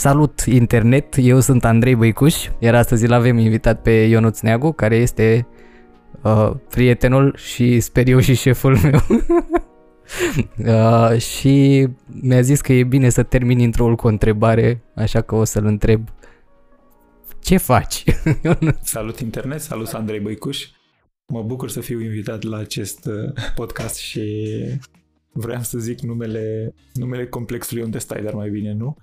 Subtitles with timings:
[0.00, 4.96] Salut internet, eu sunt Andrei Băicuș, iar astăzi îl avem invitat pe Ionuț Neagu, care
[4.96, 5.46] este
[6.22, 9.00] uh, prietenul și sper eu și șeful meu.
[11.12, 11.86] uh, și
[12.20, 15.64] mi-a zis că e bine să termin intro cu o întrebare, așa că o să-l
[15.64, 16.08] întreb
[17.40, 18.04] ce faci?
[18.82, 20.68] salut internet, salut Andrei Băicuș.
[21.32, 24.46] Mă bucur să fiu invitat la acest uh, podcast și
[25.32, 28.96] vreau să zic numele, numele complexului unde stai, dar mai bine nu.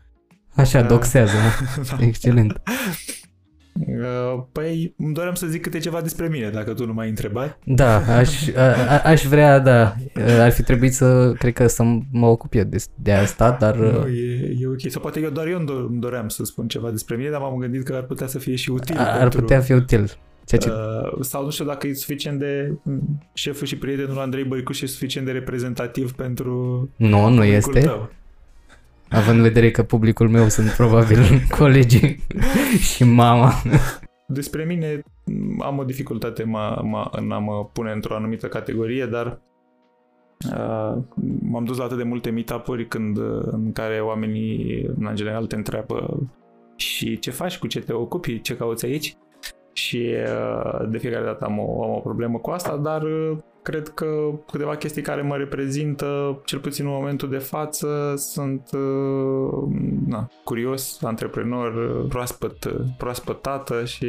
[0.58, 1.36] Așa, uh, doxează.
[1.90, 2.05] da.
[2.05, 2.62] Excelent.
[3.80, 7.59] Uh, păi, îmi doream să zic câte ceva despre mine, dacă tu nu m-ai întrebat.
[7.66, 8.48] Da, aș,
[8.88, 9.95] a, aș vrea, da.
[10.40, 13.76] Ar fi trebuit să, cred că să mă ocup eu de, de asta, dar...
[13.76, 14.91] Nu, e, e ok.
[14.91, 15.59] Sau poate eu doar eu
[15.90, 18.55] îmi doream să spun ceva despre mine, dar m-am gândit că ar putea să fie
[18.55, 18.98] și util.
[18.98, 19.39] Ar pentru...
[19.39, 20.17] putea fi util.
[20.45, 20.70] Ceea ce...
[20.70, 22.73] Uh, sau nu știu dacă e suficient de
[23.34, 27.80] șeful și prietenul Andrei Băicuș e suficient de reprezentativ pentru Nu, nu este.
[27.80, 28.09] Tău.
[29.09, 31.17] Având în vedere că publicul meu sunt probabil
[31.59, 32.23] colegii
[32.80, 33.52] și mama.
[34.27, 35.03] Despre mine
[35.59, 39.41] am o dificultate mă, mă, în a mă pune într-o anumită categorie, dar
[40.52, 40.97] uh,
[41.41, 43.17] m-am dus la atât de multe meetup-uri când,
[43.52, 46.27] în care oamenii în general te întreabă
[46.75, 49.16] și ce faci, cu ce te ocupi, ce cauți aici?
[49.73, 53.38] Și uh, de fiecare dată am o, am o problemă cu asta, dar uh,
[53.68, 54.06] cred că
[54.52, 59.64] câteva chestii care mă reprezintă, cel puțin în momentul de față, sunt uh,
[60.08, 61.72] na, curios, antreprenor,
[62.08, 64.08] proaspăt, proaspăt tată și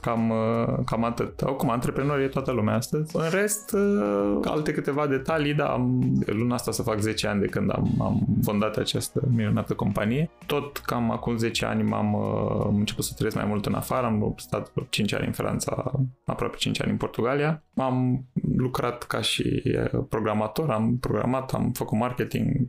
[0.00, 1.40] Cam, uh, cam atât.
[1.40, 3.16] Acum, antreprenori e toată lumea astăzi.
[3.16, 7.46] În rest, uh, alte câteva detalii, da, am, luna asta să fac 10 ani de
[7.46, 10.30] când am, am fondat această minunată companie.
[10.46, 14.06] Tot cam acum 10 ani m-am uh, am început să trăiesc mai mult în afară,
[14.06, 15.92] am stat 5 ani în Franța,
[16.24, 17.62] aproape 5 ani în Portugalia.
[17.74, 18.24] Am
[18.56, 19.62] lucrat ca și
[20.08, 22.68] programator, am programat, am făcut marketing,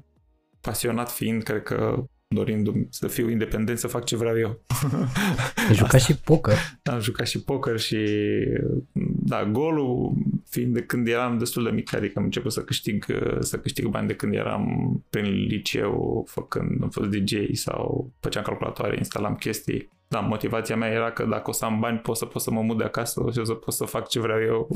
[0.62, 2.04] pasionat fiind, cred că
[2.36, 4.60] dorind să fiu independent, să fac ce vreau eu.
[5.70, 6.56] Ai jucat și poker.
[6.84, 7.98] Am jucat și poker și
[9.26, 10.14] da, golul
[10.50, 13.06] fiind de când eram destul de mic, adică am început să câștig,
[13.40, 14.66] să câștig bani de când eram
[15.10, 19.90] prin liceu, făcând, am fost DJ sau făceam calculatoare, instalam chestii.
[20.08, 22.62] Da, motivația mea era că dacă o să am bani pot să pot să mă
[22.62, 24.68] mut de acasă și o să pot să fac ce vreau eu.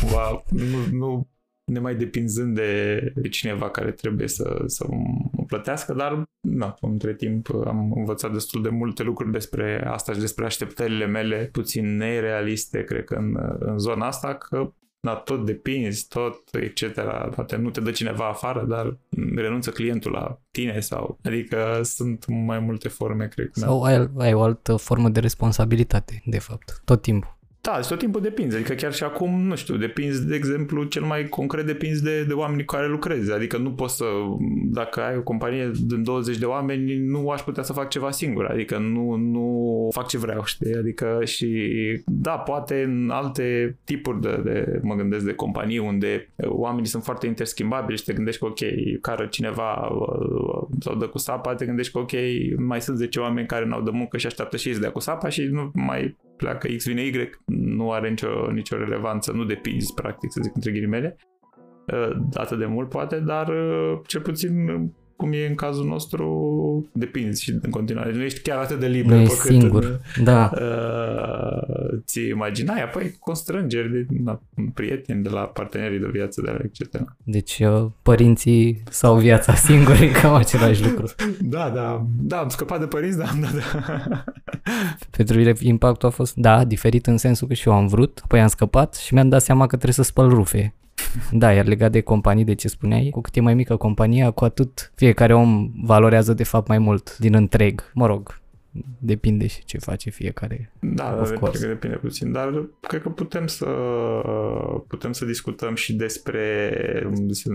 [0.00, 1.28] Cumva, nu, nu
[1.72, 4.86] nemai depinzând de, de cineva care trebuie să, să
[5.32, 10.20] mă plătească, dar na, între timp am învățat destul de multe lucruri despre asta și
[10.20, 14.72] despre așteptările mele puțin nerealiste, cred că în, în zona asta, că
[15.06, 17.00] da, tot depinzi, tot, etc.
[17.34, 18.98] Poate nu te dă cineva afară, dar
[19.34, 21.18] renunță clientul la tine sau...
[21.24, 23.48] Adică sunt mai multe forme, cred.
[23.52, 23.86] Sau da.
[23.86, 27.38] ai, ai o altă formă de responsabilitate, de fapt, tot timpul.
[27.68, 28.56] Da, deci tot timpul depinzi.
[28.56, 32.32] Adică chiar și acum, nu știu, depinzi, de exemplu, cel mai concret depinzi de, de
[32.32, 33.32] oamenii cu care lucrezi.
[33.32, 34.04] Adică nu poți să,
[34.64, 38.44] dacă ai o companie de 20 de oameni, nu aș putea să fac ceva singur.
[38.44, 40.74] Adică nu, nu fac ce vreau, știi?
[40.74, 41.48] Adică și,
[42.06, 47.26] da, poate în alte tipuri de, de mă gândesc, de companii unde oamenii sunt foarte
[47.26, 48.60] interschimbabili și te gândești că, ok,
[49.00, 52.12] care cineva uh, sau dă cu sapa, te gândești că, ok,
[52.56, 55.00] mai sunt 10 oameni care n-au de muncă și așteaptă și ei să dea cu
[55.00, 59.94] sapa și nu mai pleacă X vine Y, nu are nicio, nicio relevanță, nu depinzi,
[59.94, 61.16] practic, să zic între ghilimele,
[61.86, 64.68] uh, atât de mult poate, dar uh, cel puțin
[65.22, 66.26] cum e în cazul nostru,
[66.92, 68.12] depinzi și în continuare.
[68.12, 69.16] Nu ești chiar atât de liber.
[69.16, 70.50] Nu ești singur, în, da.
[70.54, 74.40] Uh, ți imaginai, apoi constrângeri de la
[74.74, 77.02] prieteni, de la partenerii de viață, de la etc.
[77.22, 81.06] Deci uh, părinții sau viața singuri cam același lucru.
[81.40, 84.24] Da, da, da, am scăpat de părinți, da, da, da.
[85.16, 88.40] Pentru mine impactul a fost, da, diferit în sensul că și eu am vrut, apoi
[88.40, 90.74] am scăpat și mi-am dat seama că trebuie să spăl rufe
[91.32, 94.44] da, iar legat de companii, de ce spuneai, cu cât e mai mică compania, cu
[94.44, 97.90] atât fiecare om valorează de fapt mai mult din întreg.
[97.94, 98.40] Mă rog,
[98.98, 100.72] depinde și ce face fiecare.
[100.80, 103.66] Da, da cred că depinde puțin, dar cred că putem să
[104.86, 106.70] putem să discutăm și despre,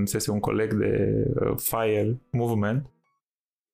[0.03, 2.85] se un coleg de uh, FIRE Movement,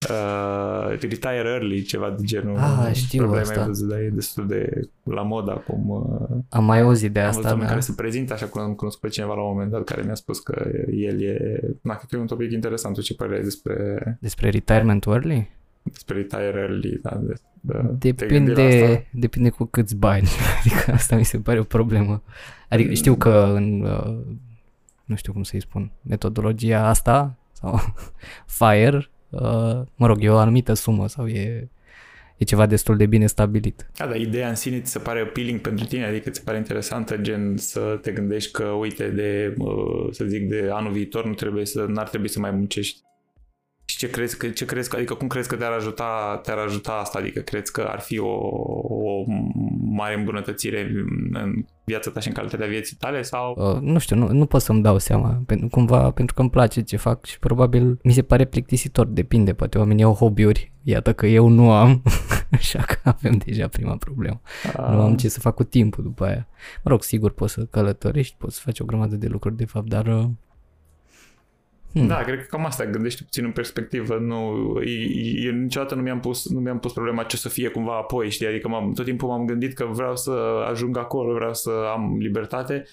[0.10, 2.58] uh, retire early, ceva de genul.
[2.58, 3.60] Ah, știu Probleme asta.
[3.60, 5.90] Ai văzut, dar e destul de la mod acum.
[5.90, 7.50] Uh, am mai auzit de asta.
[7.50, 7.66] Am da.
[7.66, 10.14] care se prezintă așa cum am cunoscut pe cineva la un moment dat care mi-a
[10.14, 11.60] spus că el e...
[11.82, 12.96] Na, cred că e un topic interesant.
[12.96, 14.18] Tu ce părere ai despre...
[14.20, 15.50] Despre retirement early?
[15.84, 17.20] Despre retire early, da.
[17.22, 20.28] De, de, depinde, depinde cu câți bani.
[20.60, 22.24] Adică asta mi se pare o problemă.
[22.70, 23.82] Adică știu că în...
[23.82, 24.38] Uh,
[25.06, 27.80] nu știu cum să-i spun, metodologia asta sau
[28.60, 29.13] FIRE Uh,
[29.96, 31.70] mă rog, e o anumită sumă sau e,
[32.38, 33.88] e ceva destul de bine stabilit.
[33.98, 36.58] Da, dar ideea în sine ți se pare appealing pentru tine, adică ți se pare
[36.58, 41.34] interesantă, gen să te gândești că, uite, de, uh, să zic, de anul viitor nu
[41.34, 43.02] trebuie să, n-ar trebui să mai muncești
[43.86, 46.92] și ce crezi că, ce crezi că, adică cum crezi că te-ar ajuta, te-ar ajuta
[46.92, 47.20] asta?
[47.20, 48.38] Adică crezi că ar fi o,
[48.82, 49.26] o
[49.94, 50.92] mare îmbunătățire
[51.34, 53.56] în viața ta și în calitatea vieții tale sau?
[53.58, 56.82] Uh, nu știu, nu, nu pot să-mi dau seama, pentru, cumva pentru că îmi place
[56.82, 61.28] ce fac și probabil mi se pare plictisitor, depinde, poate oamenii au hobby-uri, iată că
[61.28, 62.02] eu nu am,
[62.52, 64.42] așa că avem deja prima problemă.
[64.76, 64.92] A...
[64.92, 66.48] Nu am ce să fac cu timpul după aia.
[66.84, 69.90] Mă rog, sigur poți să călătorești, poți să faci o grămadă de lucruri de fapt,
[69.90, 70.26] dar uh,
[71.94, 72.08] Hmm.
[72.08, 74.18] Da, cred că cam asta gândește puțin în perspectivă.
[74.18, 74.38] Nu,
[75.44, 78.48] eu niciodată nu mi-am pus, nu mi-am pus problema ce să fie cumva apoi, știi?
[78.48, 80.32] Adică m-am, tot timpul m-am gândit că vreau să
[80.70, 82.84] ajung acolo, vreau să am libertate.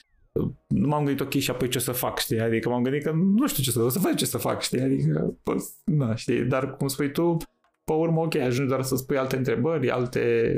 [0.66, 2.40] Nu m-am gândit, ok, și apoi ce să fac, știi?
[2.40, 4.80] Adică m-am gândit că nu știu ce să, o să fac ce să fac, știi?
[4.80, 6.40] Adică, păs, na, știi?
[6.40, 7.36] Dar, cum spui tu,
[7.84, 10.54] pe urmă, ok, ajungi doar să spui alte întrebări, alte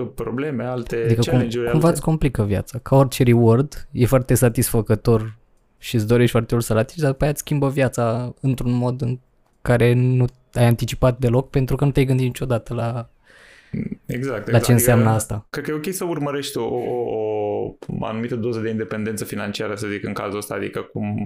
[0.00, 1.64] uh, probleme, alte adică challenge-uri.
[1.64, 1.98] Cum, cumva alte...
[1.98, 2.78] îți complică viața.
[2.78, 5.36] Ca orice reward, e foarte satisfăcător
[5.78, 9.02] și îți dorești foarte mult să-l atingi, dar după aia îți schimbă viața într-un mod
[9.02, 9.18] în
[9.62, 13.10] care nu ai anticipat deloc pentru că nu te-ai gândit niciodată la
[13.70, 14.50] Exact, exact.
[14.50, 15.46] La ce înseamnă adică, asta?
[15.50, 19.86] Cred că e ok să urmărești o, o, o anumită doză de independență financiară, să
[19.86, 21.16] zic, în cazul ăsta, adică cum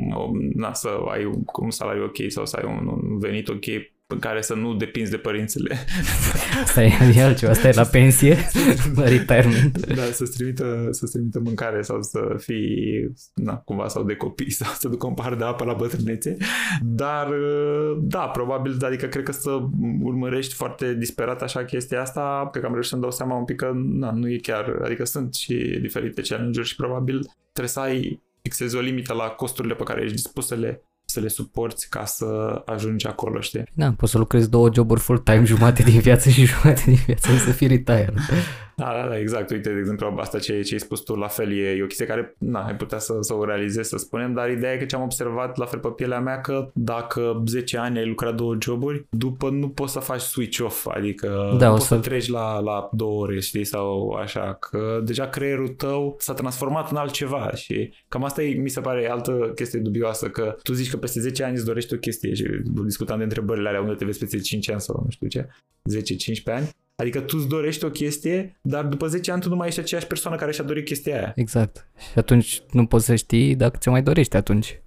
[0.55, 1.25] na, să ai
[1.61, 3.65] un salariu ok sau să ai un, un venit ok
[4.13, 5.77] în care să nu depinzi de părințele.
[6.63, 8.37] Asta e altceva, asta e la pensie,
[8.97, 9.87] la retirement.
[9.87, 14.73] Da, să-ți trimită, să trimită mâncare sau să fii, na, cumva, sau de copii sau
[14.79, 16.37] să ducă un par de apă la bătrânețe.
[16.83, 17.29] Dar,
[17.99, 19.59] da, probabil, adică cred că să
[20.03, 23.57] urmărești foarte disperat așa chestia asta, cred că am reușit să-mi dau seama un pic
[23.57, 27.21] că, na, nu e chiar, adică sunt și diferite challenge-uri și probabil
[27.53, 30.83] trebuie să ai fixezi o limită la costurile pe care ești dispus să le
[31.13, 33.63] să le suporți ca să ajungi acolo, știi?
[33.73, 37.51] Da, poți să lucrezi două joburi full-time, jumate din viață și jumate din viață să
[37.51, 38.15] fii retired.
[38.83, 39.51] Da, da, da, exact.
[39.51, 42.07] Uite, de exemplu, asta ce, ce ai spus tu, la fel, e, e o chestie
[42.07, 44.97] care, na, ai putea să, să o realizezi, să spunem, dar ideea e că ce
[44.97, 49.07] am observat, la fel pe pielea mea, că dacă 10 ani ai lucrat două joburi,
[49.11, 51.95] după nu poți să faci switch off, adică da, nu poți să...
[51.95, 56.91] să treci la, la două ore, știi, sau așa, că deja creierul tău s-a transformat
[56.91, 60.91] în altceva și cam asta e, mi se pare altă chestie dubioasă, că tu zici
[60.91, 62.45] că peste 10 ani îți dorești o chestie și
[62.85, 65.49] discutam de întrebările alea unde te vezi peste 5 ani sau nu știu ce,
[66.51, 69.69] 10-15 ani Adică tu îți dorești o chestie, dar după 10 ani tu nu mai
[69.69, 71.33] ești aceeași persoană care și-a dorit chestia aia.
[71.37, 71.89] Exact.
[71.99, 74.81] Și atunci nu poți să știi dacă ți-o mai dorești atunci.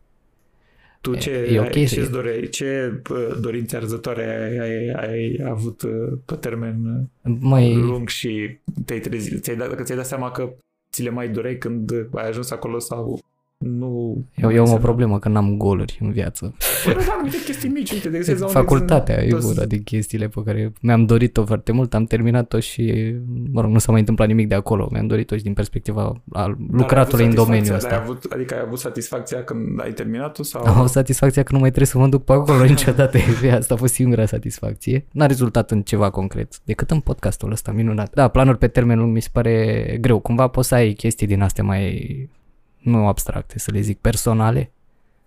[1.02, 3.02] Tu ce, e, e okay ce, dore, ce
[3.42, 5.84] dorințe arzătoare ai, ai, ai avut
[6.26, 7.08] pe termen
[7.40, 7.76] mai...
[7.76, 10.54] lung și te-ai trezit, ți-ai dat, dacă ți-ai dat seama că
[10.92, 13.24] ți le mai doreai când ai ajuns acolo sau
[13.58, 14.24] nu...
[14.36, 16.56] Eu, eu am o problemă că n-am goluri în viață.
[16.86, 18.48] Păi da, anumite chestii mici, uite, de exemplu...
[18.48, 23.14] Facultatea e una din chestiile pe care mi-am dorit-o foarte mult, am terminat-o și,
[23.52, 24.90] mă rog, nu s-a mai întâmplat nimic de acolo.
[24.92, 27.90] Mi-am dorit-o și din perspectiva al lucratului în domeniul ăsta.
[27.90, 30.44] Ai avut, adică ai avut satisfacția când ai terminat-o?
[30.44, 30.64] Sau...
[30.64, 33.18] Am avut satisfacția că nu mai trebuie să mă duc pe acolo niciodată.
[33.52, 35.06] Asta a fost singura satisfacție.
[35.12, 38.14] N-a rezultat în ceva concret, decât în podcastul ăsta minunat.
[38.14, 40.20] Da, planuri pe termen lung mi se pare greu.
[40.20, 42.30] Cumva poți să ai chestii din astea mai
[42.86, 44.72] nu abstracte, să le zic personale,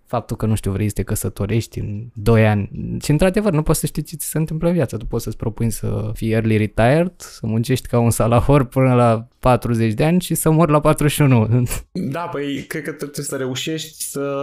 [0.05, 2.71] faptul că, nu știu, vrei să te căsătorești în 2 ani.
[3.03, 4.97] Și, într-adevăr, nu poți să știi ce ți se întâmplă în viață.
[4.97, 9.29] Tu poți să-ți propui să fii early retired, să muncești ca un salahor până la
[9.41, 11.49] 40 de ani și să mor la 41.
[11.93, 14.35] Da, păi cred că trebuie să reușești să,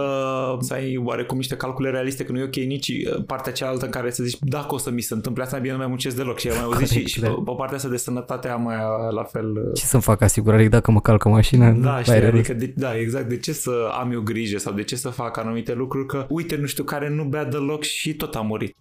[0.60, 3.90] să ai oarecum niște calcule realiste, că nu e ok nici uh, partea cealaltă în
[3.90, 6.38] care să zici dacă o să mi se întâmple asta, bine nu mai muncesc deloc.
[6.38, 8.76] Și ai mai auzit și, și pe, pe partea asta de sănătate am mai
[9.10, 9.50] la fel.
[9.50, 11.70] Uh, ce să-mi fac asigurare dacă mă calcă mașina?
[11.70, 13.28] Da, știi, adică de, da, exact.
[13.28, 16.56] De ce să am eu grijă sau de ce să fac anumite lucruri că, uite,
[16.56, 18.76] nu știu, care nu bea deloc și tot a murit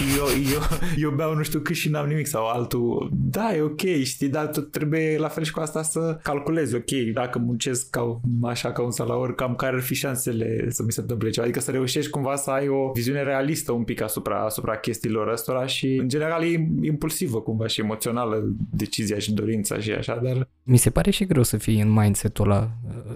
[0.00, 0.60] și eu, eu,
[0.96, 3.10] eu beau nu știu cât și n-am nimic sau altul.
[3.12, 7.12] Da, e ok, știi, dar tu trebuie la fel și cu asta să calculezi, ok,
[7.12, 11.00] dacă muncesc ca, așa ca un salaur, cam care ar fi șansele să mi se
[11.00, 11.46] întâmple ceva.
[11.46, 15.66] Adică să reușești cumva să ai o viziune realistă un pic asupra, asupra chestiilor ăstora
[15.66, 20.48] și în general e impulsivă cumva și emoțională decizia și dorința și așa, dar...
[20.62, 22.70] Mi se pare și greu să fii în mindset-ul ăla,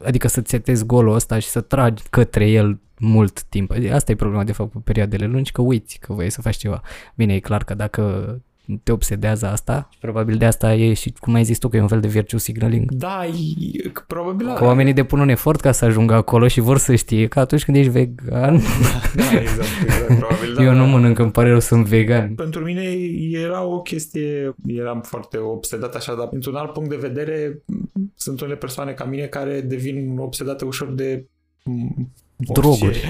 [0.04, 3.72] adică să-ți setezi golul ăsta și să tragi către el mult timp.
[3.92, 6.73] Asta e problema, de fapt, cu perioadele lungi, că uiți că vrei să faci ceva.
[7.14, 8.34] Bine, e clar că dacă
[8.82, 9.88] te obsedează asta.
[10.00, 12.38] Probabil de asta e și, cum ai zis tu, că e un fel de virtue
[12.38, 12.90] signaling.
[12.90, 14.54] Da, e, probabil.
[14.54, 17.64] Că oamenii depun un efort ca să ajungă acolo și vor să știe că atunci
[17.64, 18.56] când ești vegan...
[18.56, 20.42] Da, da exact, exact, probabil.
[20.54, 22.34] Da, Eu da, nu mănânc, îmi pare rău, sunt vegan.
[22.34, 22.82] Pentru mine
[23.30, 27.62] era o chestie, eram foarte obsedat așa, dar într-un alt punct de vedere
[28.14, 31.26] sunt unele persoane ca mine care devin obsedate ușor de
[32.36, 33.04] droguri.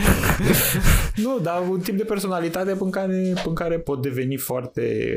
[1.24, 5.16] nu, dar un tip de personalitate în care, în care pot deveni foarte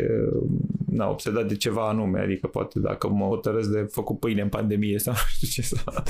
[0.97, 4.99] na, obsedat de ceva anume, adică poate dacă mă hotărăsc de făcut pâine în pandemie
[4.99, 6.03] sau nu știu ce să...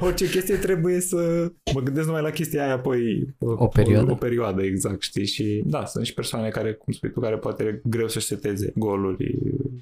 [0.00, 4.10] Orice chestie trebuie să mă gândesc numai la chestia aia apoi o perioadă.
[4.10, 5.26] O, o perioadă, exact, știi?
[5.26, 8.72] Și da, sunt și persoane care, cum spui tu, care poate e greu să-și seteze
[8.76, 9.38] goluri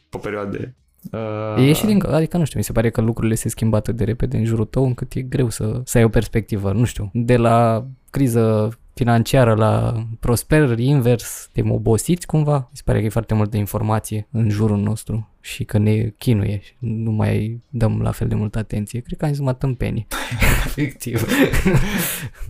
[0.09, 0.77] pe perioade
[1.13, 1.69] Uh...
[1.69, 4.05] E și din, adică nu știu, mi se pare că lucrurile se schimbă atât de
[4.05, 7.37] repede în jurul tău încât e greu să, să ai o perspectivă, nu știu, de
[7.37, 12.57] la criză financiară la prosper, invers, te obosiți cumva?
[12.57, 16.61] Mi se pare că e foarte multă informație în jurul nostru și că ne chinuie
[16.63, 19.01] și nu mai dăm la fel de multă atenție.
[19.01, 20.07] Cred că am zis mă tâmpenii.
[20.67, 21.25] Efectiv.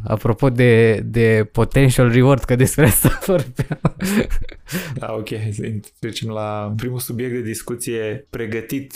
[0.05, 3.81] Apropo de, de potential reward, că despre asta vorbeam.
[4.95, 5.29] da, ok.
[5.99, 8.95] Trecem la primul subiect de discuție pregătit.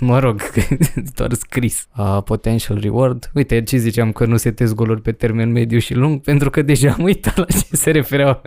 [0.00, 0.42] Mă rog,
[1.16, 1.88] doar scris.
[1.98, 3.30] Uh, potential reward.
[3.34, 6.92] Uite, ce ziceam că nu setez goluri pe termen mediu și lung, pentru că deja
[6.92, 8.42] am uitat la ce se refereau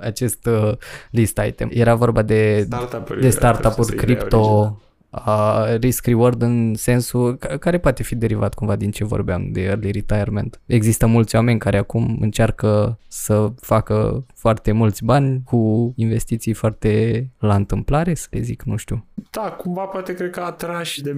[0.00, 0.72] acest uh,
[1.10, 1.70] list item.
[1.72, 8.54] Era vorba de startup-uri, de startup-uri cripto, uh, risk-reward în sensul care poate fi derivat
[8.54, 10.60] cumva din ce vorbeam de early retirement.
[10.66, 17.54] Există mulți oameni care acum încearcă să facă foarte mulți bani cu investiții foarte la
[17.54, 19.06] întâmplare, să le zic, nu știu.
[19.30, 21.12] Da, cumva poate cred că atrași de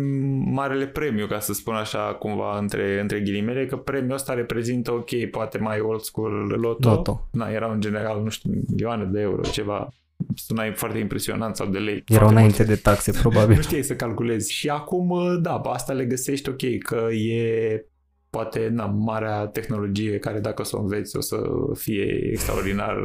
[0.45, 5.25] marele premiu, ca să spun așa, cumva între, între ghilimele, că premiul ăsta reprezintă, ok,
[5.31, 6.89] poate mai old school loto.
[6.89, 7.29] loto.
[7.33, 9.89] Na, erau în general, nu știu, milioane de euro, ceva
[10.35, 12.05] sunai foarte impresionant sau de lei.
[12.07, 13.57] Erau înainte de taxe, probabil.
[13.57, 14.53] nu știai să calculezi.
[14.53, 17.85] Și acum, da, asta le găsești ok, că e
[18.31, 21.37] poate na, marea tehnologie care dacă o să o înveți o să
[21.75, 22.97] fie extraordinar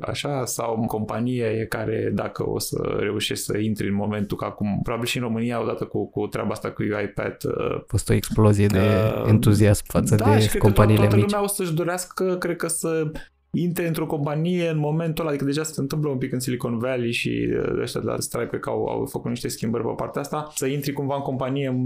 [0.00, 5.06] așa sau companie care dacă o să reușești să intri în momentul că acum, probabil
[5.06, 8.78] și în România odată cu, cu treaba asta cu UiPath a fost o explozie de
[8.78, 11.24] uh, entuziasm față da, de și companiile toată mici.
[11.24, 13.10] lumea o să-și dorească, cred că să
[13.50, 17.12] intre într-o companie în momentul ăla, adică deja se întâmplă un pic în Silicon Valley
[17.12, 20.20] și uh, ăștia de la Stripe cred că au, au făcut niște schimbări pe partea
[20.20, 21.76] asta, să intri cumva în companie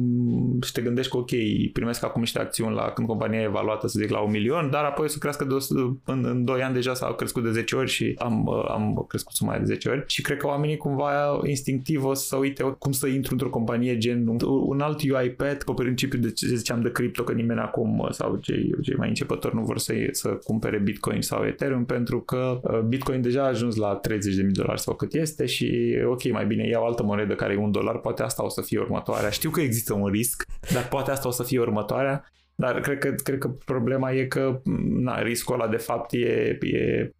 [0.62, 1.30] și te gândești că ok,
[1.72, 4.84] primesc acum niște acțiuni la când compania e evaluată, să zic, la un milion, dar
[4.84, 5.54] apoi o să crească de,
[6.04, 9.32] în, în 2 ani deja s-au crescut de 10 ori și am, uh, am crescut
[9.34, 10.04] suma de 10 ori.
[10.06, 14.26] Și cred că oamenii cumva instinctiv o să uite cum să intru într-o companie gen
[14.26, 18.10] un, un alt UiPath pe principiu de ce ziceam de cripto, că nimeni acum uh,
[18.10, 22.60] sau cei, cei mai începători nu vor să, să cumpere Bitcoin sau Ethereum pentru că
[22.62, 26.46] uh, Bitcoin deja a ajuns la 30.000 de dolari sau cât este și ok, mai
[26.46, 29.30] bine iau altă monedă care e un dolar, poate asta o să fie următoarea.
[29.30, 32.24] Știu că există un risc, dar poate asta o să fie următoarea.
[32.54, 37.10] Dar cred că, cred că problema e că na, riscul ăla de fapt e, e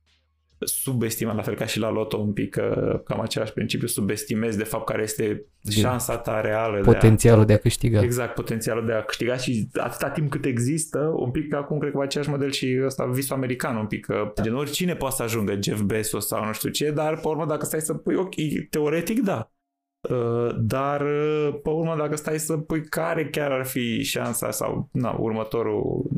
[0.65, 2.57] subestimat, la fel ca și la loto un pic,
[3.05, 6.81] cam același principiu, subestimezi de fapt care este șansa ta reală.
[6.81, 8.03] Potențialul de a, de a câștiga.
[8.03, 11.99] Exact, potențialul de a câștiga și atâta timp cât există, un pic acum cred că
[12.01, 15.81] același model și ăsta, visul american un pic, că gen oricine poate să ajungă, Jeff
[15.81, 18.35] Bezos sau nu știu ce, dar pe urmă dacă stai să pui, ok,
[18.71, 19.53] teoretic da,
[20.11, 21.05] Uh, dar
[21.63, 26.11] pe urmă dacă stai să pui care chiar ar fi șansa sau na, următorul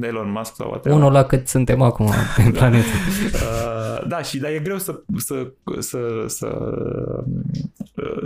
[0.00, 0.98] Elon Musk sau whatever.
[0.98, 2.06] Unul la cât suntem acum
[2.36, 2.86] pe planetă.
[3.32, 6.48] uh, da, și dar e greu să, să, să, să,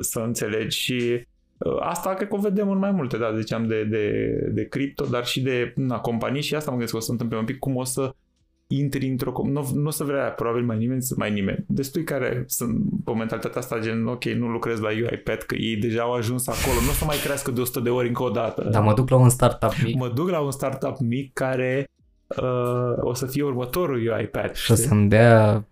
[0.00, 1.26] să înțelegi și
[1.58, 5.04] uh, Asta cred că o vedem în mai multe, da, ziceam de, de, de cripto,
[5.04, 7.58] dar și de na, companii și asta mă gândesc că o să întâmple un pic
[7.58, 8.14] cum o să
[8.66, 9.32] intri într-o...
[9.44, 11.64] Nu, nu o să vrea probabil mai nimeni, mai nimeni.
[11.66, 16.02] Destui care sunt pe mentalitatea asta gen, ok, nu lucrez la UiPath, că ei deja
[16.02, 18.68] au ajuns acolo, nu o să mai crească de 100 de ori încă o dată.
[18.70, 19.96] Dar mă duc la un startup mic.
[19.96, 21.90] Mă duc la un startup mic care
[22.26, 24.54] uh, o să fie următorul UiPath.
[24.54, 25.64] Și o să-mi dea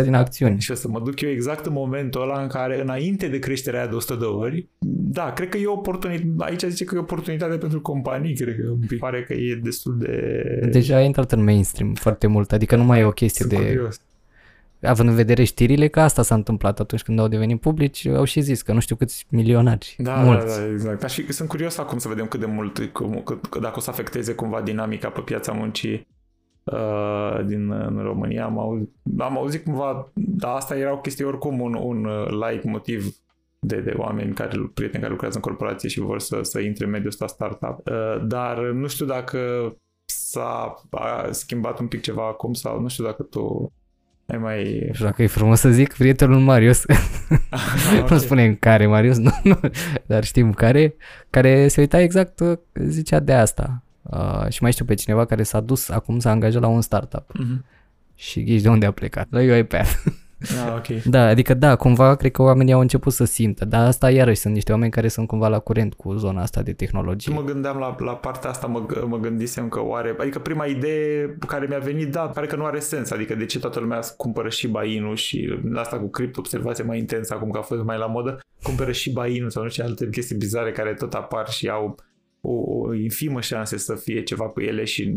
[0.00, 0.60] 10% din acțiuni.
[0.60, 3.86] Și o să mă duc eu exact în momentul ăla în care, înainte de creșterea
[3.86, 4.68] de 100 de ori,
[5.12, 8.56] da, cred că e o oportunitate, aici zice că e o oportunitate pentru companii, cred
[8.56, 10.68] că îmi pare că e destul de...
[10.70, 13.66] Deja a intrat în mainstream foarte mult, adică nu mai e o chestie Sunt de...
[13.66, 14.00] Curios.
[14.82, 18.40] Având în vedere știrile că asta s-a întâmplat atunci când au devenit publici, au și
[18.40, 19.96] zis că nu știu câți milionari.
[19.98, 20.46] Da, mulți.
[20.46, 21.00] da, da, exact.
[21.00, 23.90] Dar și sunt curios acum să vedem cât de mult, cum, cât, dacă o să
[23.90, 26.06] afecteze cumva dinamica pe piața muncii
[26.72, 28.44] uh, din în România.
[28.44, 32.68] Am auzit, am auzit cumva, dar asta era o chestie oricum un, un uh, like
[32.68, 33.14] motiv
[33.58, 36.90] de, de oameni care, prieteni care lucrează în corporație și vor să, să intre în
[36.90, 37.88] mediul ăsta startup.
[37.88, 39.38] Uh, dar nu știu dacă
[40.04, 40.74] s-a
[41.30, 43.72] schimbat un pic ceva acum sau nu știu dacă tu
[44.26, 44.84] ai mai...
[44.86, 46.84] Nu știu dacă e frumos să zic prietenul Marius.
[47.92, 48.06] okay.
[48.10, 49.60] nu spunem care Marius, nu, nu,
[50.06, 50.94] dar știm care,
[51.30, 53.82] care se uita exact, uh, zicea de asta.
[54.02, 57.32] Uh, și mai știu pe cineva care s-a dus acum să angaje la un startup.
[57.32, 57.78] Uh-huh.
[58.14, 59.26] Și ghiși de unde a plecat?
[59.30, 59.92] La UiPath.
[60.42, 61.02] Ah, ok.
[61.14, 64.54] Da, adică da, cumva cred că oamenii au început să simtă, dar asta iarăși sunt
[64.54, 67.34] niște oameni care sunt cumva la curent cu zona asta de tehnologie.
[67.34, 71.66] Mă gândeam la, la partea asta, mă, mă gândisem că oare, adică prima idee care
[71.68, 74.68] mi-a venit, da, pare că nu are sens, adică de ce toată lumea cumpără și
[74.68, 78.40] bainul și asta cu cripto, observație mai intensă acum că a fost mai la modă,
[78.62, 81.98] cumpără și bainul sau nu știu alte chestii bizare care tot apar și au
[82.40, 85.14] o, o infimă șanse să fie ceva cu ele și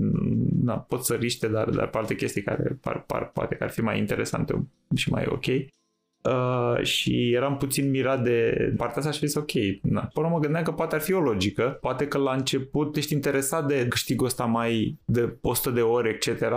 [0.63, 3.70] na, pot să riște, dar, dar pe alte chestii care par, par, poate că ar
[3.70, 5.46] fi mai interesante și mai ok.
[5.46, 9.51] Uh, și eram puțin mirat de partea asta și zis ok,
[9.82, 10.10] na.
[10.13, 13.68] Până mă gândeam că poate ar fi o logică, poate că la început ești interesat
[13.68, 16.51] de câștigul ăsta mai de 100 de ore, etc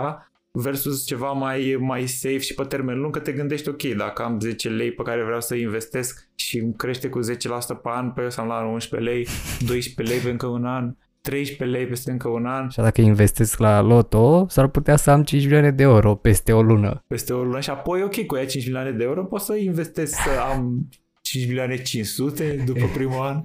[0.59, 4.39] versus ceva mai, mai safe și pe termen lung, că te gândești, ok, dacă am
[4.39, 7.25] 10 lei pe care vreau să investesc și îmi crește cu 10%
[7.67, 9.27] pe an, pe eu să am la 11 lei,
[9.65, 12.69] 12 lei pe încă un an, 13 lei peste încă un an.
[12.69, 16.61] Și dacă investesc la loto, s-ar putea să am 5 milioane de euro peste o
[16.61, 17.03] lună.
[17.07, 20.13] Peste o lună și apoi, ok, cu aia 5 milioane de euro pot să investesc
[20.13, 20.89] să am
[21.21, 23.43] 5 milioane 500 după primul an.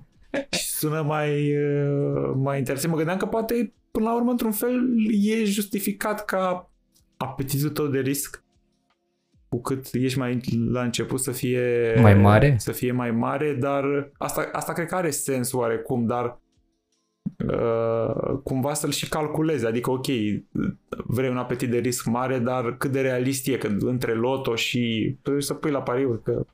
[0.50, 2.90] Și sună mai, uh, mai interesant.
[2.90, 4.80] Mă gândeam că poate, până la urmă, într-un fel,
[5.22, 6.71] e justificat ca
[7.22, 8.42] apetitul tău de risc
[9.48, 14.10] cu cât ești mai la început să fie mai mare, să fie mai mare, dar
[14.18, 16.40] asta, asta cred că are sens oarecum, dar
[17.46, 20.06] uh, cumva să-l și calculezi, adică ok,
[20.88, 25.16] vrei un apetit de risc mare, dar cât de realist e, că între loto și
[25.22, 26.46] trebuie să pui la pariuri, că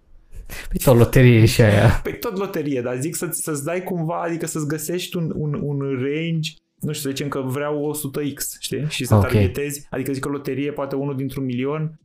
[0.69, 2.01] Păi tot loterie și aia.
[2.03, 5.79] Păi tot loterie, dar zic să, să-ți dai cumva, adică să-ți găsești un, un, un
[5.79, 8.85] range nu știu, să zicem că vreau 100x, știi?
[8.89, 9.31] Și să okay.
[9.31, 11.99] targetezi, adică zic că loterie poate unul dintr-un milion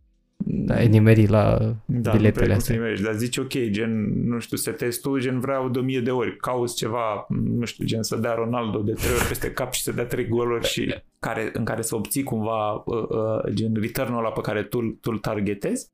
[0.45, 2.75] da, e nimerit la da, biletele astea.
[2.75, 6.37] Nimeri, dar zici ok, gen, nu știu, setezi tu, gen vreau de 1000 de ori,
[6.37, 9.91] cauți ceva, nu știu, gen să dea Ronaldo de 3 ori peste cap și să
[9.91, 14.29] dea 3 goluri și care, în care să obții cumva uh, uh, gen return-ul ăla
[14.29, 15.87] pe care tu, tu îl targetezi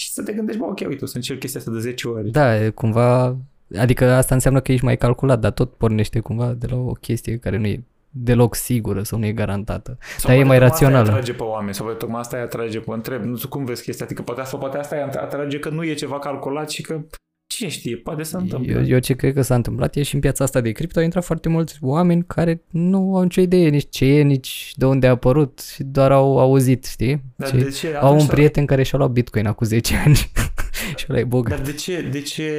[0.00, 2.30] și să te gândești, bă, ok, uite, o să încerc chestia asta de 10 ori.
[2.30, 3.36] Da, cumva,
[3.78, 7.38] adică asta înseamnă că ești mai calculat, dar tot pornește cumva de la o chestie
[7.38, 7.84] care nu e
[8.18, 9.98] deloc sigură sau nu e garantată.
[10.18, 10.98] Sau dar e mai rațională.
[10.98, 13.22] Asta atrage pe oameni, sau poate tocmai asta îi atrage pe întreb.
[13.22, 15.94] Nu știu cum vezi chestia, adică poate, sau poate asta îi atrage că nu e
[15.94, 17.00] ceva calculat și că
[17.46, 18.72] cine știe, poate să întâmplă.
[18.72, 21.04] Eu, eu ce cred că s-a întâmplat e și în piața asta de cripto au
[21.04, 25.06] intrat foarte mulți oameni care nu au nicio idee nici ce e, nici de unde
[25.06, 27.22] a apărut și doar au auzit, știi?
[27.36, 27.94] Dar ce, de ce?
[27.94, 30.18] Au un prieten care și-a luat Bitcoin acum 10 ani.
[30.96, 31.56] și ăla e bogat.
[31.56, 32.50] Dar de ce, de ce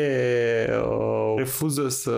[0.89, 2.12] uh, refuză să,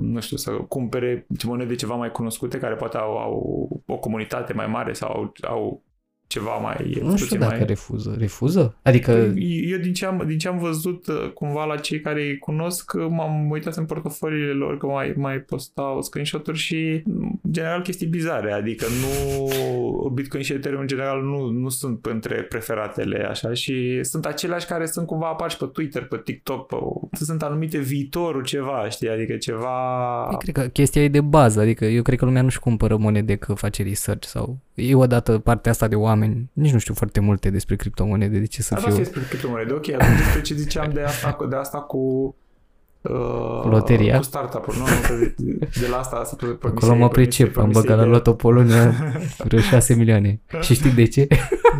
[0.00, 4.66] nu știu, să cumpere monede ceva mai cunoscute care poate au, au o comunitate mai
[4.66, 5.82] mare sau au, au
[6.26, 6.98] ceva mai...
[7.02, 7.66] Nu știu dacă mai...
[7.66, 8.16] refuză.
[8.18, 8.76] Refuză?
[8.82, 9.12] Adică...
[9.12, 12.38] Păi, eu din ce, am, din ce am văzut uh, cumva la cei care îi
[12.38, 17.82] cunosc, uh, m-am uitat în portofoliile lor că mai, mai postau screenshot-uri și în general
[17.82, 19.50] chestii bizare, adică nu...
[20.14, 24.86] Bitcoin și Ethereum în general nu, nu sunt între preferatele așa și sunt aceleași care
[24.86, 26.76] sunt cumva apar și pe Twitter, pe TikTok, pe...
[27.12, 30.28] sunt anumite viitorul ceva, știi, adică ceva...
[30.30, 33.36] Eu cred că chestia e de bază, adică eu cred că lumea nu-și cumpără monede
[33.36, 36.15] că face research sau e odată partea asta de oameni,
[36.52, 38.90] nici nu știu foarte multe despre criptomonede, de ce să da, fiu...
[38.90, 42.34] Da, despre criptomonede, ok, atunci despre ce ziceam de asta, de asta cu
[43.10, 44.16] Uh, cu loteria?
[44.16, 44.84] Cu startup-uri, nu?
[45.36, 48.94] De, de la asta să pe Acolo mă pricep, am băgat la Loto Polonia
[49.46, 50.40] vreo 6 milioane.
[50.60, 51.26] Și știi de ce?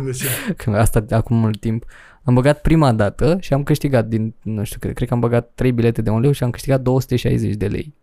[0.05, 0.25] De ce?
[0.63, 1.85] Că asta de acum mult timp.
[2.23, 5.51] Am băgat prima dată și am câștigat din, nu știu, cred, cred că am băgat
[5.55, 7.93] 3 bilete de un leu și am câștigat 260 de lei.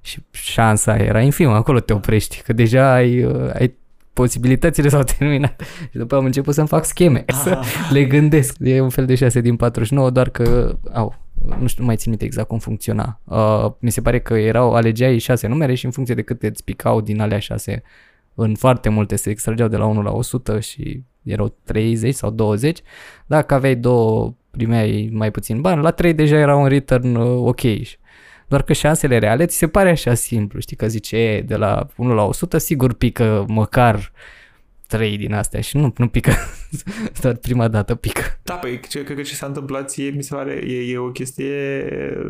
[0.00, 3.74] Și șansa era infimă, acolo te oprești, că deja ai, uh, ai
[4.14, 5.62] posibilitățile s-au terminat.
[5.90, 7.40] Și după am început să-mi fac scheme, Aha.
[7.42, 7.58] să
[7.92, 8.56] le gândesc.
[8.60, 11.14] E un fel de 6 din 49, doar că, au,
[11.60, 13.20] nu știu, nu mai țin minte exact cum funcționa.
[13.24, 16.64] Uh, mi se pare că erau, alegeai 6 numere și în funcție de cât îți
[16.64, 17.82] picau din alea 6
[18.34, 22.80] în foarte multe se extrageau de la 1 la 100 și erau 30 sau 20.
[23.26, 27.60] Dacă aveai două, primeai mai puțin bani, la 3 deja era un return uh, ok.
[28.48, 32.14] Doar că șansele reale ți se pare așa simplu, știi că zice de la 1
[32.14, 34.12] la 100 sigur pică măcar
[34.86, 36.32] 3 din astea și nu, nu pică,
[37.20, 38.22] doar prima dată pică.
[38.42, 41.84] Da, păi cred că ce s-a întâmplat ție, mi se pare, e, e o chestie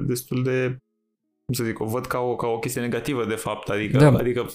[0.06, 0.76] destul de
[1.44, 4.08] cum să zic, o văd ca o, ca o chestie negativă de fapt, adică, da.
[4.08, 4.46] adică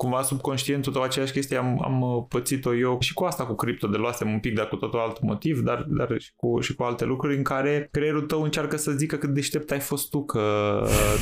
[0.00, 3.86] cumva subconștientul tău aceeași chestie am, am uh, pățit-o eu și cu asta cu cripto
[3.86, 6.82] de luasem un pic, dar cu totul alt motiv, dar, dar și, cu, și cu
[6.82, 10.40] alte lucruri în care creierul tău încearcă să zică cât deștept ai fost tu, că,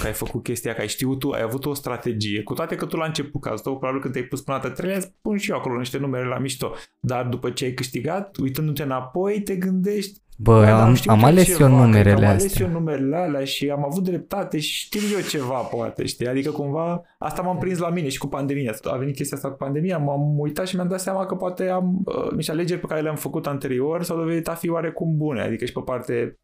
[0.01, 2.87] că ai făcut chestia, că ai știut tu, ai avut o strategie, cu toate că
[2.87, 5.57] tu la început, cazul tău, probabil când te-ai pus până dată trebuie spun și eu
[5.57, 10.61] acolo niște numere la mișto, dar după ce ai câștigat, uitându-te înapoi, te gândești Bă,
[10.61, 12.67] Da, da, am, știu am chiar ales ceva, eu cred că numerele am ales astea.
[12.67, 16.29] eu numerele alea și am avut dreptate și știu eu ceva, poate, știi?
[16.29, 18.75] Adică cumva, asta m-am prins la mine și cu pandemia.
[18.83, 22.03] A venit chestia asta cu pandemia, m-am uitat și mi-am dat seama că poate am
[22.05, 25.41] uh, niște alegeri pe care le-am făcut anterior s-au dovedit a fi oarecum bune.
[25.41, 26.39] Adică și pe parte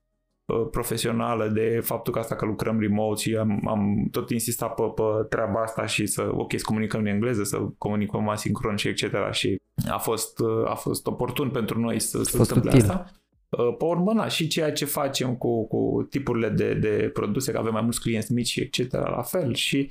[0.44, 4.82] uh, profesională de faptul că asta că lucrăm remote și am, am tot insistat pe,
[4.94, 9.02] pe treaba asta și să, ok, să comunicăm în engleză, să comunicăm asincron și etc.
[9.30, 12.90] Și a fost, uh, a fost oportun pentru noi să se fost întâmple util.
[12.90, 13.23] asta.
[13.58, 17.58] Uh, Pe urmă, na, și ceea ce facem cu, cu tipurile de, de produse, că
[17.58, 18.92] avem mai mulți clienți mici și etc.
[18.92, 19.90] la fel și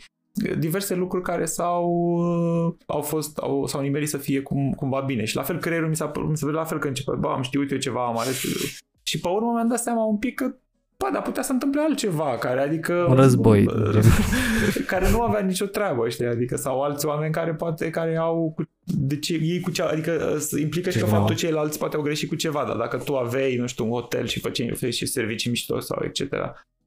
[0.57, 1.89] diverse lucruri care s-au,
[2.67, 5.23] uh, au fost, au, s-au nimerit să fie cum, cumva bine.
[5.25, 7.71] Și la fel creierul mi s-a, mi s-a la fel că începe, bă, am știut
[7.71, 8.41] eu ceva, am ales.
[9.03, 10.55] Și pe urmă mi-am dat seama un pic că
[10.97, 13.05] Bă, dar putea să întâmple altceva, care adică...
[13.09, 14.01] Un război, uh, gen.
[14.87, 16.25] care nu avea nicio treabă, știi?
[16.25, 20.35] Adică, sau alți oameni care poate, care au, cu- de ce, ei cu cea, adică
[20.35, 21.17] uh, implică și că Ceva.
[21.17, 24.25] faptul ceilalți poate au greșit cu ceva, dar dacă tu aveai, nu știu, un hotel
[24.25, 26.35] și făceai oferi și servicii mișto sau etc.,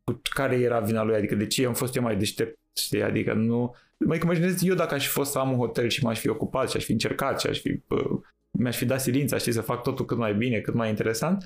[0.04, 1.14] cu care era vina lui?
[1.14, 3.02] Adică de ce am fost eu mai deștept, știi?
[3.02, 3.74] Adică nu...
[3.98, 6.70] Mai imaginez eu dacă aș fi fost să am un hotel și m-aș fi ocupat
[6.70, 9.82] și aș fi încercat și aș fi, uh, mi-aș fi dat silința, știi, să fac
[9.82, 11.44] totul cât mai bine, cât mai interesant.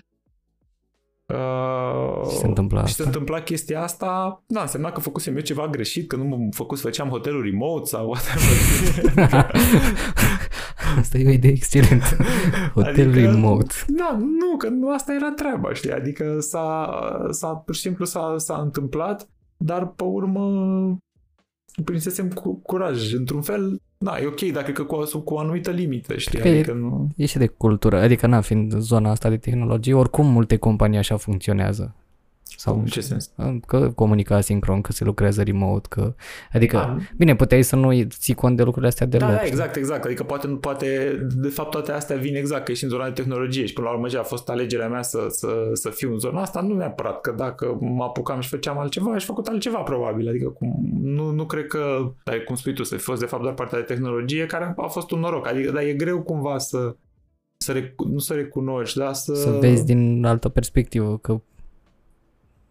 [1.33, 3.05] Uh, Și se întâmpla și se asta.
[3.05, 6.85] întâmpla chestia asta, da, însemna că făcusem eu ceva greșit, că nu m-am făcut să
[6.85, 9.51] făceam hotelul remote sau whatever.
[10.99, 12.17] Asta e o idee excelentă.
[12.75, 13.75] Hotel Adică- remote.
[13.87, 15.93] Da, nu, că nu asta era treaba, știi?
[15.93, 16.91] Adică s-a,
[17.31, 20.45] s-a pur și simplu s-a, s-a întâmplat, dar pe urmă
[21.85, 23.13] prinsesem cu curaj.
[23.15, 26.39] Într-un fel, da, e ok, dar cred că cu, cu o anumită limită, știi?
[26.39, 27.09] Cred că e- Adică nu...
[27.17, 28.01] E și de cultură.
[28.01, 31.95] Adică, na, fiind zona asta de tehnologie, oricum multe companii așa funcționează.
[32.61, 33.31] Sau În ce sens?
[33.67, 36.15] că comunică asincron, că se lucrează remote, că...
[36.53, 36.97] Adică, Da.
[37.17, 39.29] bine, puteai să nu ții cont de lucrurile astea deloc.
[39.29, 39.51] Da, da, știi?
[39.51, 40.05] exact, exact.
[40.05, 43.67] Adică poate, poate, de fapt, toate astea vin exact, că ești în zona de tehnologie
[43.67, 46.41] și până la urmă ce a fost alegerea mea să, să, să fiu în zona
[46.41, 50.29] asta, nu neapărat că dacă mă apucam și făceam altceva, aș făcut altceva probabil.
[50.29, 53.43] Adică cum, nu, nu cred că, dar cum spui tu, să fi fost de fapt
[53.43, 55.47] doar partea de tehnologie care a fost un noroc.
[55.47, 56.97] Adică, dar e greu cumva să,
[57.57, 59.35] să rec- nu să recunoști, dar să...
[59.35, 61.41] Să vezi din altă perspectivă că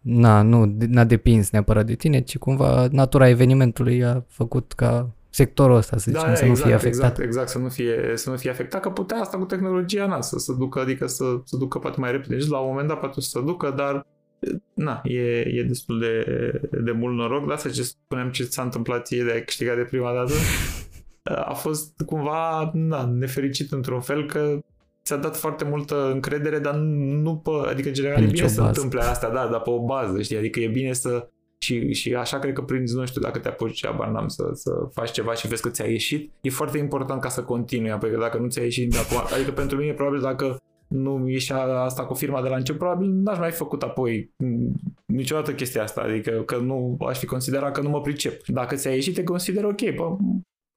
[0.00, 5.76] na, nu, n-a depins neapărat de tine, ci cumva natura evenimentului a făcut ca sectorul
[5.76, 7.02] ăsta, să zicem, da, să nu exact, fie afectat.
[7.02, 10.20] Exact, exact, să nu fie, să nu fie afectat, că putea asta cu tehnologia na,
[10.20, 12.38] să se ducă, adică să se ducă poate mai repede.
[12.38, 14.06] Și la un moment dat poate să se ducă, dar
[14.74, 16.24] na, e, e destul de,
[16.84, 17.46] de mult noroc.
[17.46, 20.32] De asta ce spuneam ce s-a întâmplat ție de a câștigat de prima dată,
[21.50, 24.58] a fost cumva na, nefericit într-un fel că
[25.10, 28.48] ți-a dat foarte multă încredere, dar nu pe, adică în general Pe e nicio bine
[28.54, 28.72] să bază.
[28.74, 32.38] întâmple asta, da, dar pe o bază, știi, adică e bine să și, și așa
[32.38, 35.48] cred că prinzi, nu știu, dacă te apuci, abar n-am, să, să faci ceva și
[35.48, 38.62] vezi că ți-a ieșit, e foarte important ca să continui, apoi că dacă nu ți-a
[38.62, 40.56] ieșit de acum, adică pentru mine probabil dacă
[40.88, 44.72] nu ieșea asta cu firma de la început, probabil n-aș mai fi făcut apoi m,
[45.06, 48.46] niciodată chestia asta, adică că nu aș fi considerat că nu mă pricep.
[48.46, 50.16] Dacă ți-a ieșit, te consider ok, bă,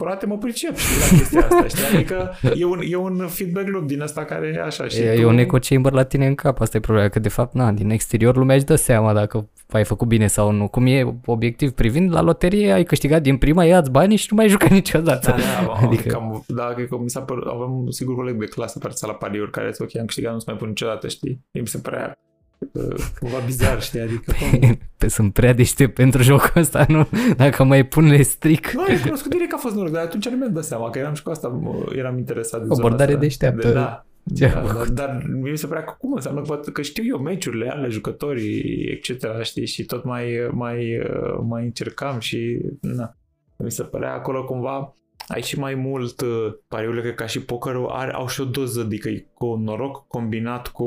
[0.03, 1.95] poate mă pricep, știi, la chestia asta, știi?
[1.95, 5.03] Adică e un, e un feedback loop din asta care e așa, știi?
[5.03, 7.29] E, tu- e un echo chamber la tine în cap, asta e problema, că de
[7.29, 10.67] fapt, na, din exterior lumea își dă seama dacă ai făcut bine sau nu.
[10.67, 14.47] Cum e obiectiv privind, la loterie ai câștigat din prima, ia-ți banii și nu mai
[14.47, 15.29] juca niciodată.
[15.29, 15.35] Da,
[15.65, 15.85] da, adică...
[15.85, 18.89] Adică- cam, da, cred că mi s-a părut, aveam un sigur coleg de clasă pe
[19.07, 21.41] la pariuri care zice, ok, am câștigat, nu se mai pun niciodată, știi?
[21.51, 22.32] Mi se părea uh,
[23.19, 23.99] cumva bizar, știi?
[23.99, 24.77] Adică, cum...
[24.97, 27.07] Pe sunt prea deștept pentru jocul ăsta, nu?
[27.37, 28.71] Dacă mai pun le stric.
[28.71, 30.99] Nu, ai cunoscut direct că a fost noroc, dar atunci nu mi-am dat seama că
[30.99, 33.23] eram și cu asta, mă, eram interesat de zona Abordare asta.
[33.23, 33.67] deșteaptă.
[33.67, 36.71] De, da, Ce da, a dar, dar mie mi se părea că cum înseamnă că,
[36.71, 42.19] că știu eu meciurile ale jucătorii, etc., știi, și tot mai, mai, uh, mai încercam
[42.19, 43.17] și, na,
[43.57, 44.95] mi se părea acolo cumva
[45.27, 48.81] ai și mai mult uh, pariurile că ca și pokerul are, au și o doză,
[48.81, 50.85] adică e cu noroc combinat cu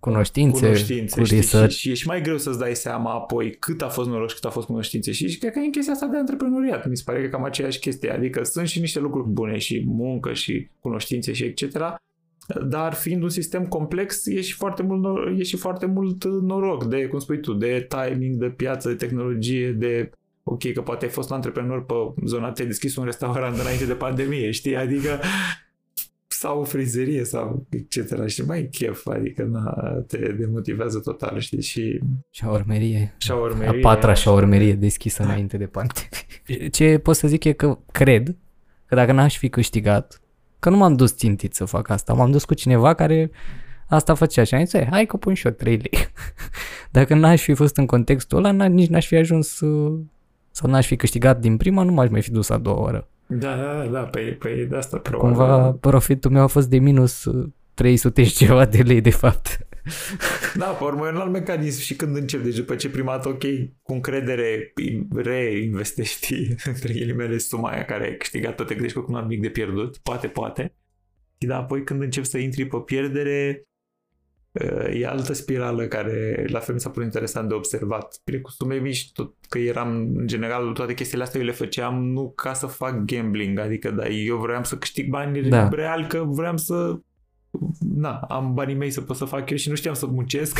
[0.00, 1.36] Cunoștințe, cunoștințe cu știi?
[1.36, 1.72] research.
[1.72, 4.34] Și, și e și mai greu să-ți dai seama apoi cât a fost noroc și
[4.34, 5.12] cât a fost cunoștințe.
[5.12, 6.88] Și, și cred că e în chestia asta de antreprenoriat.
[6.88, 8.10] Mi se pare că e cam aceeași chestie.
[8.10, 11.78] Adică sunt și niște lucruri bune și muncă și cunoștințe și etc.
[12.68, 16.84] Dar fiind un sistem complex, e și foarte mult, nor- e și foarte mult noroc
[16.84, 20.10] de, cum spui tu, de timing, de piață, de tehnologie, de
[20.44, 24.50] ok, că poate ai fost antreprenor pe zona, te-ai deschis un restaurant înainte de pandemie,
[24.50, 24.76] știi?
[24.76, 25.20] Adică
[26.26, 28.26] sau o frizerie sau etc.
[28.26, 29.74] Și mai chef, adică na,
[30.06, 31.62] te demotivează total, știi?
[31.62, 33.14] Și Șaurmerie.
[33.18, 33.78] șaurmerie.
[33.78, 36.68] A patra șaurmerie deschisă înainte de pandemie.
[36.76, 38.36] Ce pot să zic e că cred
[38.86, 40.20] că dacă n-aș fi câștigat,
[40.58, 43.30] că nu m-am dus țintit să fac asta, m-am dus cu cineva care
[43.88, 45.90] asta făcea și am zis, "Ei, hai că pun și eu 3 lei.
[46.90, 50.00] dacă n-aș fi fost în contextul ăla, n- nici n-aș fi ajuns uh,
[50.54, 53.08] sau n-aș fi câștigat din prima, nu m-aș mai fi dus a doua oră.
[53.26, 55.36] Da, da, da, da, păi, păi de asta probabil.
[55.36, 59.58] Cumva profitul meu a fost de minus uh, 300 și ceva de lei de fapt.
[60.54, 63.28] Da, pe urmă e un alt mecanism și când încep, deci după ce prima dată,
[63.28, 63.42] ok,
[63.82, 64.72] cu încredere
[65.14, 66.34] reinvestești
[66.72, 69.96] între ghilimele suma aia care ai câștigat, te gândești că nu am nimic de pierdut,
[69.96, 70.74] poate, poate.
[71.38, 73.62] Și da, apoi când încep să intri pe pierdere,
[74.92, 78.20] e altă spirală care la fel mi s-a părut interesant de observat.
[78.24, 82.04] Bine, cu sume mici, tot că eram, în general, toate chestiile astea eu le făceam
[82.04, 85.68] nu ca să fac gambling, adică da, eu vreau să câștig bani da.
[85.68, 86.98] real, că vreau să
[87.80, 90.58] na, am banii mei să pot să fac eu și nu știam să muncesc.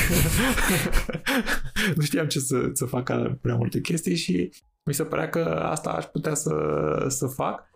[1.96, 4.50] nu știam ce să, să fac prea multe chestii și
[4.84, 6.54] mi se părea că asta aș putea să,
[7.08, 7.70] să fac.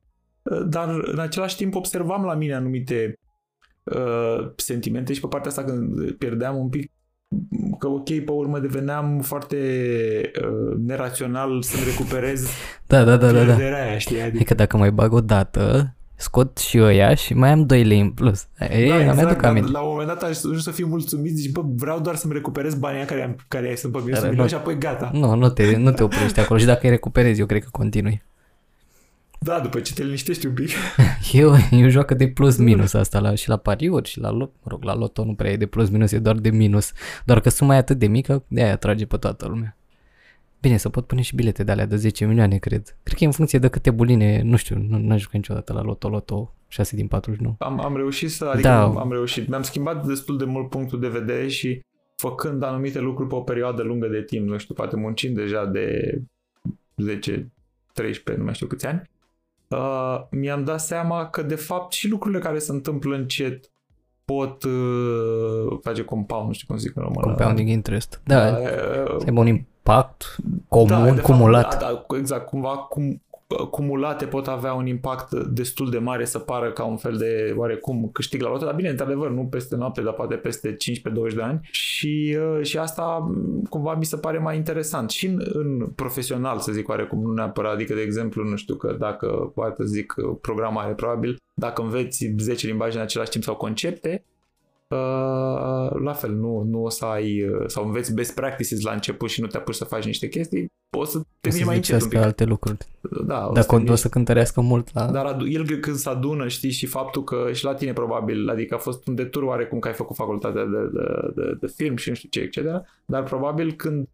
[0.67, 3.19] Dar în același timp observam la mine anumite
[3.95, 6.93] uh, sentimente și pe partea asta când pierdeam un pic
[7.79, 9.57] că ok, pe urmă deveneam foarte
[10.43, 12.49] uh, nerațional să-mi recuperez
[12.87, 13.55] da, da, da, da, da.
[13.55, 14.21] aia, știi?
[14.21, 14.37] Adică...
[14.37, 18.11] adică dacă mai bag o dată, scot și ăia și mai am 2 lei în
[18.11, 18.49] plus.
[18.59, 19.71] E, da, exact, aduc aminte.
[19.71, 23.05] La un moment dat ajung să fiu mulțumit, zici, bă, vreau doar să-mi recuperez banii
[23.05, 25.11] care, am, care sunt pe mine nu, și apoi gata.
[25.13, 28.23] Nu, nu te, nu te oprești acolo și dacă îi recuperezi, eu cred că continui.
[29.39, 30.69] Da, după ce te liniștești un pic.
[31.33, 34.95] eu, eu joacă de plus-minus asta la, și la pariuri și la, mă rog, la
[34.95, 36.93] loto nu prea e de plus-minus, e doar de minus.
[37.25, 39.77] Doar că suma e atât de mică, de aia atrage pe toată lumea.
[40.61, 42.97] Bine, să pot pune și bilete de alea de 10 milioane, cred.
[43.03, 45.83] Cred că e în funcție de câte buline, nu știu, nu am jucat niciodată la
[45.83, 47.55] Loto Loto 6 din 49.
[47.59, 48.83] Am, am reușit să, adică da.
[48.83, 49.49] am reușit.
[49.49, 51.81] Mi-am schimbat destul de mult punctul de vedere și
[52.17, 56.19] făcând anumite lucruri pe o perioadă lungă de timp, nu știu, poate muncind deja de
[56.97, 57.53] 10,
[57.93, 59.11] 13, nu mai știu câți ani,
[59.69, 63.73] uh, mi-am dat seama că de fapt și lucrurile care se întâmplă încet
[64.25, 67.21] pot uh, face compound, nu știu cum zic în română.
[67.21, 68.21] Compounding interest.
[68.25, 68.59] Da,
[69.17, 70.37] uh, e un impact
[70.69, 71.63] comun, da, cumulat.
[71.63, 73.23] Fapt, da, da, exact, cumva cum,
[73.57, 78.11] cumulate pot avea un impact destul de mare să pară ca un fel de oarecum
[78.13, 81.69] câștig la lotă, dar bine, într-adevăr, nu peste noapte, dar poate peste 15-20 de ani.
[81.71, 83.31] Și, uh, și asta
[83.69, 85.11] cumva mi se pare mai interesant.
[85.11, 88.97] Și în, în profesional, să zic oarecum, nu neapărat, adică de exemplu, nu știu că
[88.99, 94.25] dacă, poate zic programare, probabil, dacă înveți 10 limbaje în același timp sau concepte,
[94.89, 99.29] Uh, la fel, nu, nu o să ai, uh, sau înveți best practices la început
[99.29, 102.09] și nu te apuci să faci niște chestii, poți să te vii mai încet un
[102.09, 102.19] pic.
[102.19, 102.79] alte lucruri.
[103.27, 105.07] Da, Dar o, o să cântărească mult la...
[105.11, 108.79] Dar el când se adună, știi, și faptul că și la tine probabil, adică a
[108.79, 112.15] fost un detur oarecum că ai făcut facultatea de, de, de, de film și nu
[112.15, 112.65] știu ce, etc.
[113.07, 114.09] Dar probabil când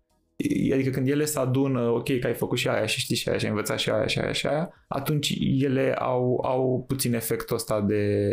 [0.73, 3.39] adică când ele se adună, ok, că ai făcut și aia și știi și aia
[3.39, 7.57] și ai învățat și aia și aia și aia, atunci ele au, au puțin efectul
[7.57, 8.31] ăsta de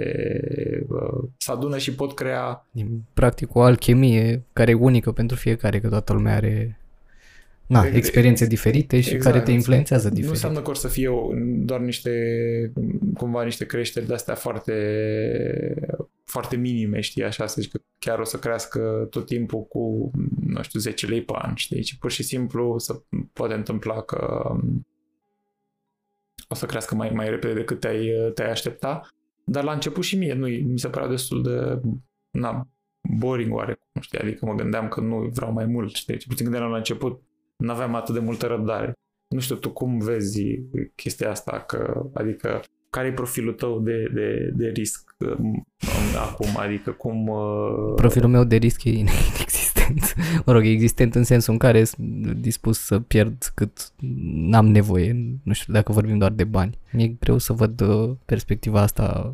[0.87, 2.67] uh, se adună și pot crea...
[3.13, 6.81] Practic o alchimie care e unică pentru fiecare, că toată lumea are
[7.65, 10.25] na, experiențe diferite și exact, care te influențează diferit.
[10.25, 11.09] Nu înseamnă că o să fie
[11.57, 12.11] doar niște,
[13.13, 14.73] cumva niște creșteri de-astea foarte,
[16.31, 20.61] foarte minime, știi, așa, să zic că chiar o să crească tot timpul cu, nu
[20.61, 23.01] știu, 10 lei pe an, știi, deci pur și simplu să
[23.33, 24.51] poate întâmpla că
[26.47, 29.07] o să crească mai, mai repede decât te-ai, te-ai aștepta,
[29.45, 31.81] dar la început și mie nu mi se părea destul de,
[32.31, 32.67] na,
[33.17, 36.71] boring oarecum, știi, adică mă gândeam că nu vreau mai mult, știi, ce puțin gândeam
[36.71, 37.21] la început,
[37.57, 38.93] nu aveam atât de multă răbdare.
[39.27, 40.41] Nu știu, tu cum vezi
[40.95, 45.10] chestia asta, că, adică care e profilul tău de, de, de risc?
[45.10, 45.10] um,
[46.19, 47.27] acum, adică cum...
[47.27, 47.93] Uh...
[47.95, 50.15] Profilul meu de risc e inexistent.
[50.45, 53.91] mă rog, e existent în sensul în care sunt dispus să pierd cât
[54.33, 56.77] n-am nevoie, nu știu dacă vorbim doar de bani.
[56.91, 59.33] Mi-e greu să văd uh, perspectiva asta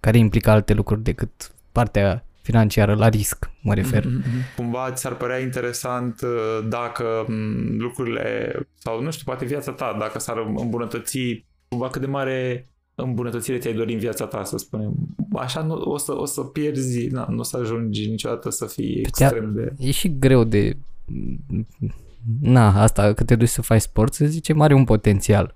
[0.00, 4.04] care implică alte lucruri decât partea financiară la risc, mă refer.
[4.04, 4.56] Mm-hmm.
[4.56, 10.18] Cumva ți-ar părea interesant uh, dacă mm, lucrurile, sau nu știu, poate viața ta, dacă
[10.18, 11.18] s-ar îmbunătăți,
[11.68, 12.68] cumva cât de mare
[13.02, 14.94] îmbunătățire ți-ai dori în viața ta, să spunem.
[15.32, 19.00] Așa nu, o, să, o să pierzi, na, nu o să ajungi niciodată să fii
[19.00, 19.72] extrem de...
[19.78, 20.76] E și greu de...
[22.40, 25.54] Na, asta, că te duci să faci sport, să zicem, are un potențial.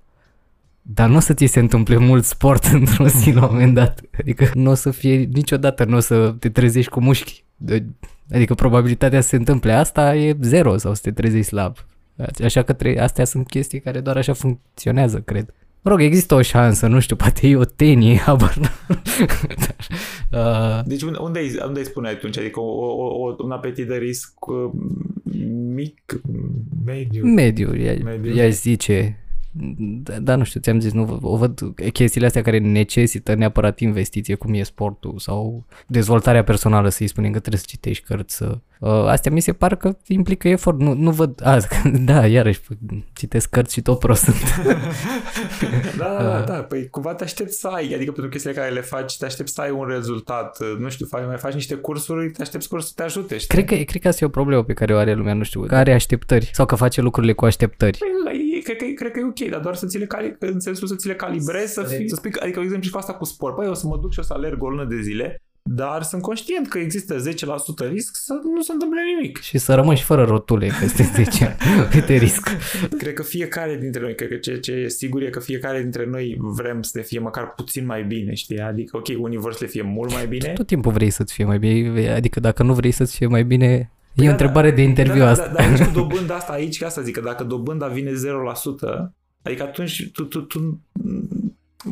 [0.81, 4.01] Dar nu o să ți se întâmple mult sport într-o zi la un moment dat.
[4.19, 7.43] Adică nu o să fie niciodată, nu o să te trezești cu mușchi.
[8.31, 11.75] Adică probabilitatea să se întâmple asta e zero sau să te trezești slab.
[12.43, 15.53] Așa că tre- astea sunt chestii care doar așa funcționează, cred.
[15.83, 18.57] Mă rog, există o șansă, nu știu, poate e o tenie, habar
[20.31, 20.85] uh...
[20.85, 22.37] Deci unde, unde, îi, unde îi spune atunci?
[22.37, 24.71] Adică o, o, o, un apetit de risc uh,
[25.73, 26.21] mic,
[26.85, 27.25] mediu?
[27.25, 28.35] Mediu, ea, mediu.
[28.35, 29.17] ea zice
[30.03, 31.59] da, da, nu știu, ți-am zis, nu o văd
[31.93, 37.39] chestiile astea care necesită neapărat investiție, cum e sportul sau dezvoltarea personală, să-i spunem că
[37.39, 38.57] trebuie să citești cărți, să...
[38.79, 41.57] Uh, astea mi se par că implică efort, nu, nu văd, a,
[42.09, 42.59] da, iarăși,
[43.13, 44.25] citesc cărți și tot prost
[45.97, 48.81] da, da, da, da, păi cumva te aștepți să ai, adică pentru chestiile care le
[48.81, 52.41] faci, te aștepți să ai un rezultat, nu știu, faci, mai faci niște cursuri, te
[52.41, 53.47] aștepți cursul să te ajute, știi?
[53.47, 55.61] Cred că, cred că asta e o problemă pe care o are lumea, nu știu,
[55.61, 57.97] care are așteptări sau că face lucrurile cu așteptări.
[57.97, 60.87] Păi, cred că, cred că e ok, dar doar să ți le cali, în sensul
[60.87, 63.25] să ți le calibrezi, să, fii, să spui, adică, de exemplu, și cu asta cu
[63.25, 63.55] sport.
[63.55, 66.03] Păi, eu o să mă duc și o să alerg o lună de zile, dar
[66.03, 67.15] sunt conștient că există
[67.85, 69.39] 10% risc să nu se întâmple nimic.
[69.41, 71.57] Și să rămâi și fără rotule peste 10
[71.91, 72.49] Câte risc.
[72.97, 76.05] Cred că fiecare dintre noi, cred că ce, ce e sigur e că fiecare dintre
[76.05, 78.59] noi vrem să ne fie măcar puțin mai bine, știi?
[78.59, 80.53] Adică, ok, unii vor să le fie mult mai bine.
[80.53, 83.91] Tot timpul vrei să-ți fie mai bine, adică dacă nu vrei să-ți fie mai bine,
[84.15, 85.47] E da, o întrebare da, de interviu da, asta.
[85.47, 88.13] Da, da, da, cu dobânda asta aici, ca asta zic, că dacă dobânda vine 0%,
[89.41, 90.81] adică atunci tu, tu, tu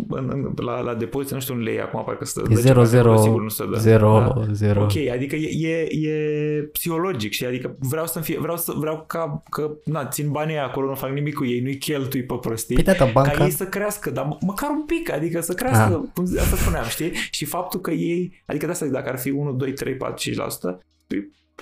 [0.10, 3.17] în, în, la, la depozit, nu știu un lei acum, parcă să e 0, 0,
[3.17, 3.77] sigur nu se dă.
[3.77, 4.53] 0, da?
[4.53, 4.82] 0.
[4.82, 9.43] Ok, adică e, e, e psihologic, și adică vreau să fie, vreau să, vreau ca,
[9.49, 12.93] că, na, țin banii acolo, nu fac nimic cu ei, nu-i cheltui pe prostii, păi
[12.93, 13.32] da, banca...
[13.32, 16.39] ca ei să crească, dar măcar un pic, adică să crească, ah.
[16.39, 17.12] asta spuneam, știi?
[17.32, 20.36] Și faptul că ei, adică de asta dacă ar fi 1, 2, 3, 4, 5%,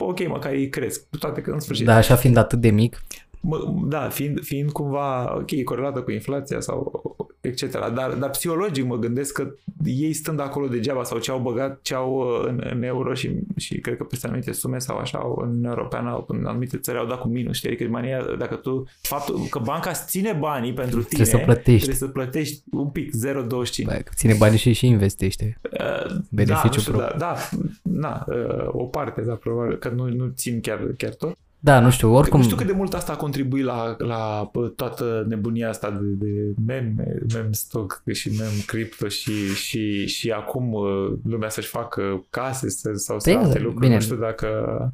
[0.03, 1.85] ok, măcar ei cresc, cu toate că în sfârșit.
[1.85, 3.01] Da, așa fiind atât de mic.
[3.41, 7.01] Mă, da, fiind, fiind cumva, ok, corelată cu inflația sau
[7.41, 7.71] etc.
[7.93, 11.93] Dar, dar psihologic mă gândesc că ei stând acolo degeaba sau ce au băgat, ce
[11.93, 15.63] au uh, în, în euro și, și cred că peste anumite sume sau așa în
[15.63, 17.69] Europeană, în anumite țări au dat cu minus, știi?
[17.69, 21.87] Adică mania, dacă tu, faptul că banca îți ține banii pentru tine, trebuie să plătești,
[21.87, 23.83] trebuie să plătești un pic, 0,25.
[23.83, 25.59] Bă, ține banii și, și investește.
[25.61, 27.35] Uh, Beneficiu da, știu, da, da,
[27.81, 31.37] na, uh, o parte, dar probabil că nu, nu țin chiar, chiar tot.
[31.59, 32.39] Da, nu știu, oricum...
[32.39, 36.53] Nu știu cât de mult asta a contribuit la, la toată nebunia asta de, de
[36.65, 42.69] meme, meme stock și meme crypto și, și, și acum uh, lumea să-și facă case
[42.93, 43.79] sau să alte lucruri.
[43.79, 44.47] Bine, nu știu dacă...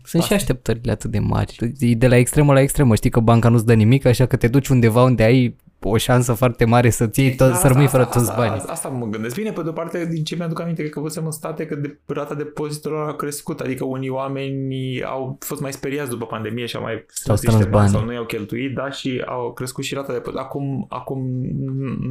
[0.04, 0.36] Sunt asta...
[0.36, 1.74] și așteptările atât de mari.
[1.98, 2.96] De la extremă la extremă.
[2.96, 6.34] Știi că banca nu-ți dă nimic, așa că te duci undeva unde ai o șansă
[6.34, 8.58] foarte mare să ții tot, da, să rămâi fără toți banii.
[8.58, 9.36] Asta, asta mă gândesc.
[9.36, 12.36] Bine, pe de-o parte, din ce mi-aduc aminte, că văzusem în state că de, rata
[12.36, 17.06] depozitelor a crescut, adică unii oameni au fost mai speriați după pandemie și au mai
[17.08, 20.86] strâns niște bani sau nu i-au cheltuit, da, și au crescut și rata de Acum,
[20.90, 21.20] acum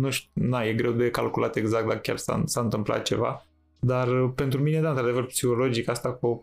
[0.01, 3.47] nu știu, na, e greu de calculat exact dacă chiar s-a, s-a întâmplat ceva.
[3.85, 6.43] Dar pentru mine, da, într-adevăr, psihologic, asta cu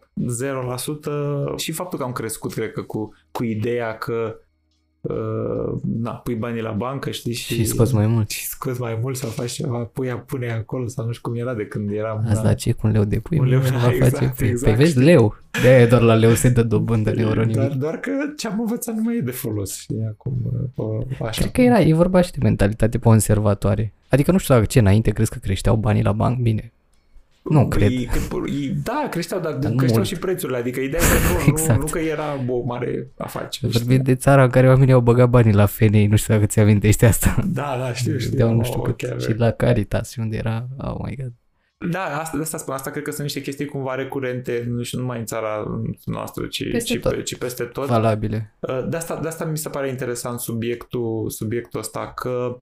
[1.54, 4.36] 0% și faptul că am crescut, cred că, cu, cu ideea că
[5.02, 7.34] uh, na, pui banii la bancă, știi?
[7.34, 8.30] Și, și scoți mai mult.
[8.30, 11.54] Și scoți mai mult sau faci ceva, pui, pune acolo sau nu știu cum era
[11.54, 12.26] de când eram.
[12.28, 13.40] Azi la ce cu un leu de pui?
[13.40, 14.34] Un leu, da, exact, face.
[14.38, 14.76] Păi, exact.
[14.76, 15.36] Păi vezi, leu.
[15.62, 18.96] de doar la leu se dă dobândă în euro doar, doar că ce am învățat
[18.96, 20.34] nu mai e de folos, știi, acum,
[20.76, 21.42] uh, așa.
[21.42, 23.94] Cred că era, e vorba și de mentalitate conservatoare.
[24.10, 26.72] Adică nu știu dacă ce înainte crezi că creșteau banii la banc, bine,
[27.44, 27.92] nu cred.
[27.92, 28.08] E,
[28.84, 30.08] da, creșteau, dar, dar creșteau mult.
[30.08, 30.58] și prețurile.
[30.58, 31.80] Adică ideea e că nu, exact.
[31.80, 33.72] nu, nu că era o mare afacere.
[33.72, 36.60] Vorbim de țara în care oamenii au băgat banii la FNI, nu știu dacă ți
[36.60, 37.36] amintești asta.
[37.48, 38.38] Da, da, știu, știu.
[38.38, 38.98] Deau nu știu cât.
[38.98, 41.34] Chiar și la Caritas, unde era, oh my god.
[41.92, 42.74] Da, asta, de asta spun.
[42.74, 46.70] Asta cred că sunt niște chestii cumva recurente, nu știu, numai în țara noastră, ci
[46.72, 47.24] peste, ci, tot.
[47.24, 47.88] ci peste tot.
[47.88, 48.56] Valabile.
[48.60, 52.58] Uh, de asta, de asta mi se pare interesant subiectul, subiectul ăsta, că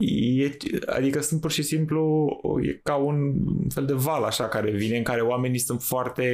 [0.00, 0.56] E,
[0.86, 2.28] adică sunt pur și simplu
[2.62, 3.32] e ca un
[3.68, 6.24] fel de val așa care vine în care oamenii sunt foarte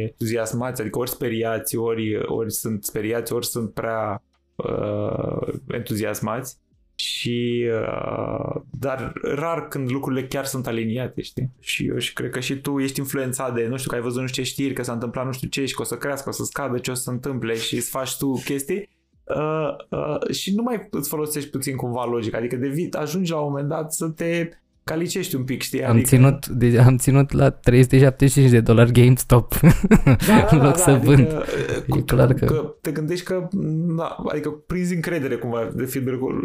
[0.00, 4.22] entuziasmați, adică ori speriați, ori, ori sunt speriați, ori sunt prea
[4.56, 6.56] uh, entuziasmați
[6.94, 11.50] și uh, dar rar când lucrurile chiar sunt aliniate, știi?
[11.60, 14.20] Și eu și cred că și tu ești influențat de, nu știu, că ai văzut
[14.20, 16.28] nu știu ce știri, că s-a întâmplat nu știu ce și că o să crească,
[16.28, 18.88] o să scadă, ce o să se întâmple și îți faci tu chestii
[19.24, 23.50] uh, uh, și nu mai îți folosești puțin cumva logica, adică de ajungi la un
[23.50, 24.48] moment dat să te
[24.84, 25.84] calicești un pic, știi?
[25.84, 26.06] Am, adică...
[26.06, 30.90] ținut, de, am ținut la 375 de dolari GameStop da, da, în loc da, să
[30.90, 31.26] da, vând.
[31.26, 32.44] Adică, e clar că...
[32.44, 32.74] că...
[32.80, 33.48] te gândești că,
[33.96, 36.00] da, adică prinzi încredere cumva de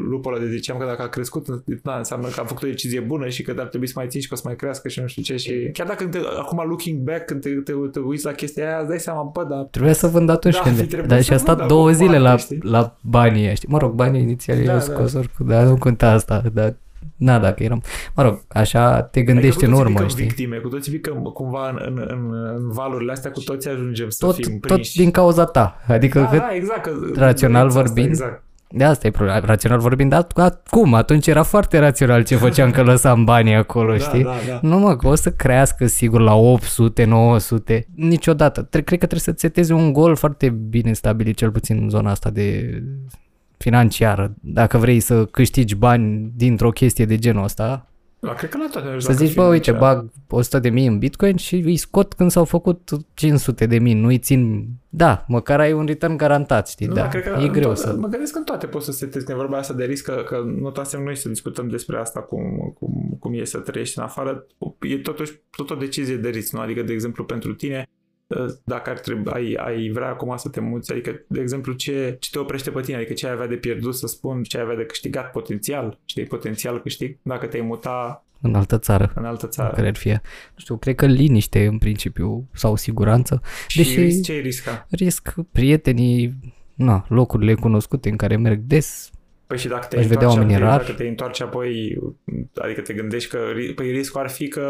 [0.09, 1.47] lupul ăla de ziceam că dacă a crescut,
[1.83, 4.21] da, înseamnă că a făcut o decizie bună și că ar trebui să mai ții
[4.21, 6.63] și că o să mai crească și nu știu ce și chiar dacă te, acum
[6.67, 9.63] looking back când te, te, te uiți la chestia aia, îți dai seama, bă, dar...
[9.63, 11.05] Trebuia să vând atunci da, când...
[11.05, 13.67] Dar și a stat vând, două zile la, la banii știi?
[13.71, 15.19] Mă rog, banii inițiali da, scos da.
[15.19, 16.75] oricum, dar nu conta asta, dar
[17.15, 17.81] Na, dacă eram...
[18.15, 20.25] Mă rog, așa te gândești adică în urmă, știi?
[20.25, 24.25] victime, cu toții vicăm cumva în, în, în, în valurile astea, cu toți ajungem să
[24.25, 24.91] tot, fim prinși.
[24.91, 25.81] Tot din cauza ta.
[25.87, 28.45] Adică da, da, exact, că rațional vorbind, exact.
[28.69, 29.39] De asta e problema.
[29.39, 30.27] Rațional vorbind, dar
[30.69, 30.93] cum?
[30.93, 34.23] Atunci era foarte rațional ce făceam că lăsam banii acolo, da, știi?
[34.23, 34.59] Da, da.
[34.61, 37.87] Nu mă, că o să crească sigur la 800, 900.
[37.95, 38.67] Niciodată.
[38.69, 42.29] Cred că trebuie să setezi un gol foarte bine stabilit, cel puțin în zona asta
[42.29, 42.79] de
[43.57, 47.87] financiară, dacă vrei să câștigi bani dintr-o chestie de genul ăsta,
[48.19, 48.99] Da, cred că la toate.
[48.99, 52.45] să zici, bă, uite, bag 100 de mii în Bitcoin și îi scot când s-au
[52.45, 54.67] făcut 500 de mii, nu-i țin...
[54.89, 57.63] Da, măcar ai un return garantat, știi, Nu, da, dar cred că e în greu
[57.63, 57.95] toate, să...
[57.99, 60.23] Mă gândesc că în toate poți să setezi, când e vorba asta de risc, că,
[60.25, 64.47] că notasem noi să discutăm despre asta, cum, cum, cum e să trăiești în afară,
[64.79, 66.59] e totuși tot o decizie de risc, nu?
[66.59, 67.89] Adică, de exemplu, pentru tine,
[68.63, 72.29] dacă ar trebui, ai, ai vrea acum să te muți, adică, de exemplu, ce, ce
[72.31, 74.75] te oprește pe tine, adică ce ai avea de pierdut, să spun, ce ai avea
[74.75, 79.11] de câștigat potențial, știi, potențial câștig, dacă te-ai muta În altă țară.
[79.15, 79.73] în altă țară.
[79.75, 80.19] Care ar fi, nu
[80.57, 83.41] știu, cred că liniște în principiu sau siguranță.
[83.67, 84.87] Și Deși- risc, ce ai risca?
[84.89, 86.33] Risc prietenii,
[86.73, 89.09] na, locurile cunoscute în care merg des,
[89.47, 90.77] Păi și dacă te Aș vedea întorci, oamenii apoi- rar.
[90.79, 91.97] dacă te întorci apoi,
[92.55, 94.61] adică te gândești că ri- păi riscul ar fi că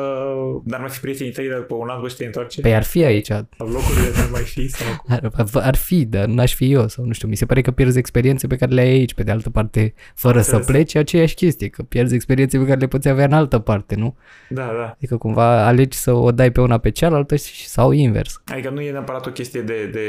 [0.63, 2.61] n-ar mai fi prietenii tăi după un an după ce te întorci?
[2.61, 4.67] pe ar fi aici, Sau locurile n-ar mai fi?
[4.67, 4.87] Sau...
[5.09, 7.97] ar, ar fi, dar n-aș fi eu sau nu știu, mi se pare că pierzi
[7.97, 10.65] experiențe pe care le ai aici, pe de altă parte, fără să Înțeles.
[10.65, 13.95] pleci, e aceeași chestie, că pierzi experiențe pe care le poți avea în altă parte,
[13.95, 14.15] nu?
[14.49, 14.93] Da, da.
[14.97, 18.41] Adică cumva alegi să o dai pe una pe cealaltă și- sau invers.
[18.45, 20.01] Adică nu e neapărat o chestie de, de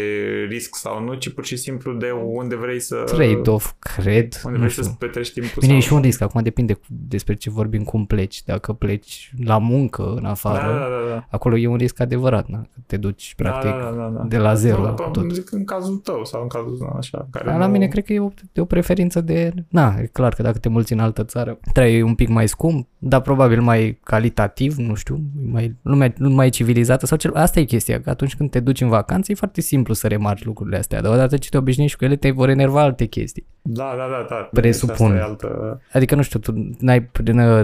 [0.49, 2.97] risc sau nu, ci pur și simplu de unde vrei să...
[3.07, 4.83] Trade-off, cred, Unde nu vrei știu.
[4.83, 5.53] să petreci timpul.
[5.61, 5.87] Bine, e sau...
[5.89, 8.43] și un risc, acum depinde cu- despre ce vorbim, cum pleci.
[8.45, 11.27] Dacă pleci la muncă, în Da, afară, da, da, da.
[11.31, 12.59] acolo e un risc adevărat, na?
[12.61, 14.25] că te duci practic da, da, da, da.
[14.29, 15.17] de la zero Nu, tot.
[15.17, 17.29] da, zic în cazul tău sau în cazul na, așa.
[17.31, 17.61] Care Dar nu...
[17.61, 19.53] la mine cred că e o, e o preferință de...
[19.69, 22.89] Na, e clar că dacă te mulți în altă țară, trei un pic mai scump,
[22.99, 27.35] dar probabil mai calitativ, nu știu, mai, lumea mai civilizată sau cel...
[27.35, 30.45] Asta e chestia, că atunci când te duci în vacanță e foarte simplu să remarci
[30.45, 33.47] lucrurile astea, dar odată ce te obișnuiești cu ele, te vor enerva alte chestii.
[33.63, 34.49] Da, da, da, da.
[34.53, 35.07] Presupun.
[35.07, 35.81] Asta e altă...
[35.93, 37.11] Adică, nu știu, tu n-ai,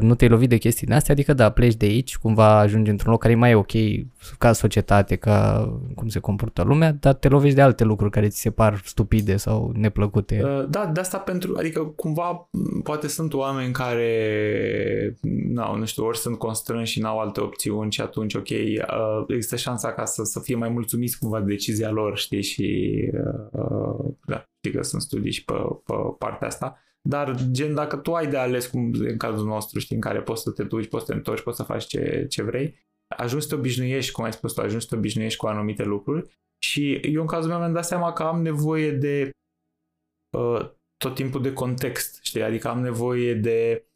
[0.00, 3.10] nu te-ai lovit de chestii din astea, adică da, pleci de aici, cumva ajungi într-un
[3.10, 3.72] loc care e mai ok
[4.38, 8.40] ca societate, ca cum se comportă lumea, dar te lovești de alte lucruri care ți
[8.40, 10.42] se par stupide sau neplăcute.
[10.44, 15.16] Uh, Da, de asta pentru, adică cumva m, poate sunt oameni care,
[15.48, 19.56] nu, nu știu, ori sunt constrânși și n-au alte opțiuni și atunci, ok, uh, există
[19.56, 22.94] șansa ca să, să fie mai mulțumiți cumva de decizia lor, știi, și
[23.52, 25.54] uh, da, știi că sunt studii și pe,
[25.84, 26.78] pe partea asta.
[27.08, 30.22] Dar, gen, dacă tu ai de ales, cum e în cazul nostru, știi, în care
[30.22, 32.74] poți să te duci, poți să te întorci, poți să faci ce, ce vrei,
[33.16, 36.30] ajungi să te obișnuiești, cum ai spus tu, ajungi să te obișnuiești cu anumite lucruri
[36.64, 39.30] și eu, în cazul meu, mi-am dat seama că am nevoie de
[40.38, 42.42] uh, tot timpul de context, știi?
[42.42, 43.86] Adică am nevoie de,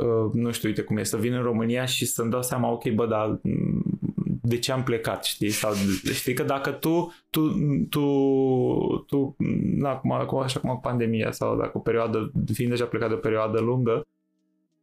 [0.00, 2.90] uh, nu știu, uite cum e, să vin în România și să-mi dau seama, ok,
[2.90, 3.91] bă, dar m,
[4.42, 5.50] de ce am plecat, știi?
[5.50, 5.72] Sau,
[6.12, 7.40] știi că dacă tu, tu,
[7.90, 8.04] tu,
[9.06, 9.36] tu
[9.76, 13.14] na, acum, acum, așa cum cu pandemia sau dacă o perioadă, fiind deja plecat de
[13.14, 14.06] o perioadă lungă,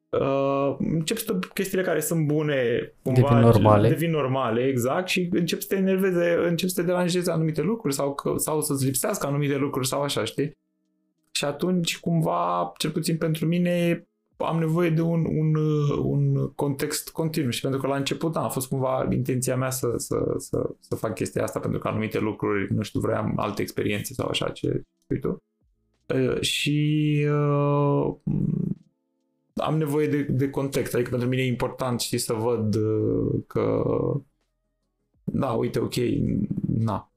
[0.09, 3.87] Uh, începi să chestiile care sunt bune cumva, Devin normale.
[3.87, 8.13] devin normale, exact și începi să te enerveze, începi să te deranjeze anumite lucruri sau,
[8.13, 10.51] că, sau să-ți lipsească anumite lucruri sau așa, știi?
[11.31, 14.07] Și atunci, cumva, cel puțin pentru mine,
[14.45, 15.55] am nevoie de un, un,
[16.03, 19.93] un context continuu și pentru că la început da, a fost cumva intenția mea să,
[19.97, 24.13] să, să, să fac chestia asta pentru că anumite lucruri, nu știu, vreau alte experiențe
[24.13, 25.37] sau așa ce spui tu.
[26.13, 28.15] Uh, și uh,
[29.53, 33.83] am nevoie de, de context, adică pentru mine e important, știi, să văd uh, că
[35.23, 35.93] da, uite, ok,
[36.67, 37.11] na.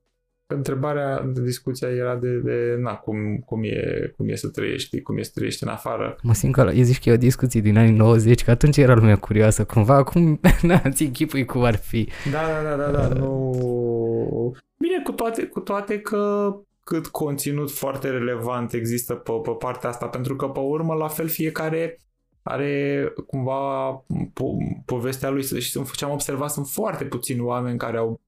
[0.54, 5.22] Întrebarea, discuția era de, de na, cum, cum, e, cum e să trăiești, cum e
[5.22, 6.16] să trăiești în afară.
[6.22, 8.94] Mă simt că e zici că e o discuție din anii 90, că atunci era
[8.94, 12.08] lumea curioasă cumva, acum na, ți închipui cum ar fi.
[12.30, 14.56] Da, da, da, da, da, nu...
[14.78, 20.06] Bine, cu toate, cu toate că cât conținut foarte relevant există pe, pe partea asta,
[20.06, 21.98] pentru că pe urmă, la fel, fiecare
[22.42, 27.96] are cumva po- povestea lui și sunt, ce am observat, sunt foarte puțini oameni care
[27.96, 28.20] au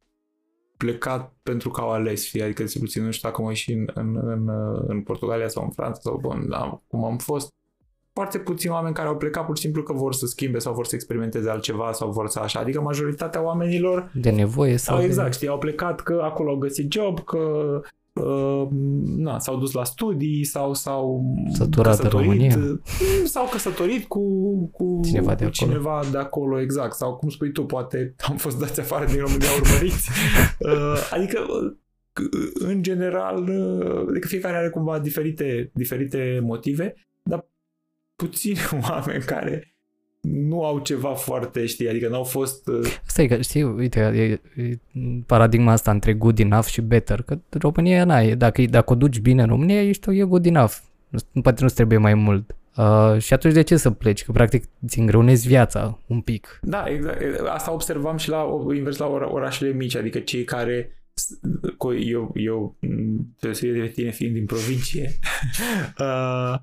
[0.76, 3.86] plecat pentru că au ales, fie, adică cel puțin nu știu dacă mă și în,
[3.94, 4.50] în, în,
[4.86, 7.48] în Portugalia sau în Franța sau bun, la, cum am fost,
[8.14, 10.86] foarte puțini oameni care au plecat pur și simplu că vor să schimbe sau vor
[10.86, 15.08] să experimenteze altceva sau vor să așa, adică majoritatea oamenilor De nevoie sau sau de...
[15.08, 17.40] exact, știi, au plecat că acolo au găsit job, că
[18.14, 18.68] uh,
[19.16, 22.56] na, s-au dus la studii sau s-au Săturat de România.
[23.24, 24.20] sau căsătorit cu,
[24.72, 25.50] cu Cineva de cu acolo.
[25.50, 26.94] cineva de acolo, exact.
[26.94, 30.10] Sau cum spui tu, poate am fost dați afară din România urmăriți.
[30.58, 31.76] uh, adică uh,
[32.54, 37.48] în general, uh, adică fiecare are cumva diferite, diferite motive, dar
[38.16, 38.58] puțini
[38.88, 39.73] oameni care
[40.24, 42.68] nu au ceva foarte, știi, adică n-au fost...
[42.68, 44.78] Uh, Asta e că, știi, uite, e, e
[45.26, 49.20] paradigma asta între good enough și better, că România, na, e, dacă, dacă o duci
[49.20, 50.74] bine în România, ești o e good enough.
[51.08, 52.54] Nu, poate nu-ți trebuie mai mult.
[52.76, 54.24] Uh, și atunci de ce să pleci?
[54.24, 56.58] Că practic ți îngreunezi viața un pic.
[56.62, 57.22] Da, exact.
[57.46, 60.98] Asta observam și la invers la ora- orașele mici, adică cei care
[61.98, 62.76] eu, eu
[63.40, 65.10] deosebire de tine fiind din provincie,
[65.98, 66.54] uh,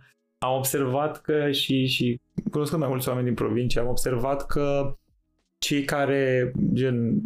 [0.44, 2.20] am observat că și, și
[2.52, 4.96] cunoscând mai mulți oameni din provincie, am observat că
[5.58, 7.22] cei care gen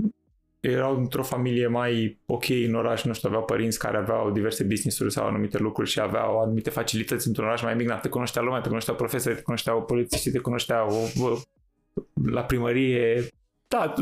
[0.59, 5.11] erau într-o familie mai ok în oraș, nu știu, aveau părinți care aveau diverse business-uri
[5.11, 8.68] sau anumite lucruri și aveau anumite facilități într-un oraș mai mic, te cunoștea lumea, te
[8.68, 10.91] cunoșteau profesori, te cunoșteau polițiștii, te cunoșteau
[12.32, 13.28] la primărie,
[13.68, 13.93] da,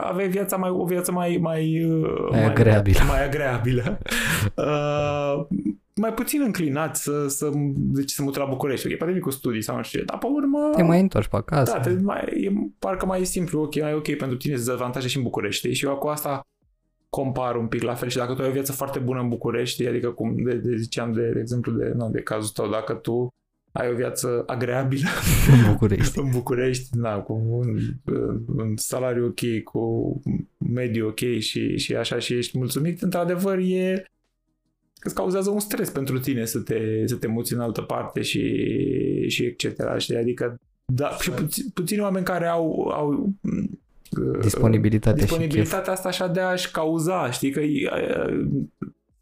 [0.00, 1.96] aveai viața mai, o viață mai, mai, mai,
[2.30, 2.98] mai agreabilă.
[3.06, 3.98] Mai agreabilă.
[4.54, 5.46] uh,
[6.00, 8.86] mai puțin înclinat să, să, deci să mut la București.
[8.86, 10.70] Ok, poate vii cu studii sau nu știu ce, dar pe urmă...
[10.76, 11.72] Te mai întorci pe acasă.
[11.72, 15.16] Da, te mai, e parcă mai simplu, ok, mai ok pentru tine, să avantaje și
[15.16, 15.72] în București.
[15.72, 16.42] Și eu cu asta
[17.08, 19.86] compar un pic la fel și dacă tu ai o viață foarte bună în București,
[19.86, 23.28] adică cum de, de ziceam de, de exemplu de, nu, de cazul tău, dacă tu
[23.72, 25.08] ai o viață agreabilă
[25.52, 27.76] în București, în București da, cu un,
[28.56, 30.20] un salariu ok, cu
[30.74, 34.04] mediu ok și, și așa și ești mulțumit, într-adevăr e
[35.04, 38.64] îți cauzează un stres pentru tine să te, să te muți în altă parte și,
[39.28, 39.98] și etc.
[39.98, 40.16] Știi?
[40.16, 40.60] Adică
[40.92, 43.32] da, și puțin, puțini oameni care au, au
[44.40, 47.60] disponibilitatea, disponibilitatea asta așa de a-și cauza, știi, că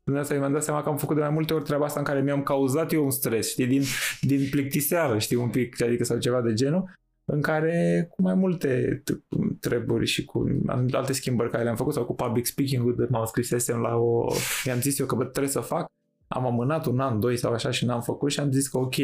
[0.05, 2.05] Până asta mi-am dat seama că am făcut de mai multe ori treaba asta în
[2.05, 3.83] care mi-am cauzat eu un stres, știi, din,
[4.21, 6.91] din plictiseală, știi, un pic, adică sau ceva de genul,
[7.25, 9.03] în care cu mai multe
[9.61, 10.47] treburi și cu
[10.91, 14.33] alte schimbări care le-am făcut sau cu public speaking-ul de m-am scrisesem la o...
[14.65, 15.87] Mi-am zis eu că bă, trebuie să fac,
[16.29, 18.95] am amânat un an, doi sau așa și n-am făcut și am zis că ok,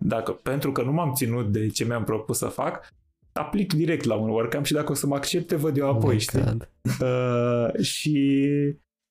[0.00, 2.88] dacă pentru că nu m-am ținut de ce mi-am propus să fac,
[3.32, 6.20] aplic direct la un workcamp și dacă o să mă accepte, văd eu apoi, oh
[6.20, 6.56] știi?
[7.00, 8.48] Uh, și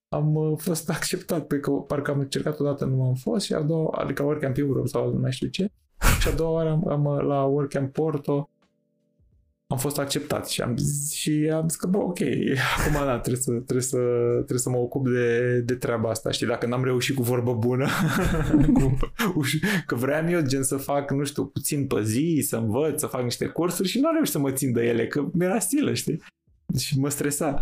[0.09, 3.61] am uh, fost acceptat, pe că parcă am încercat odată, nu am fost și a
[3.61, 5.70] doua, adică WordCamp Europe sau nu mai știu ce,
[6.20, 8.49] și a doua oară am, am uh, la WordCamp Porto
[9.68, 12.20] am fost acceptat și am zis, și am zis că, bă, ok,
[12.78, 13.97] acum da, trebuie să, trebuie să,
[14.34, 17.88] trebuie să mă ocup de, de treaba asta, știi, dacă n-am reușit cu vorbă bună,
[18.80, 18.97] cu,
[19.86, 23.24] că vreau eu gen să fac, nu știu, puțin pe zi, să învăț, să fac
[23.24, 26.22] niște cursuri și nu am reușit să mă țin de ele, că mi-era stilă, știi,
[26.78, 27.61] și mă stresa.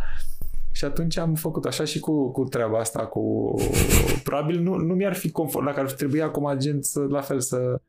[0.73, 3.53] Și atunci am făcut așa și cu, cu treaba asta, cu...
[4.23, 7.81] Probabil nu, nu mi-ar fi confort, dacă ar trebui acum agent să, la fel, să,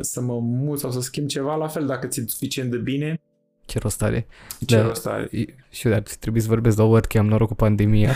[0.00, 3.20] să mă mut sau să schimb ceva, la fel, dacă ți-e suficient de bine.
[3.66, 4.26] Ce rost are.
[4.66, 5.28] Ce da, rost are.
[5.70, 8.12] Și eu dar trebuie să vorbesc la word că am noroc cu pandemia.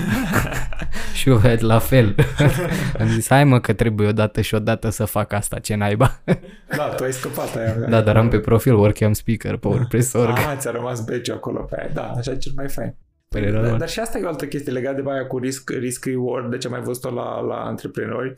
[1.14, 2.14] și eu la fel.
[3.01, 6.20] am zis, hai mă că trebuie odată și odată să fac asta, ce naiba.
[6.76, 7.74] da, tu ai scăpat aia.
[7.74, 10.36] Da, dar am pe profil WordCamp Speaker pe WordPress.org.
[10.36, 11.91] Ah, ți-a rămas badge acolo pe aia.
[11.95, 12.95] Da, așa e cel mai fain.
[13.28, 16.05] Părerea dar, dar și asta e o altă chestie legată de aia cu risk, risk
[16.05, 18.36] reward, de ce am mai văzut-o la, la antreprenori.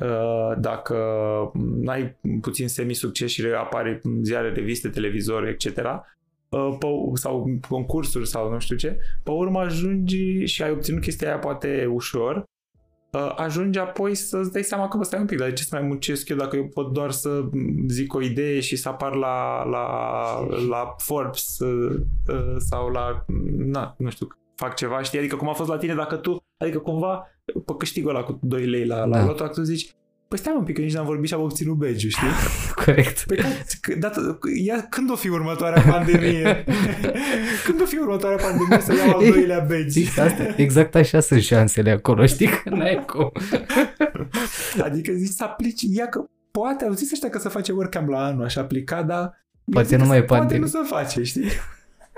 [0.00, 0.96] Uh, dacă
[1.80, 5.64] n-ai puțin semi-succes și apare în ziare, reviste, televizor, etc.,
[6.48, 6.78] uh,
[7.14, 11.88] sau concursuri sau nu știu ce, pe urmă ajungi și ai obținut chestia aia poate
[11.90, 12.44] ușor,
[13.14, 15.76] Uh, ajungi apoi să-ți dai seama că, bă, stai un pic, dar de ce să
[15.76, 17.48] mai muncesc eu dacă eu pot doar să
[17.86, 19.86] zic o idee și să apar la, la,
[20.68, 23.24] la Forbes uh, uh, sau la,
[23.56, 25.18] na, nu știu, fac ceva, știi?
[25.18, 28.66] Adică cum a fost la tine dacă tu, adică cumva pe câștigul ăla cu 2
[28.66, 29.24] lei la, la da.
[29.24, 29.94] loto, tu zici,
[30.34, 32.28] Păi stai un pic, că nici n-am vorbit și am obținut badge știi?
[32.84, 33.24] Corect.
[33.26, 33.38] Păi,
[33.98, 36.64] dată, ia, când o fi următoarea pandemie?
[37.66, 40.00] când o fi următoarea pandemie să iau al doilea badge?
[40.00, 42.48] Exact, exact așa sunt șansele acolo, știi?
[42.48, 43.32] Că n-ai cum.
[44.86, 48.24] adică zici să aplici, ia că poate, au zis ăștia că se face WordCamp la
[48.24, 50.58] anul, așa aplica, dar poate nu mai e pandemie.
[50.58, 51.50] Poate nu se face, știi?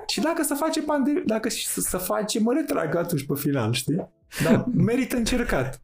[0.06, 4.08] Și dacă se face pandemie, dacă se face, mă retrag atunci pe final, știi?
[4.44, 5.80] Dar merită încercat.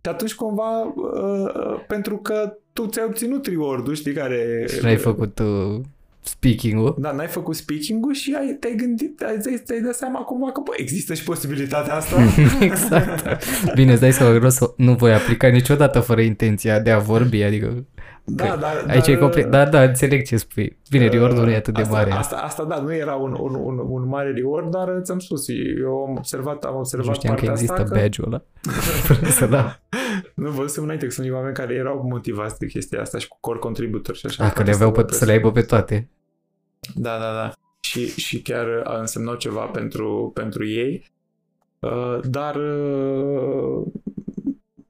[0.00, 4.66] Și atunci cumva, uh, uh, pentru că tu ți-ai obținut reward știi, care...
[4.68, 5.80] Și n-ai făcut uh,
[6.24, 6.96] speaking-ul.
[6.98, 10.72] Da, n-ai făcut speaking-ul și ai, te-ai gândit, ai, ți-ai dat seama cumva că bă,
[10.76, 12.16] există și posibilitatea asta.
[12.60, 13.44] exact.
[13.74, 17.84] Bine, îți dai seama că nu voi aplica niciodată fără intenția de a vorbi, adică
[18.26, 19.50] da, da, Aici dar, e complet.
[19.50, 20.78] Da, da, înțeleg ce spui.
[20.90, 22.10] Bine, reward nu e atât de asta, mare.
[22.10, 25.48] Asta, asta, da, nu era un, un, un, un mare reward, dar ți-am spus,
[25.80, 28.42] eu am observat, am observat nu știam că există asta badge-ul ăla.
[29.38, 29.78] să da.
[30.34, 33.58] Nu văzusem înainte că sunt oameni care erau motivați de chestia asta și cu core
[33.58, 34.44] contributor și așa.
[34.44, 36.08] Ah, că le aveau pe, să le aibă pe toate.
[36.94, 37.52] Da, da, da.
[37.80, 41.12] Și, și chiar a însemnat ceva pentru, pentru ei.
[41.78, 43.86] Uh, dar uh,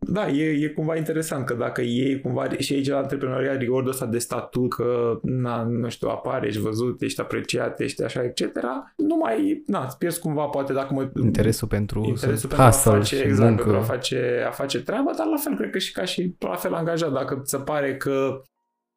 [0.07, 4.07] da, e, e cumva interesant că dacă ei cumva și aici la antreprenoria reward ăsta
[4.07, 8.41] de statut că, na, nu știu, apare, ești văzut, ești apreciat, ești așa, etc.
[8.97, 11.11] Nu mai, na, îți pierzi cumva poate dacă mă...
[11.23, 13.63] Interesul pentru interesul pentru a face, exact, muncă.
[13.63, 16.55] pentru a face, a face treaba, dar la fel cred că și ca și la
[16.55, 18.43] fel angajat, dacă ți se pare că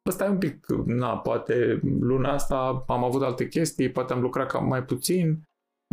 [0.08, 4.50] Bă, stai un pic, na, poate luna asta am avut alte chestii, poate am lucrat
[4.50, 5.42] cam mai puțin,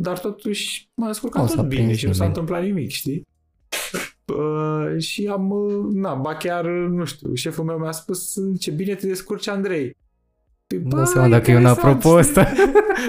[0.01, 2.39] dar totuși m-a descurcat O tot să bine aprinzi și nu s-a nimeni.
[2.39, 3.23] întâmplat nimic, știi?
[4.25, 8.95] Uh, și am, uh, na, ba chiar, nu știu, șeful meu mi-a spus ce bine
[8.95, 9.97] te descurci, Andrei.
[10.67, 12.53] Păi, Nu dau seama dacă e un apropo ăsta.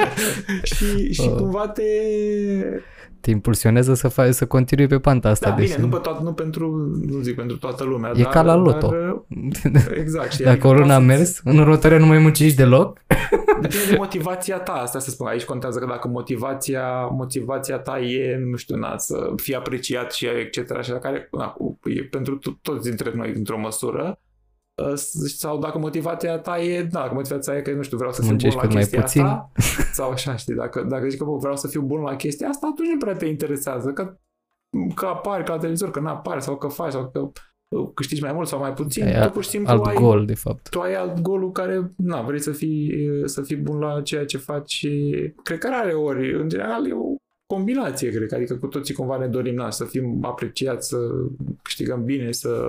[0.75, 1.35] și, și Uh.
[1.37, 1.83] cumva te...
[3.27, 5.49] Te impulsionează să faci, să continui pe panta asta.
[5.49, 8.33] Da, deci, bine, nu, pe toată, nu pentru, nu zic pentru toată lumea, E dar,
[8.33, 8.95] ca la loto.
[9.73, 10.33] Dar, exact.
[10.33, 10.45] Știi?
[10.45, 13.01] Dacă o lună a mers, în următoarea nu mai muncești deloc.
[13.61, 15.27] Depinde de motivația ta, asta să spun.
[15.27, 20.27] Aici contează că dacă motivația, motivația ta e, nu știu, na, să fii apreciat și
[20.27, 20.83] etc.
[20.83, 24.26] Și la care, na, e pentru to- toți dintre noi într-o măsură, uh,
[25.27, 28.21] sau dacă motivația ta e, da, dacă motivația ta e că, nu știu, vreau să
[28.23, 29.23] fiu bun Muncești la cât mai chestia puțin.
[29.23, 29.53] asta,
[29.93, 32.69] sau așa, știi, dacă, dacă zici că bă, vreau să fiu bun la chestia asta,
[32.73, 34.17] atunci nu prea te interesează, că,
[34.95, 37.19] că apari ca la televizor, că nu apari, sau că faci, sau că
[37.77, 40.25] uh, câștigi mai mult sau mai puțin, Ai tu pur și simplu Alt ai, gol,
[40.27, 40.69] de fapt.
[40.69, 42.93] tu ai alt golul care, na, vrei să fii,
[43.25, 45.13] să fii bun la ceea ce faci și
[45.43, 47.15] cred că are ori, în general, e o
[47.55, 50.97] combinație, cred că, adică cu toții cumva ne dorim, na, să fim apreciați, să
[51.63, 52.69] câștigăm bine, să,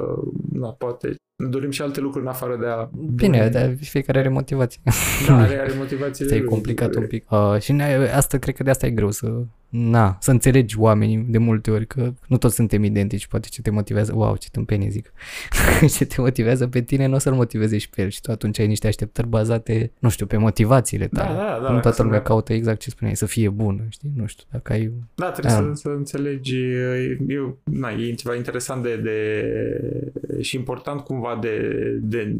[0.51, 1.16] na, poate, ne
[1.46, 2.90] dorim și alte lucruri în afară de a...
[3.16, 4.82] Bine, dar fiecare are motivație.
[5.28, 6.26] Da, are, are motivație.
[6.26, 7.32] Asta e complicat un pic.
[7.32, 9.34] Uh, și ne- asta cred că de asta e greu să,
[9.70, 13.70] na, să înțelegi oamenii de multe ori, că nu toți suntem identici, poate ce te
[13.70, 15.14] motivează, wow, ce tâmpenie zic,
[15.98, 18.60] ce te motivează pe tine, nu o să-l motiveze și pe el și tu atunci
[18.60, 21.38] ai niște așteptări bazate, nu știu, pe motivațiile Da, tale.
[21.38, 21.54] da, da.
[21.56, 24.12] nu dacă toată să lumea ne- caută exact ce spuneai, să fie bună, știi?
[24.16, 24.92] Nu știu, dacă ai...
[25.16, 25.60] Da, trebuie Da.
[25.60, 31.69] să, să înțelegi, e, e, na, e ceva interesant de, de, și important cumva de,
[32.01, 32.36] de,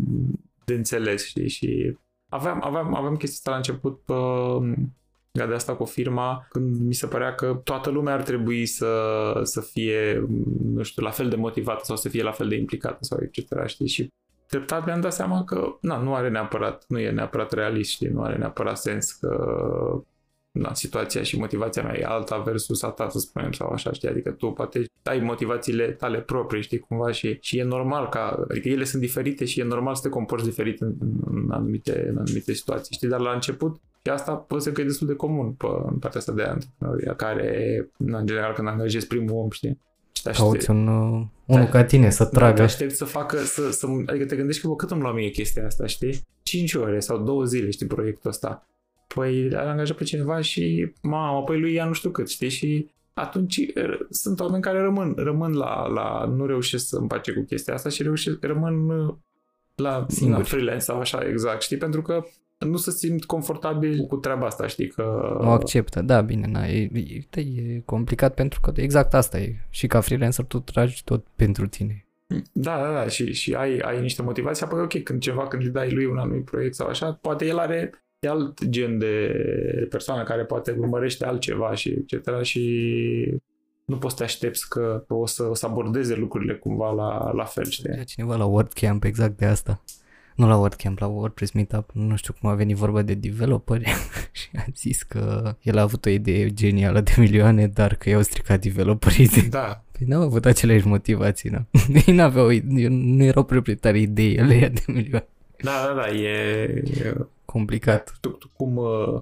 [0.65, 1.97] de înțeles, știi, și
[2.29, 4.13] aveam, aveam, aveam chestia asta la început pe,
[5.38, 8.91] legat de asta cu firma, când mi se părea că toată lumea ar trebui să,
[9.43, 10.25] să fie,
[10.63, 13.65] nu știu, la fel de motivată sau să fie la fel de implicată sau etc.
[13.65, 13.88] Știi?
[13.88, 14.07] Și
[14.47, 18.07] treptat mi-am dat seama că na, nu are neapărat, nu e neapărat realist, știi?
[18.07, 19.35] nu are neapărat sens că
[20.58, 24.10] na, situația și motivația mea e alta versus a ta, să spunem, sau așa, știi?
[24.10, 28.70] Adică tu poate ai motivațiile tale proprii, știi, cumva și, și e normal ca, adică
[28.70, 30.93] ele sunt diferite și e normal să te comporți diferit în,
[31.32, 33.08] în, anumite, în anumite situații, știi?
[33.08, 36.20] Dar la început și asta pot să că e destul de comun pe, în partea
[36.20, 39.80] asta de antreprenoria, care, na, în general, când angajezi primul om, știi?
[40.12, 41.70] Și te aștept- Cauți un, uh, unul Da.
[41.70, 42.62] ca tine să da, te tragă.
[42.62, 45.66] aștept să facă, să, să, adică te gândești că, bă, cât îmi lua mie chestia
[45.66, 46.22] asta, știi?
[46.43, 48.68] 5 ore sau 2 zile, știi, proiectul ăsta.
[49.18, 52.49] Păi am angajat pe cineva și, mamă, păi lui ia nu știu cât, știi?
[52.49, 57.43] Și atunci r- sunt oameni care rămân, rămân la, la, nu reușesc să împace cu
[57.43, 59.13] chestia asta și reușesc, rămân uh,
[59.76, 60.39] la, Singuri.
[60.39, 61.78] la freelance sau așa, exact, știi?
[61.78, 62.24] Pentru că
[62.57, 64.88] nu se simt confortabil cu treaba asta, știi?
[64.88, 65.38] Că...
[65.39, 69.55] O acceptă, da, bine, na, e, e, da, e complicat pentru că exact asta e.
[69.70, 72.05] Și ca freelancer tu tragi tot pentru tine.
[72.51, 75.70] Da, da, da, și, și ai, ai niște motivații, apoi ok, când ceva, când îi
[75.70, 77.91] dai lui un anumit proiect sau așa, poate el are
[78.28, 79.32] e alt gen de
[79.89, 82.41] persoană care poate urmărește altceva și etc.
[82.41, 82.61] și
[83.86, 87.43] nu poți să te aștepți că o să, o să abordeze lucrurile cumva la, la
[87.43, 87.89] fel, știi?
[87.91, 89.84] Era cineva la WordCamp exact de asta.
[90.36, 93.84] Nu la WordCamp, la WordPress Meetup, nu știu cum a venit vorba de developeri
[94.39, 98.21] și a zis că el a avut o idee genială de milioane, dar că i-au
[98.21, 99.47] stricat developerii de...
[99.49, 101.65] Da, Păi n-au avut aceleași motivații, nu?
[102.05, 102.49] Ei n-aveau,
[102.89, 105.28] nu erau proprietari ideii, ele ia de milioane.
[105.62, 108.18] Da, da, da, e, e Complicat.
[108.20, 109.20] tu, tu cum uh,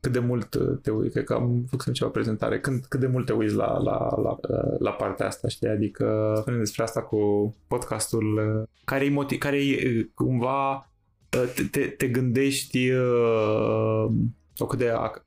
[0.00, 3.06] cât de mult uh, te uiți, cred că am făcut ceva prezentare, când, cât de
[3.06, 5.68] mult te uiți la, la, la, uh, la partea asta, știi?
[5.68, 11.62] Adică spunem despre asta cu podcastul uh, care e motiv, care e cumva uh, te,
[11.62, 14.06] te, te gândești uh,
[14.52, 15.24] sau cât de ac-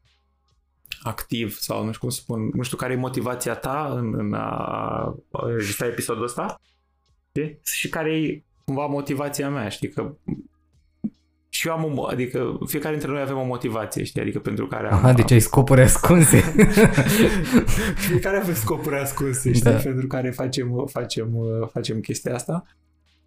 [1.01, 4.33] activ sau nu știu cum să spun, nu știu care e motivația ta în, în
[4.33, 5.15] a
[5.55, 6.61] registra episodul ăsta
[7.29, 7.59] știi?
[7.63, 10.15] și care e cumva motivația mea, știi că
[11.49, 14.87] și eu am o, adică fiecare dintre noi avem o motivație, știi, adică pentru care
[14.87, 14.93] am...
[14.93, 16.37] Aha, deci ai scopuri ascunse.
[18.09, 19.77] fiecare avem scopuri ascunse, știi, Da.
[19.77, 21.37] pentru care facem, facem,
[21.71, 22.63] facem chestia asta.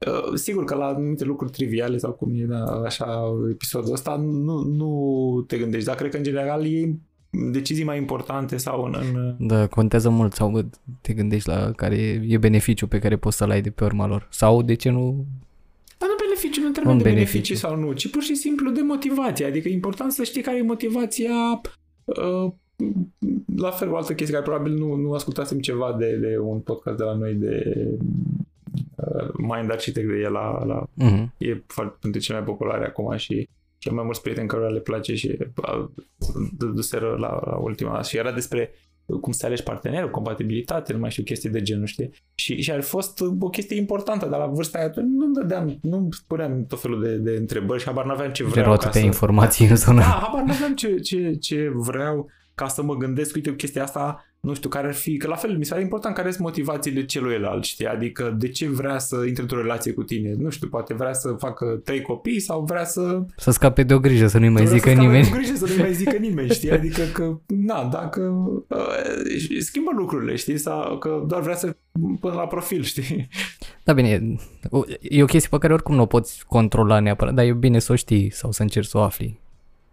[0.06, 4.62] Uh, Sigur că la anumite lucruri triviale sau cum e da, așa episodul ăsta nu,
[4.62, 6.94] nu te gândești, dar cred că în general e
[7.30, 10.64] decizii mai importante sau în, în Da, contează mult sau bă,
[11.00, 14.06] te gândești la care e, e beneficiu pe care poți să-l ai de pe urma
[14.06, 14.26] lor.
[14.30, 15.24] Sau de ce nu...
[15.98, 17.30] Dar nu beneficiu, nu în termen Un de beneficiu.
[17.32, 19.44] beneficii sau nu, ci pur și simplu de motivație.
[19.46, 21.60] Adică e important să știi care e motivația
[22.04, 22.52] uh,
[23.56, 26.96] la fel o altă chestie care probabil nu, nu ascultasem ceva de, de un podcast
[26.96, 27.62] de la noi de
[28.94, 31.32] uh, Mind Architect de el la, la Mhm.
[31.38, 33.48] e foarte printre cele mai populare acum și
[33.82, 35.92] și am mai mulți prieteni care le place și a,
[36.58, 38.74] dăduseră la, la ultima și era despre
[39.20, 42.10] cum să alegi partenerul, compatibilitate, nu mai știu, chestii de genul, știi?
[42.34, 45.78] Și, și ar fi fost o chestie importantă, dar la vârsta aia atunci nu dădeam,
[45.82, 48.64] nu spuneam tot felul de, de întrebări și habar n-aveam ce vreau.
[48.64, 49.06] Erau ca atâtea să...
[49.06, 50.00] informații în zona.
[50.00, 54.54] Da, habar n-aveam ce, ce, ce vreau ca să mă gândesc, uite, chestia asta, nu
[54.54, 57.64] știu, care ar fi, că la fel, mi se pare important care sunt motivațiile celuilalt,
[57.64, 57.86] știi?
[57.86, 60.34] Adică de ce vrea să intre într-o relație cu tine?
[60.38, 63.22] Nu știu, poate vrea să facă trei copii sau vrea să...
[63.36, 65.24] Să scape de o grijă, să nu-i mai vrea zică să scape nimeni.
[65.24, 66.70] de o grijă, să nu-i mai zică nimeni, știi?
[66.80, 68.20] Adică că, na, dacă
[68.68, 70.58] uh, schimbă lucrurile, știi?
[70.58, 71.76] Sau că doar vrea să
[72.20, 73.28] până la profil, știi?
[73.84, 74.36] Da, bine,
[74.70, 77.78] o- e o chestie pe care oricum nu o poți controla neapărat, dar e bine
[77.78, 79.39] să o știi sau să încerci să o afli.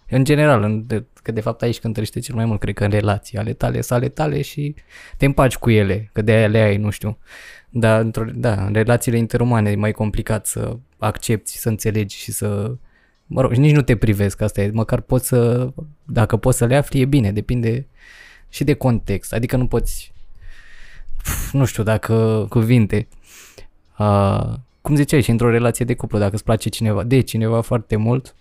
[0.09, 2.89] În general, în, de, că de fapt aici cântărește cel mai mult, cred că în
[2.89, 4.75] relații ale tale sunt ale tale și
[5.17, 7.17] te împaci cu ele, că de aia le ai, nu știu.
[7.69, 12.71] Dar, într-o, da, în relațiile interumane e mai complicat să accepti, să înțelegi și să...
[13.25, 15.69] Mă rog, și nici nu te privesc, asta e, măcar poți să,
[16.03, 17.87] dacă poți să le afli, e bine, depinde
[18.49, 20.13] și de context, adică nu poți,
[21.51, 23.07] nu știu, dacă cuvinte,
[23.97, 27.95] Uh, cum ziceai și într-o relație de cuplu, dacă îți place cineva, de cineva foarte
[27.95, 28.35] mult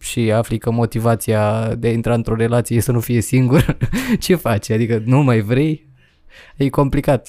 [0.00, 3.76] și afli că motivația de a intra într-o relație e să nu fie singur,
[4.20, 4.70] ce faci?
[4.70, 5.88] Adică nu mai vrei?
[6.56, 7.28] E complicat.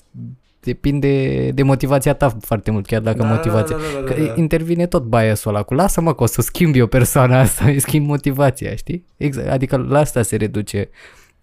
[0.60, 3.76] Depinde de motivația ta foarte mult, chiar dacă motivația...
[3.76, 4.34] Da, da, da, Că da, da.
[4.36, 8.06] intervine tot biasul ăla cu lasă-mă că o să schimbi o persoană asta, îi schimb
[8.08, 9.06] motivația, știi?
[9.18, 10.89] Exact, adică la asta se reduce.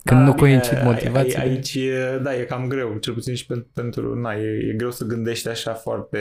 [0.05, 1.40] Când Da, nu bine, coincid ai- motivațiile.
[1.40, 4.74] ai- Aici, e- da, e cam greu, cel puțin și pentru, pentru na, e, e
[4.76, 6.18] greu să gândești așa foarte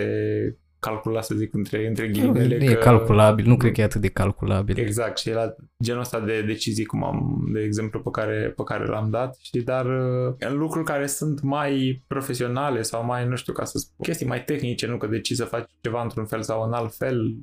[0.79, 2.55] calculat, să zic, între, între ghilimele.
[2.55, 4.77] e că, calculabil, nu cred că e atât de calculabil.
[4.77, 8.85] Exact, și la genul ăsta de decizii, cum am, de exemplu, pe care, pe care
[8.85, 13.53] l-am dat, știi, dar uh, în lucruri care sunt mai profesionale sau mai, nu știu,
[13.53, 16.63] ca să spun, chestii mai tehnice, nu că decizi să faci ceva într-un fel sau
[16.63, 17.35] în alt fel,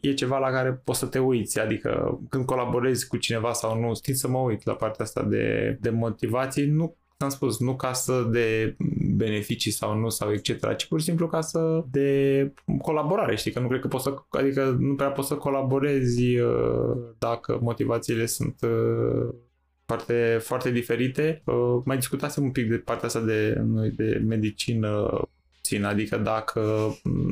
[0.00, 3.94] e ceva la care poți să te uiți, adică când colaborezi cu cineva sau nu,
[3.94, 7.92] știi să mă uit la partea asta de, de motivații, nu am spus, nu ca
[7.92, 8.76] să de
[9.16, 12.52] beneficii sau nu sau etc., ci pur și simplu ca să de
[12.82, 16.96] colaborare, știi, că nu cred că poți să, adică nu prea poți să colaborezi uh,
[17.18, 19.34] dacă motivațiile sunt uh,
[19.86, 21.42] foarte, foarte diferite.
[21.44, 25.20] Uh, mai discutasem un pic de partea asta de, noi de medicină
[25.60, 26.60] puțin, adică dacă,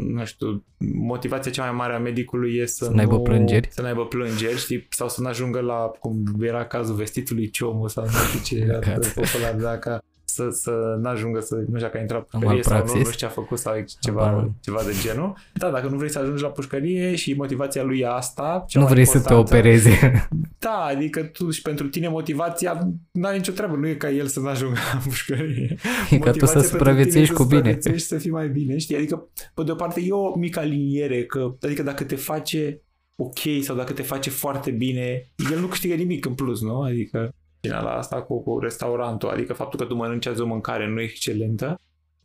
[0.09, 0.65] nu știu,
[0.95, 3.69] motivația cea mai mare a medicului e să, Să n-aibă nu, plângeri.
[3.71, 8.11] Să n-aibă plângeri, știi, sau să nu-ajungă la, cum era cazul vestitului Ciomu sau nu
[8.11, 9.13] știu ce era Păcat.
[9.13, 10.03] popular, dacă
[10.39, 13.07] să, să n-ajungă să, nu știu, că a intrat Am pușcărie sau nu, malpraxis.
[13.07, 14.55] nu știu ce a făcut sau Habar ceva, nu.
[14.61, 15.35] ceva de genul.
[15.55, 18.85] Da, dacă nu vrei să ajungi la pușcărie și motivația lui e asta, cea Nu
[18.85, 20.29] mai vrei să te importantă, opereze.
[20.59, 24.41] Da, adică tu și pentru tine motivația n-are nicio treabă, nu e ca el să
[24.41, 25.77] n-ajungă la pușcărie.
[26.11, 27.59] E ca tu să Motivația pentru supraviețuiești tine cu e să bine.
[27.59, 28.97] supraviețuiești și să fii mai bine, știi?
[28.97, 32.83] Adică, pe de o parte, e o mică aliniere, că, adică dacă te face
[33.17, 36.81] ok sau dacă te face foarte bine, el nu câștigă nimic în plus, nu?
[36.81, 41.01] Adică, la asta cu, cu restaurantul, adică faptul că tu mănânci azi o mâncare nu
[41.01, 41.81] excelentă,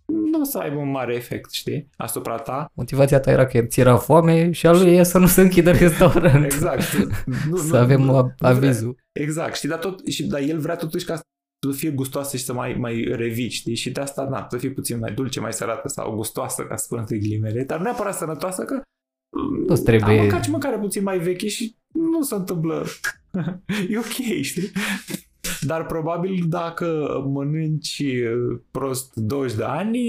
[0.05, 2.71] nu o să aibă un mare efect, știi, asupra ta.
[2.73, 5.71] Motivația ta era că ți era foame și a lui e să nu se închidă
[5.79, 6.43] restaurant.
[6.43, 6.83] Exact.
[7.49, 8.95] Nu, să avem nu, a- nu vrea- avizul.
[9.11, 12.53] Exact, știi, dar, tot, și, dar el vrea totuși ca să fie gustoasă și să
[12.53, 13.75] mai, mai revii, știi?
[13.75, 16.83] Și de asta, na, să fie puțin mai dulce, mai sărată sau gustoasă, ca să
[16.85, 18.81] spun între ghilimele, dar nu neapărat sănătoasă, că
[19.67, 22.85] Nu-ți trebuie- Am mâncat și mâncare puțin mai veche și nu se întâmplă.
[23.89, 24.71] e ok, știi?
[25.61, 29.99] Dar probabil dacă mănânci uh, prost 20 de ani,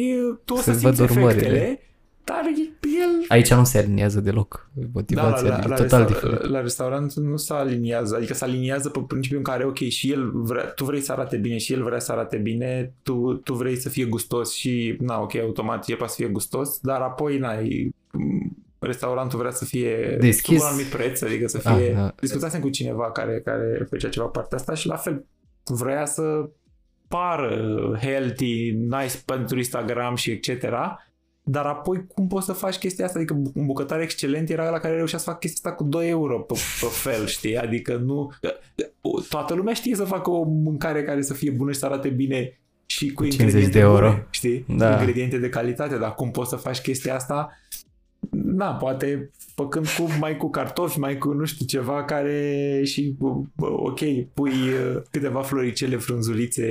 [0.45, 1.41] tu o să Se-ți simți văd urmările.
[1.47, 1.79] efectele,
[2.25, 2.43] dar
[2.83, 6.45] el Aici nu se aliniază deloc da, motivația, la, e la, total resta- diferit.
[6.51, 10.31] la restaurant nu se aliniază, adică se aliniază pe principiul în care, ok, și el
[10.35, 13.77] vrea, tu vrei să arate bine și el vrea să arate bine, tu, tu vrei
[13.77, 17.53] să fie gustos și, na, ok, automat el poate să fie gustos, dar apoi, na,
[17.61, 18.44] e- m,
[18.85, 20.57] restaurantul vrea să fie Deschis.
[20.57, 21.93] sub un anumit preț, adică să Ah, fie...
[21.93, 22.15] da.
[22.21, 25.25] Discutasem cu cineva care, care făcea ceva partea asta și la fel
[25.65, 26.49] vrea să
[27.09, 30.65] pară healthy, nice pentru Instagram și etc.
[31.47, 33.19] Dar apoi cum poți să faci chestia asta?
[33.19, 36.41] Adică un bucătar excelent era la care reușea să facă chestia asta cu 2 euro
[36.41, 37.57] pe, pe fel, știi?
[37.59, 38.31] Adică nu...
[39.29, 42.59] Toată lumea știe să facă o mâncare care să fie bună și să arate bine
[42.87, 44.09] și cu, 50 ingrediente de euro.
[44.09, 44.65] Bune, știi?
[44.69, 44.91] Da.
[44.99, 47.51] Ingrediente de calitate, dar cum poți să faci chestia asta?
[48.45, 53.67] Na, poate făcând cu, mai cu cartofi, mai cu nu știu ceva care și bă,
[53.67, 53.99] ok,
[54.35, 56.67] pui uh, câteva floricele frunzulițe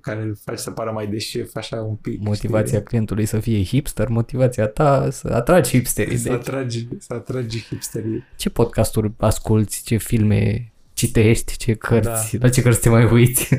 [0.00, 2.20] care îl faci să pară mai de șef, așa un pic.
[2.22, 2.82] Motivația știi?
[2.86, 6.16] clientului să fie hipster, motivația ta să atragi hipsterii.
[6.16, 8.24] Să Deci, atragi, să atragi hipsterii.
[8.36, 12.46] ce podcasturi asculti, ce filme citești, ce cărți, Da.
[12.46, 13.54] la ce cărți te mai uiți?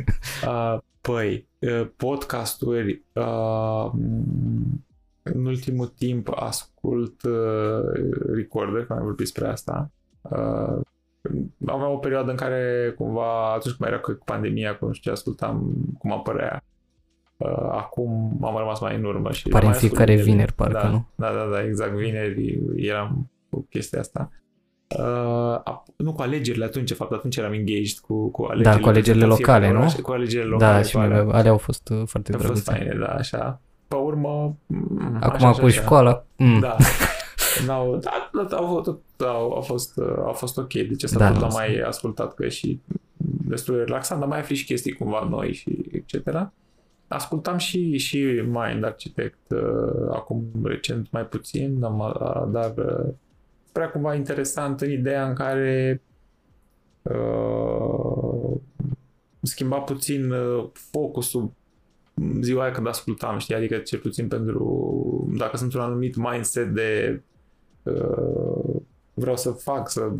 [0.45, 4.85] Uh, păi, uh, podcasturi, uh, m,
[5.33, 7.81] în ultimul timp ascult uh,
[8.33, 9.91] Recorder, că am vorbit despre asta.
[10.21, 10.81] Uh,
[11.65, 15.17] aveam o perioadă în care cumva, atunci când era cu pandemia, cu nu știu ce
[15.17, 16.63] ascultam, cum apărea.
[17.37, 20.21] Uh, acum am rămas mai în urmă și Apare am în mai ascult fiecare ele.
[20.21, 21.07] vineri, parcă, da, nu?
[21.15, 24.29] Da, da, da, exact, vineri eram cu chestia asta.
[24.97, 28.75] Uh, nu cu alegerile atunci, fapt atunci eram engaged cu, cu alegerile.
[28.75, 29.93] Da, cu alegerile locale, nu?
[30.01, 30.73] Cu alegerile locale.
[30.73, 32.47] Da, și alea au fost uh, foarte drăguțe.
[32.47, 33.61] Au fost faine, da, așa.
[33.89, 34.55] Pe urmă...
[34.65, 36.25] Mm, Acum așa, cu așa, școala...
[36.37, 36.59] Mm.
[36.59, 36.75] Da.
[37.65, 38.83] N-au, da, da, au,
[39.17, 42.47] au, au, fost, uh, au fost ok, deci asta da, tot l-am mai ascultat că
[42.47, 42.79] și
[43.47, 46.51] destul de relaxant, dar mai afli și chestii cumva noi și etc.
[47.07, 51.79] Ascultam și, și Mind Architect uh, acum recent mai puțin,
[52.47, 53.13] dar uh,
[53.71, 56.01] prea cumva interesant în ideea în care
[57.01, 58.57] uh,
[59.41, 61.51] schimba puțin uh, focusul
[62.41, 63.55] ziua aia când ascultam, știi?
[63.55, 67.21] Adică cel puțin pentru, dacă sunt un anumit mindset de
[67.83, 68.75] uh,
[69.13, 70.11] vreau să fac, să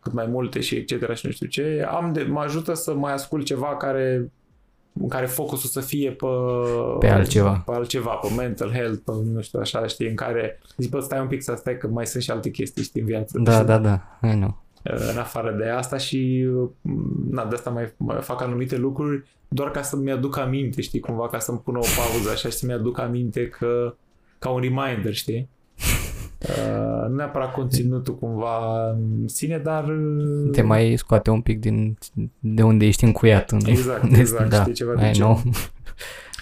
[0.00, 1.14] cât mai multe și etc.
[1.14, 4.30] și nu știu ce, am de, mă ajută să mai ascult ceva care
[5.00, 6.26] în care focusul să fie pe,
[6.98, 7.62] pe altceva.
[7.66, 11.20] Pe altceva, pe mental health, pe nu știu așa, știi, în care zic, bă, stai
[11.20, 13.38] un pic să stai că mai sunt și alte chestii, știi, în viață.
[13.38, 13.64] Da, știi?
[13.64, 14.62] da, da, I know.
[14.82, 16.48] În afară de asta și
[17.30, 21.28] na, de asta mai, mai fac anumite lucruri doar ca să-mi aduc aminte, știi, cumva
[21.28, 23.94] ca să-mi pună o pauză așa și să-mi aduc aminte că
[24.38, 25.48] ca un reminder, știi?
[26.40, 29.84] Uh, nu neapărat conținutul cumva în sine, dar...
[29.84, 31.98] Uh, Te mai scoate un pic din
[32.38, 33.50] de unde ești încuiat.
[33.50, 33.60] În...
[33.64, 35.24] Exact, exact, da, știi ceva de ce.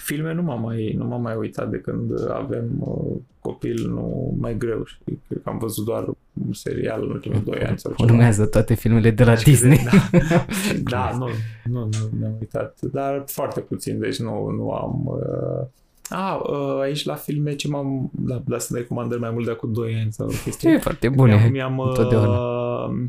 [0.04, 4.56] Filme nu m-am mai, nu m-am mai uitat de când avem uh, copil, nu mai
[4.56, 6.04] greu și cred că am văzut doar
[6.46, 8.12] un serial în ultimii doi ani sau ceva.
[8.12, 9.78] Urmează toate filmele de la și Disney.
[9.82, 10.18] Da,
[10.90, 11.26] da nu,
[11.64, 15.02] nu, nu ne-am uitat, dar foarte puțin, deci nu, nu am...
[15.04, 15.66] Uh,
[16.10, 18.10] a, uh, aici la filme ce m-am...
[18.12, 20.70] Da, da să recomandări mai mult de acum 2 ani sau chestii.
[20.70, 21.34] E foarte bune.
[21.34, 23.08] Mi-am, mi-am uh,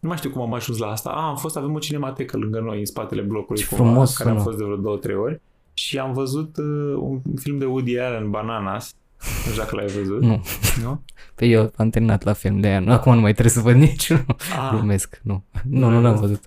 [0.00, 1.10] nu mai știu cum am ajuns la asta.
[1.10, 4.30] A, am fost, avem o cinematecă lângă noi, în spatele blocului, Ce cumva, frumos, care
[4.30, 5.40] am fost de vreo două, trei ori.
[5.74, 8.94] Și am văzut uh, un film de Woody Allen, Bananas.
[9.18, 10.22] Nu știu dacă l-ai văzut.
[10.22, 10.42] Nu.
[10.82, 11.02] nu?
[11.34, 12.84] Pe eu am terminat la film de aia.
[12.86, 14.36] Acum nu mai trebuie să văd niciunul.
[14.70, 15.20] Glumesc.
[15.22, 15.44] Nu.
[15.68, 16.44] Nu, nu l-am văzut.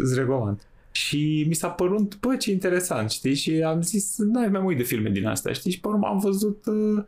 [0.00, 0.60] Îți recomand.
[0.90, 3.34] Și mi s-a părut, bă, ce interesant, știi?
[3.34, 5.70] Și am zis, n-ai mai mult de filme din astea, știi?
[5.70, 7.02] Și pe urmă am văzut, uh,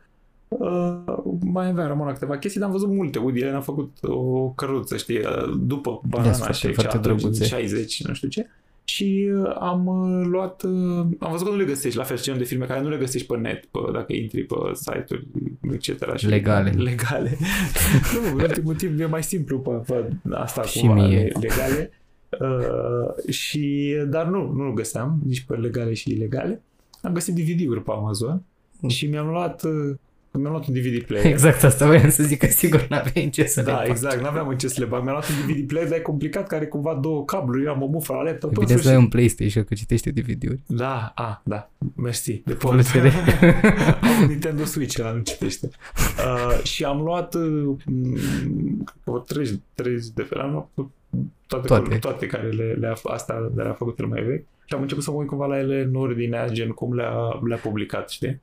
[0.47, 3.19] uh, mai avea Ramona câteva chestii, dar am văzut multe.
[3.19, 5.17] Woody Allen a făcut o căruță, știi?
[5.17, 8.49] Uh, după Banana și atunci, 60, nu știu ce.
[8.91, 12.39] Și uh, am uh, luat, uh, am văzut că nu le găsești, la fel genul
[12.39, 15.27] de filme care nu le găsești pe net, pe, dacă intri pe site-uri,
[15.73, 16.15] etc.
[16.15, 16.69] Și legale.
[16.69, 17.37] Legale.
[18.13, 21.31] nu, în ultimul timp e mai simplu pe, pe asta și cumva, mie.
[21.41, 21.91] legale.
[22.39, 26.61] Uh, și, dar nu, nu găseam, nici pe legale și ilegale.
[27.01, 28.43] Am găsit DVD-uri pe Amazon
[28.79, 28.89] mm.
[28.89, 29.95] și mi-am luat uh,
[30.31, 31.25] mi-am luat un DVD player.
[31.25, 34.47] Exact asta voiam să zic că sigur n-aveai în ce să da, le exact, n-aveam
[34.47, 35.03] în ce să le bag.
[35.03, 37.85] Mi-am luat un DVD player, dar e complicat, care cumva două cabluri, eu am o
[37.85, 38.57] mufă la laptop.
[38.57, 40.61] Bine să ai un PlayStation, că citește DVD-uri.
[40.65, 42.41] Da, a, da, mersi.
[42.45, 42.71] De pot.
[44.01, 45.69] am un Nintendo Switch, ăla nu citește.
[45.97, 47.75] Uh, și am luat uh,
[49.03, 50.89] o 30, 30 de fel, am luat
[51.47, 51.97] toate, toate.
[51.97, 54.45] toate care le, le-a, asta le-a făcut el mai vechi.
[54.65, 57.57] Și am început să mă uit cumva la ele în ordinea, gen cum le-a, le-a
[57.57, 58.41] publicat, știi?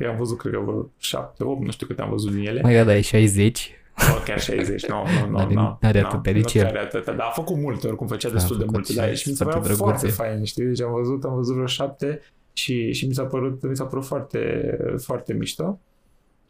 [0.00, 2.60] Eu am văzut, cred că vreo 7, 8, nu știu câte am văzut din ele.
[2.60, 3.70] Mai da, e 60.
[3.96, 4.96] Oh, chiar 60, nu,
[5.30, 5.78] nu, nu, nu.
[5.80, 8.64] Are atât de Nu are atât, dar a făcut multe, oricum făcea da, destul de
[8.72, 8.92] multe.
[8.92, 10.64] Da, și mi s-a părut foarte fain, știi?
[10.64, 12.20] Deci am văzut, am văzut vreo 7
[12.52, 15.78] și, și mi s-a părut, mi s-a părut foarte, foarte mișto.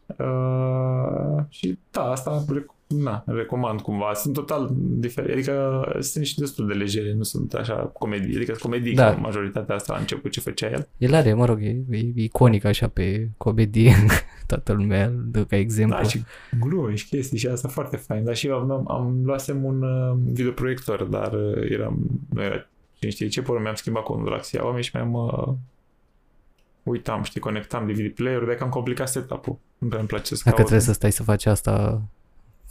[0.05, 2.43] Uh, și da, asta
[2.97, 4.13] na, recomand cumva.
[4.13, 5.31] Sunt total diferite.
[5.31, 8.35] Adică sunt și destul de legere, nu sunt așa comedii.
[8.35, 9.11] Adică comedii da.
[9.11, 10.87] majoritatea asta la început ce făcea el.
[10.97, 13.93] El are, mă rog, e, e iconic așa pe comedie.
[14.47, 15.97] Toată lumea îl dă ca exemplu.
[15.97, 16.23] Da, și
[16.59, 18.23] glume și chestii și asta foarte fain.
[18.23, 21.97] Dar și eu am, am luasem un uh, videoproiector, dar uh, eram,
[22.29, 25.53] nu era cine știe ce, poră mi-am schimbat codul la Xiaomi și mi-am uh,
[26.83, 29.57] uitam, știi, conectam DVD player-ul, dar că am complicat setup-ul.
[29.77, 30.67] Nu prea îmi place să Dacă caut.
[30.67, 32.01] trebuie să stai să faci asta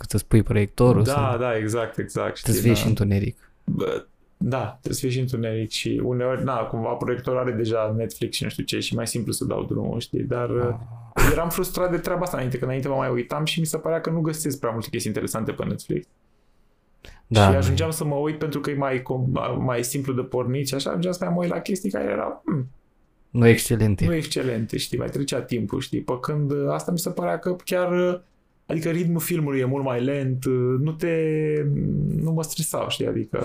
[0.00, 1.02] că să spui proiectorul.
[1.02, 1.38] Da, sau...
[1.38, 2.36] da, exact, exact.
[2.36, 2.80] Știi, trebuie să fie da.
[2.80, 3.52] și întuneric.
[3.64, 4.04] Bă,
[4.36, 8.42] da, trebuie să fie și întuneric și uneori, na, cumva proiectorul are deja Netflix și
[8.42, 11.28] nu știu ce și mai simplu să dau drumul, știi, dar ah.
[11.32, 14.00] eram frustrat de treaba asta înainte, că înainte mă mai uitam și mi se părea
[14.00, 16.06] că nu găsesc prea multe chestii interesante pe Netflix.
[17.26, 17.50] Da.
[17.50, 19.02] Și ajungeam să mă uit pentru că e mai,
[19.58, 22.42] mai simplu de pornit și așa, ajungeam să mai mă uit la chestii care erau
[22.44, 22.68] hmm,
[23.30, 24.04] nu excelente.
[24.04, 28.22] Nu excelente, știi, mai trecea timpul, știi, pe când asta mi se părea că chiar
[28.70, 30.44] Adică ritmul filmului e mult mai lent,
[30.80, 31.14] nu te...
[32.16, 33.38] nu mă stresau, știi, adică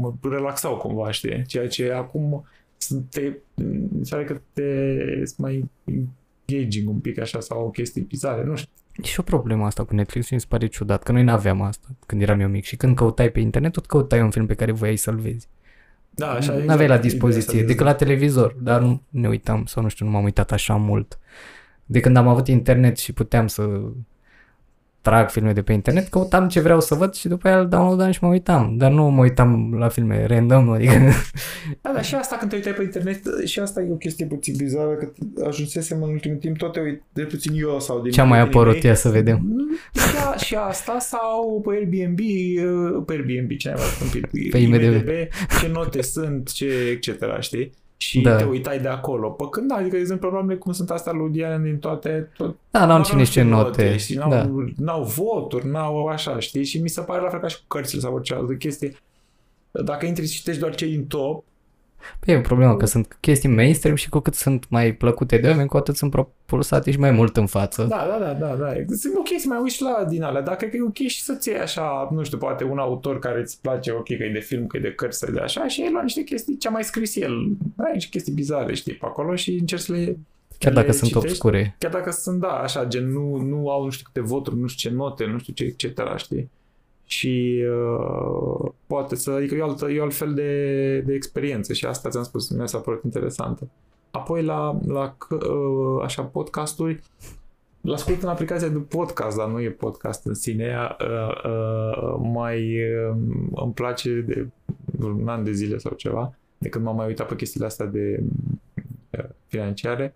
[0.00, 2.46] mă relaxau cumva, știi, ceea ce acum
[3.10, 4.62] te, mi pare că te
[5.36, 5.64] mai
[6.48, 8.70] engaging un pic așa sau chestii bizare, nu știu.
[8.96, 11.88] E și o problemă asta cu Netflix mi se pare ciudat, că noi n-aveam asta
[12.06, 14.72] când eram eu mic și când căutai pe internet, tot căutai un film pe care
[14.72, 15.48] voiai să-l vezi.
[16.10, 19.88] Da, așa Nu aveai la dispoziție, decât la televizor, dar nu ne uitam sau nu
[19.88, 21.18] știu, nu m-am uitat așa mult
[21.86, 23.62] de când am avut internet și puteam să
[25.00, 28.10] trag filme de pe internet, căutam ce vreau să văd și după aia îl downloadam
[28.10, 28.76] și mă uitam.
[28.76, 30.92] Dar nu mă uitam la filme random, adică...
[31.80, 34.54] Da, dar și asta când te uitai pe internet, și asta e o chestie puțin
[34.56, 35.12] bizară, că
[35.46, 38.10] ajunsesem în ultimul timp tot te uit, de puțin eu sau din...
[38.10, 39.68] Ce-a mai apărut, ia să vedem.
[39.92, 44.20] Și, a, și asta sau pe Airbnb, uh, pe Airbnb, ce ai mai
[44.50, 45.08] Pe IMDb.
[45.60, 47.72] ce note sunt, ce etc., știi?
[47.96, 48.36] Și da.
[48.36, 49.30] te uitai de acolo.
[49.30, 52.30] Pă când, adică, de exemplu, problemele cum sunt astea lui Diana din toate...
[52.36, 53.96] Tot, da, n-au cine ce note.
[53.96, 54.48] Și n-au, da.
[54.76, 56.64] n-au voturi, n-au așa, știi?
[56.64, 58.96] Și mi se pare la fel ca și cu cărțile sau orice altă chestie.
[59.70, 61.44] Dacă intri și citești doar cei din top,
[62.20, 65.48] Păi e o problemă că sunt chestii mainstream și cu cât sunt mai plăcute de
[65.48, 67.86] oameni, cu atât sunt propulsate și mai mult în față.
[67.88, 68.72] Da, da, da, da, da.
[68.96, 72.08] Sunt ok să mai uiți la din alea, dacă e ok și să-ți iei așa,
[72.12, 74.80] nu știu, poate un autor care îți place, ok, că e de film, că e
[74.80, 77.32] de cărți, de așa, și el lua niște chestii ce a mai scris el.
[77.76, 80.16] Ai niște chestii bizare, știi, pe acolo și încerci să le
[80.58, 81.76] Chiar dacă sunt citești, obscure.
[81.78, 84.90] Chiar dacă sunt, da, așa, gen, nu, nu au nu știu câte voturi, nu știu
[84.90, 86.50] ce note, nu știu ce, etc., știi?
[87.06, 92.22] Și uh, poate să, adică e, altă, e altfel de, de experiență și asta ți-am
[92.22, 93.68] spus, mi s-a părut interesantă.
[94.10, 97.00] Apoi la, la uh, așa podcasturi,
[97.80, 103.16] l-ascult în aplicația de podcast, dar nu e podcast în sine, uh, uh, mai uh,
[103.54, 104.48] îmi place de
[105.00, 108.22] un an de zile sau ceva, de când m-am mai uitat pe chestiile astea de
[109.10, 110.14] uh, financiare,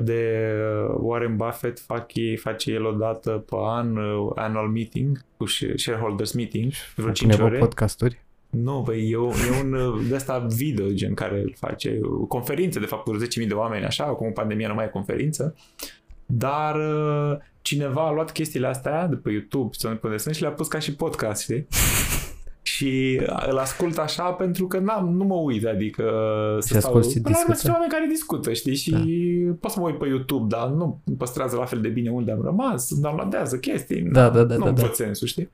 [0.00, 0.52] de
[0.88, 5.46] uh, Warren Buffett fac ei, face el o dată pe an uh, annual meeting cu
[5.76, 7.58] shareholders meeting vreo 5 ore.
[7.58, 8.24] podcasturi?
[8.50, 12.86] Nu, băi, e, e un uh, de asta video gen care îl face, conferințe de
[12.86, 15.54] fapt cu 10.000 de oameni așa, acum pandemia nu mai e conferință,
[16.26, 16.76] dar
[17.62, 20.94] cineva a luat chestiile astea de pe YouTube să ne și le-a pus ca și
[20.94, 21.66] podcast, știi?
[22.76, 26.02] Și îl ascult așa pentru că n-am, nu mă uit, adică
[26.66, 27.02] și să stau...
[27.02, 28.74] Și Până la oameni care discută, știi?
[28.74, 29.52] Și da.
[29.60, 32.42] pot să mă uit pe YouTube, dar nu păstrează la fel de bine unde am
[32.42, 34.02] rămas, downloadează chestii.
[34.02, 34.56] Da, da, da.
[34.56, 34.90] Nu da, da.
[34.92, 35.50] sensul, știi?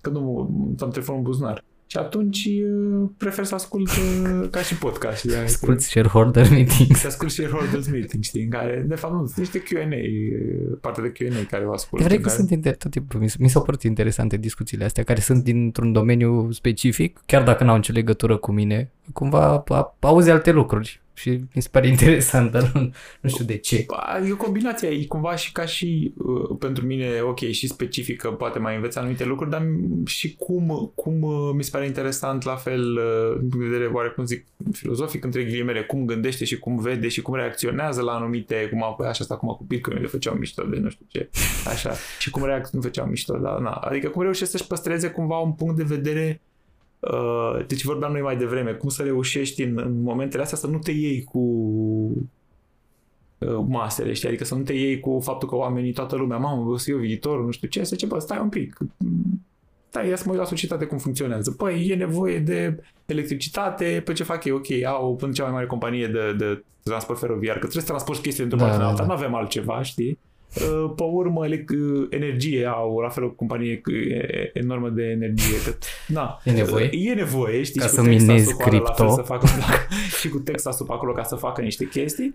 [0.00, 0.50] Că nu
[0.80, 1.64] am telefonul în buzunar.
[1.86, 5.18] Și atunci uh, prefer să ascult uh, ca și podcast.
[5.18, 5.36] Știi?
[5.36, 7.00] Ascult shareholder meetings.
[7.00, 8.42] Să ascult shareholders meetings, știi?
[8.42, 12.02] În care, de fapt, nu, sunt niște Q&A, uh, parte de Q&A care o ascult.
[12.02, 12.36] Vrei că care...
[12.36, 16.50] sunt inter- tot timpul, mi, mi s-au părut interesante discuțiile astea, care sunt dintr-un domeniu
[16.50, 19.64] specific, chiar dacă n-au nicio legătură cu mine, cumva
[20.00, 22.90] auzi alte lucruri și mi se pare interesant, dar nu,
[23.20, 23.86] nu știu de ce.
[24.26, 28.58] E o combinație, e cumva și ca și uh, pentru mine, ok, și specifică, poate
[28.58, 29.66] mai înveți anumite lucruri, dar
[30.06, 33.90] și cum, cum uh, mi se pare interesant la fel, uh, din punct de vedere
[33.92, 38.68] oarecum zic filozofic, între ghilimele, cum gândește și cum vede și cum reacționează la anumite,
[38.70, 41.30] cum a, așa asta cum a cu Bitcoin, le făceau mișto de nu știu ce,
[41.66, 45.38] așa, și cum reacționează, nu făceau mișto, dar na, adică cum reușește să-și păstreze cumva
[45.38, 46.53] un punct de vedere Uh,
[47.66, 50.90] deci vorbeam noi mai devreme, cum să reușești în, în momentele astea să nu te
[50.90, 51.38] iei cu
[53.38, 54.28] uh, masele, știi?
[54.28, 56.98] Adică să nu te iei cu faptul că oamenii, toată lumea, mamă, o să eu
[56.98, 58.78] viitor, nu știu ce, să ce, bă, stai un pic,
[59.88, 61.50] stai, ia să mă uit la societate cum funcționează.
[61.50, 64.56] Păi, e nevoie de electricitate, pe ce fac eu?
[64.56, 68.22] Ok, au până cea mai mare companie de, de transport feroviar, că trebuie să transporti
[68.22, 69.06] chestii într-o da, parte da, alta, da.
[69.06, 70.18] nu avem altceva, știi?
[70.54, 71.46] Uh, pe urmă,
[72.10, 73.80] energie au la fel o companie
[74.52, 75.62] enormă de energie.
[75.64, 75.74] Că,
[76.08, 76.90] na, e nevoie?
[76.92, 77.80] E nevoie, știi?
[77.80, 79.08] Ca să minezi cripto.
[79.08, 79.46] Să facă,
[80.20, 82.34] și cu Texasul pe acolo ca să facă niște chestii.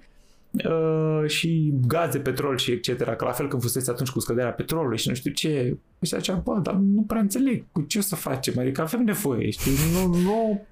[0.51, 3.03] Uh, și gaze, petrol și etc.
[3.03, 5.77] Că la fel când fusese atunci cu scăderea petrolului și nu știu ce.
[6.01, 8.59] Și zicea, bă, dar nu prea înțeleg cu ce o să facem.
[8.59, 9.71] Adică avem nevoie, știi?
[9.93, 10.65] Nu, nu,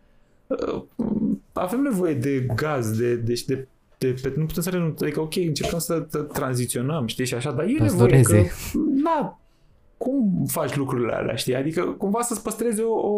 [0.48, 0.84] uh,
[1.54, 3.68] avem nevoie de gaz, de, de, de
[3.98, 6.00] de, pe, nu putem să renunțăm, adică ok, încercăm să
[6.34, 8.44] tranziționăm, știi, și așa, dar e nevoie că,
[9.04, 9.40] na,
[9.98, 13.14] cum faci lucrurile alea, știi, adică cumva să-ți păstreze o, o,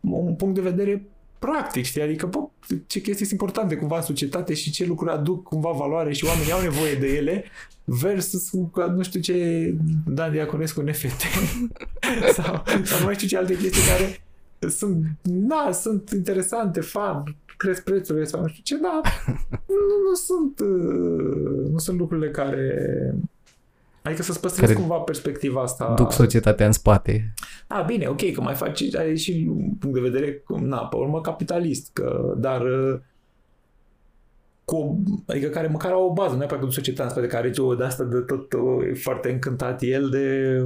[0.00, 1.06] un punct de vedere
[1.38, 2.38] practic, știi, adică, bă,
[2.86, 6.52] ce chestii sunt importante cumva în societate și ce lucruri aduc cumva valoare și oamenii
[6.52, 7.44] au nevoie de ele
[7.84, 8.50] versus,
[8.94, 9.74] nu știu ce,
[10.06, 11.22] Dan Diaconescu NFT
[12.36, 14.20] sau, sau nu mai știu ce alte chestii care
[14.68, 19.00] sunt, na, sunt interesante, fan, cresc prețurile sau nu știu ce, dar
[19.66, 22.74] nu, nu sunt uh, nu sunt lucrurile care
[24.02, 25.94] Adică să-ți păstrezi care cumva perspectiva asta.
[25.96, 27.34] Duc societatea în spate.
[27.66, 31.20] A, bine, ok, că mai faci, ai și un punct de vedere, na, pe urmă
[31.20, 33.00] capitalist, că, dar uh,
[34.70, 37.74] cu, adică care măcar au o bază, nu e că societatea în spate, care o
[37.74, 40.56] de asta de tot o, e foarte încântat el de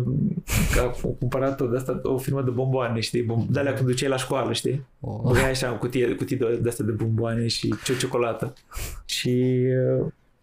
[0.75, 3.89] că a cumpărat o, de asta, o firmă de bomboane, știi, bom, de alea când
[3.89, 4.87] duceai la școală, știi?
[5.01, 5.21] Oh.
[5.23, 8.53] Băgai așa o cutie, cutie de, de asta de bomboane și ce ciocolată.
[9.05, 9.63] Și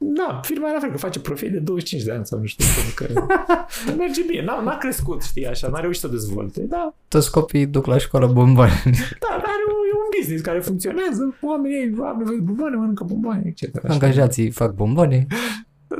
[0.03, 2.93] da, firma era fel că face profit de 25 de ani sau nu știu, pentru
[2.95, 3.35] că
[4.01, 4.43] merge bine.
[4.43, 6.93] N-a, n-a crescut, știi, așa, n-a reușit să dezvolte, da.
[7.07, 8.81] Toți copiii duc la școală bomboane.
[9.19, 9.55] Da, dar
[9.91, 13.83] e un business care funcționează, oamenii au nevoie de bomboane, mănâncă bomboane, etc.
[13.87, 15.27] Angajații fac bomboane.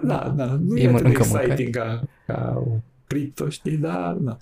[0.04, 2.64] Da, da, nu Ei e atât de exciting ca, ca,
[3.08, 4.38] cripto, știi, dar na.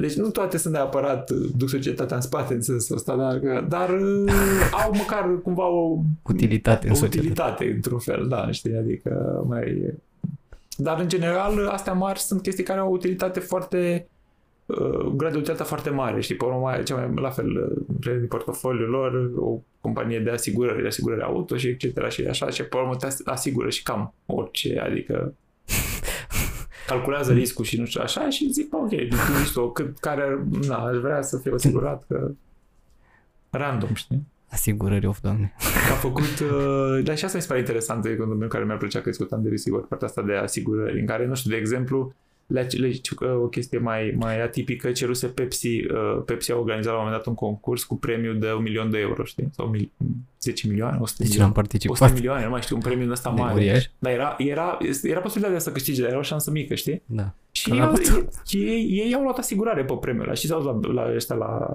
[0.00, 3.90] Deci nu toate sunt neapărat uh, duc societatea în spate în sensul ăsta, dar, dar
[3.90, 4.32] uh,
[4.84, 7.18] au măcar cumva o Utilitate în o societate.
[7.18, 9.94] utilitate într-un fel, da, știi, adică mai...
[10.76, 14.06] Dar în general, astea mari sunt chestii care au o utilitate foarte
[14.66, 17.76] uh, un grad de utilitate foarte mare, știi, pe urmă, mai, cea mai, la fel,
[18.00, 22.08] uh, din portofoliul lor, o companie de asigurări, de asigurări auto și etc.
[22.08, 25.34] și așa, și pe urmă te as- asigură și cam orice, adică
[26.92, 28.90] calculează riscul și nu știu așa și zic, bă, ok,
[29.38, 32.30] nu știu, cât, care, na, aș vrea să fie asigurat că
[33.50, 34.26] random, știi?
[34.50, 35.52] Asigurări, of, doamne.
[35.86, 38.64] Că a făcut, uh, dar și asta mi se pare interesant de gândul meu care
[38.64, 41.56] mi-ar plăcea că discutam de risigur, partea asta de asigurări, în care, nu știu, de
[41.56, 42.14] exemplu,
[42.46, 43.00] le, le,
[43.42, 47.26] o chestie mai, mai atipică, ceruse Pepsi, uh, Pepsi a organizat la un moment dat
[47.32, 49.48] un concurs cu premiu de un milion de euro, știi?
[49.54, 49.90] Sau mil,
[50.40, 51.52] 10 milioane, 100 Deci milioane.
[51.54, 52.00] n-am participat.
[52.00, 53.54] 100 milioane, nu mai știu, un premiu din ăsta De mare.
[53.54, 53.84] uriaș?
[53.98, 57.02] Dar era, era, era posibilitatea să câștige, dar era o șansă mică, știi?
[57.06, 57.34] Da.
[57.52, 58.28] Și Că ei, n-a au- putut.
[58.50, 60.34] ei, ei au luat asigurare pe premiul ăla.
[60.34, 61.68] Și s-au dus la, la ăștia la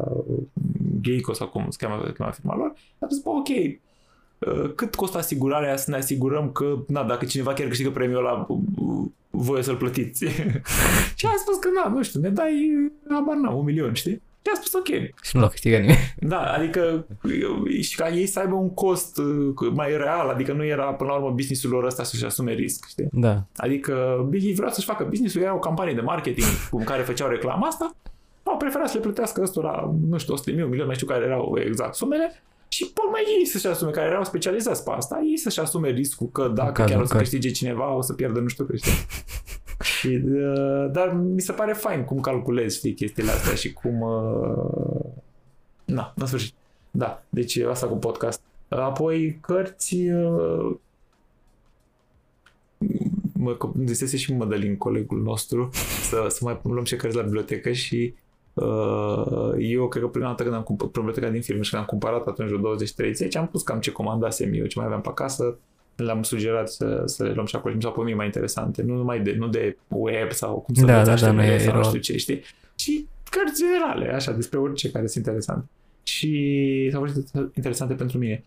[1.02, 2.74] Geico sau cum se cheamă, se cheamă firma lor.
[3.00, 7.54] A zis, bă, ok, uh, cât costă asigurarea să ne asigurăm că, na, dacă cineva
[7.54, 9.06] chiar câștigă premiul ăla, uh,
[9.42, 10.26] voie să-l plătiți.
[11.20, 12.70] și a spus că, na, nu știu, ne dai,
[13.10, 14.22] abar n-am, un milion, știi?
[14.42, 14.88] Și a spus, ok.
[15.22, 16.14] Și nu l-a câștigat nimeni.
[16.20, 20.66] Da, adică uh, și ca ei să aibă un cost uh, mai real, adică nu
[20.66, 23.08] era până la urmă businessul lor ăsta să-și asume risc, știi?
[23.12, 23.44] Da.
[23.56, 27.68] Adică ei vreau să-și facă business-ul, era o campanie de marketing cu care făceau reclama
[27.68, 27.96] asta,
[28.44, 31.08] au preferat să le plătească ăstora, nu știu, 100 de mii, un milion, mai știu
[31.08, 35.38] care erau exact sumele, și mai ei să-și asume, care erau specializați pe asta, ei
[35.38, 38.14] să-și asume riscul că dacă cazul chiar o în să care- câștige cineva, o să
[38.14, 38.92] pierdă nu știu cât, știi?
[39.98, 44.02] și, uh, dar mi se pare fain cum calculezi, știi, chestiile astea și cum...
[44.02, 45.06] Uh...
[45.86, 46.54] Na, în sfârșit.
[46.92, 48.42] Da, deci asta cu podcast.
[48.68, 49.96] Apoi cărți...
[49.96, 50.76] Uh
[53.34, 55.70] mă zisese și Mădălin, colegul nostru,
[56.10, 58.27] să, să mai luăm și cărți la bibliotecă și uh,
[59.58, 62.28] eu cred că prima dată când am cumpărat biblioteca din film și când am cumpărat
[62.28, 62.78] atunci vreo 20-30,
[63.38, 65.58] am pus cam ce comandasem eu, ce mai aveam pe acasă,
[65.96, 68.82] le-am sugerat să, să le luăm și acolo și mi s-au părut mie mai interesante,
[68.82, 71.54] nu numai de, nu de web sau cum să Da, înveți da, da, HTML nu
[71.54, 72.42] e- sau nu era- știu ce, știi?
[72.76, 75.66] Și cărți generale, așa, despre orice care sunt interesante.
[76.04, 78.44] Și s-au fost interesante pentru mine.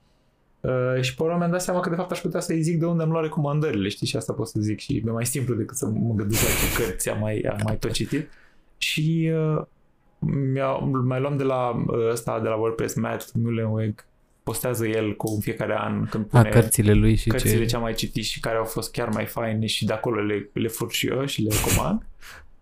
[0.60, 2.86] Uh, și pe urmă mi-am dat seama că de fapt aș putea să-i zic de
[2.86, 5.76] unde am luat recomandările, știi, și asta pot să zic și e mai simplu decât
[5.76, 8.28] să mă gândesc la ce cărți am mai, am mai tot citit.
[8.78, 9.79] Și uh, mi-a,
[11.04, 14.04] mai luam de la uh, ăsta, de la WordPress, Matt Mullenweg,
[14.42, 17.64] postează el cu în fiecare an când A, pune cărțile lui și cărțile ce...
[17.64, 20.50] ce am mai citit și care au fost chiar mai faine și de acolo le,
[20.52, 22.02] le fur și eu și le recomand.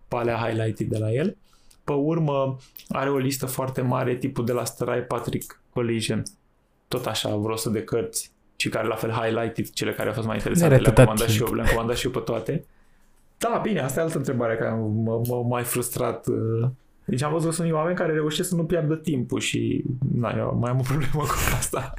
[0.07, 1.37] Pe alea highlighted de la el.
[1.83, 2.57] Pe urmă
[2.89, 6.23] are o listă foarte mare tipul de la Stray Patrick Collision.
[6.87, 10.27] Tot așa, vreo 100 de cărți și care la fel highlighted, cele care au fost
[10.27, 11.57] mai interesante, Ne-a le-am arătat comandat și eu, timp.
[11.57, 12.65] le-am comandat și eu pe toate.
[13.37, 16.27] Da, bine, asta e altă întrebare care m- m- mai frustrat.
[16.27, 16.69] uh.
[17.09, 19.83] Deci am văzut că sunt unii oameni care reușesc să nu piardă timpul și
[20.13, 21.93] na, eu mai am o problemă cu asta.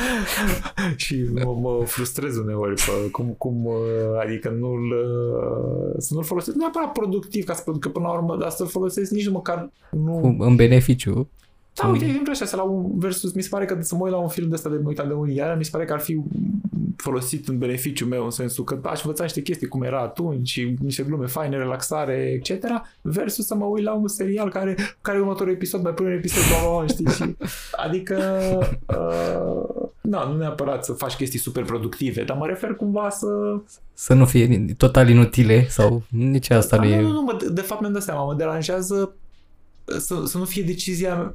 [0.96, 3.74] și mă, mă frustrez uneori pe cum, cum uh,
[4.20, 8.50] adică nu-l uh, să nu-l folosesc neapărat productiv ca să producă până la urmă, dar
[8.50, 10.12] să-l folosesc nici măcar nu...
[10.12, 11.28] Cu, în beneficiu.
[11.74, 14.02] Da, uite, de exemplu așa, să la un versus, mi se pare că să mă
[14.02, 15.84] uit la un film de ăsta de mă uitam de unii iar, mi se pare
[15.84, 16.20] că ar fi
[17.02, 20.74] folosit în beneficiu meu, în sensul că aș învăța niște chestii cum era atunci, și
[20.80, 22.64] niște glume faine, relaxare, etc.
[23.00, 26.42] Versus să mă uit la un serial care, care următorul episod, mai pune un episod,
[26.48, 27.10] bla, bla, bla, știi?
[27.10, 27.36] Și,
[27.86, 28.18] adică,
[28.86, 33.26] uh, na, nu neapărat să faci chestii super productive, dar mă refer cumva să...
[33.94, 37.00] Să nu fie total inutile sau nici asta Da, nu nu, e...
[37.00, 39.14] nu, nu, mă, de fapt mi-am dat seama, mă deranjează
[39.98, 41.32] să, să nu fie decizia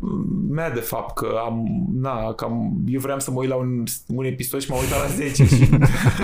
[0.49, 3.83] mea de fapt, că am, na, că am, eu vreau să mă uit la un,
[4.07, 5.69] un episod și m-am uitat la 10 și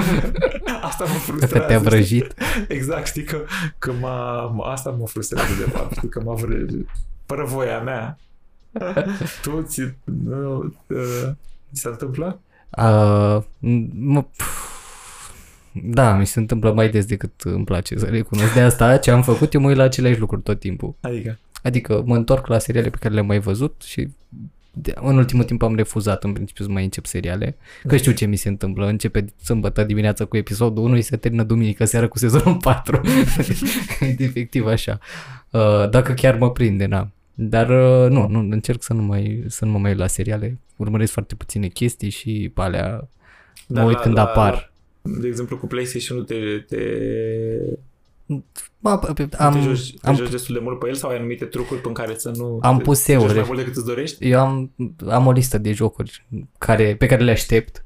[0.89, 1.65] asta mă Că frustrează.
[1.67, 1.89] te-a știi?
[1.89, 2.33] vrăjit.
[2.67, 3.37] Exact, știi că,
[3.77, 6.87] că m-a, m- asta mă frustrează de fapt, știi că m-a vrăjit.
[7.25, 8.17] Fără voia mea.
[9.41, 11.29] tu ți, nu, uh,
[11.73, 12.39] ți se întâmplă?
[12.77, 13.43] Uh,
[13.93, 14.25] mă,
[15.71, 18.53] da, mi se întâmplă mai des decât îmi place să recunosc.
[18.53, 20.95] De asta ce am făcut, eu mă uit la aceleași lucruri tot timpul.
[21.01, 24.07] Adică, Adică mă întorc la seriale pe care le-am mai văzut și
[24.75, 27.55] de, în ultimul timp am refuzat în principiu să mai încep seriale.
[27.87, 28.87] Că știu ce mi se întâmplă.
[28.87, 33.01] Începe sâmbătă dimineața cu episodul 1 și se termină duminică seara cu sezonul 4.
[33.99, 34.99] e efectiv așa.
[35.49, 37.09] Uh, dacă chiar mă prinde, na.
[37.33, 40.57] Dar uh, nu, nu, încerc să nu, mai, să nu mă mai uit la seriale.
[40.75, 42.89] Urmăresc foarte puține chestii și pe alea
[43.67, 44.71] mă Dar uit la- când la- apar.
[45.01, 46.35] de exemplu cu PlayStation-ul te,
[46.67, 46.77] te,
[48.79, 51.09] Ba, pe- pe- te, am, joci, te am, joci destul de mult pe el sau
[51.09, 52.59] ai anumite trucuri pe care să nu...
[52.61, 53.33] Am te- pus te joci eure.
[53.33, 54.29] mai mult decât îți dorești?
[54.29, 54.71] eu am,
[55.09, 56.25] am o listă de jocuri
[56.57, 57.85] care, pe care le aștept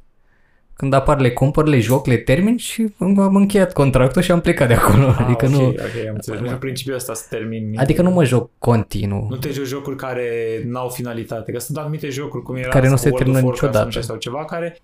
[0.73, 4.67] când apar le cumpăr, le joc, le termin și am încheiat contractul și am plecat
[4.67, 5.07] de acolo.
[5.07, 5.77] Ah, adică ok, nu, ok,
[6.07, 6.51] am înțeles.
[6.51, 7.77] În principiul ăsta să termini.
[7.77, 9.27] adică nu mă joc continuu.
[9.29, 12.95] Nu te joci jocuri care n-au finalitate, că sunt anumite jocuri, cum era Care nu
[12.95, 13.91] sau se World of termină Warcraft niciodată.
[13.91, 14.79] sau așa, Sau ceva care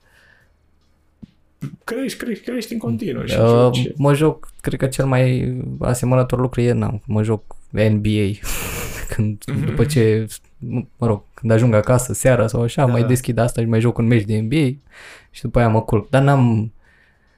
[1.83, 3.91] crești, crești, crești în continuu și Uh, joci.
[3.95, 8.29] mă joc, cred că cel mai asemănător lucru e, n mă joc NBA.
[9.15, 9.65] când, Mhm.
[9.65, 10.27] după ce,
[10.97, 13.07] mă rog, când ajung acasă seara sau așa, Da, mai da.
[13.07, 14.65] deschid asta și mai joc un meci de NBA
[15.31, 16.09] și după aia mă culc.
[16.09, 16.72] Dar n-am,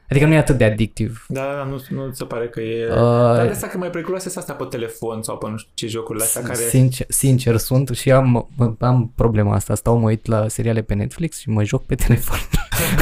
[0.10, 1.26] adică nu e atât de adictiv.
[1.28, 2.88] Da, da, nu, nu ți se pare că e...
[2.90, 2.96] Uh,
[3.36, 5.88] Dar de asta că mai periculoase sunt astea pe telefon sau pe nu știu ce
[5.88, 6.58] jocurile astea care...
[6.58, 8.50] Sincer, sincer sunt și am,
[8.80, 9.76] am problema asta.
[9.76, 12.38] Stau, mă uit la seriale pe Netflix și mă joc pe telefon.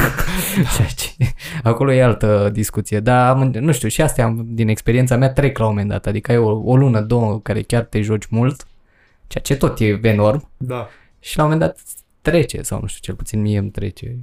[0.76, 1.10] Ceea ce,
[1.62, 3.00] acolo e altă discuție.
[3.00, 6.06] Dar am, nu știu, și astea am, din experiența mea trec la un moment dat.
[6.06, 8.66] Adică ai o, o lună, două în care chiar te joci mult,
[9.26, 10.50] ceea ce tot e enorm.
[10.56, 10.88] Da.
[11.20, 11.82] Și la un moment dat
[12.22, 14.18] trece, sau nu știu, cel puțin mie îmi trece.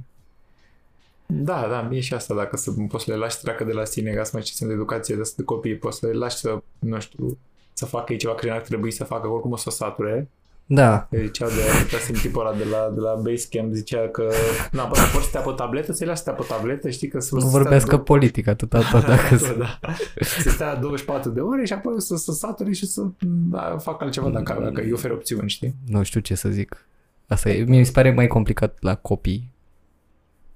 [1.34, 3.84] Da, da, mie și asta, dacă să, poți să le lași să treacă de la
[3.84, 6.36] sine, ca să mai ce sunt de educație de, de copii, poți să le lași
[6.36, 7.38] să, nu știu,
[7.72, 10.28] să facă ei ceva care n-ar trebui să facă, oricum o să o sature.
[10.66, 11.52] Da, Zicea de,
[11.82, 14.30] uitasem tipul ăla de la, de la Basecamp, zicea că,
[14.70, 17.20] na, bă, poți să stea pe tabletă, să-i lași să stea pe tabletă, știi că
[17.20, 19.94] să nu să vorbească stea politica atâta tot dacă da, da.
[20.20, 23.02] Să stea 24 de ore și apoi să, să sature și să
[23.50, 25.74] da, facă altceva dacă, dacă îi oferi opțiuni, știi?
[25.86, 26.86] nu știu ce să zic.
[27.26, 29.50] Asta e, mie mi se pare mai complicat la copii.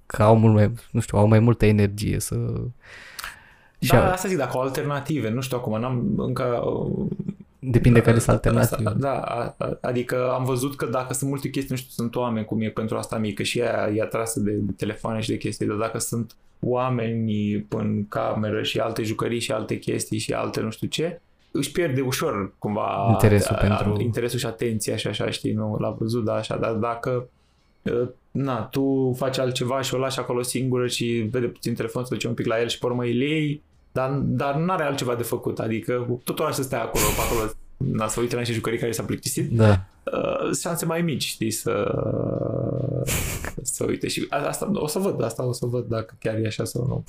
[0.07, 2.37] Că au mult mai, nu știu, au mai multă energie să...
[3.79, 6.63] Și Da, a- asta zic, dacă au alternative, nu știu acum, n-am încă...
[7.59, 9.01] depinde care sunt Asta, alternative.
[9.01, 12.47] da, a- a- adică am văzut că dacă sunt multe chestii, nu știu, sunt oameni
[12.47, 15.67] cum e pentru asta mică și ea e atrasă de, de telefoane și de chestii,
[15.67, 20.71] dar dacă sunt oameni în cameră și alte jucării și alte chestii și alte nu
[20.71, 21.21] știu ce,
[21.51, 25.77] își pierde ușor cumva Interesul a, pentru- a, interesul și atenția și așa, știi, nu
[25.79, 27.29] l-a văzut, da, așa, dar dacă
[27.83, 32.15] uh, na, tu faci altceva și o lași acolo singură și vede puțin telefon, să
[32.15, 35.15] duce un pic la el și pe urmă îi iei, dar, dar nu are altceva
[35.15, 38.55] de făcut, adică tot ora să stea acolo, pe acolo, na, să uite la niște
[38.55, 39.69] jucării care s-a plictisit, Da.
[40.05, 41.95] uh, șanse mai mici, știi, să,
[43.63, 44.09] să uite.
[44.09, 46.85] Și a- asta o să văd, asta o să văd dacă chiar e așa sau
[46.89, 47.05] nu.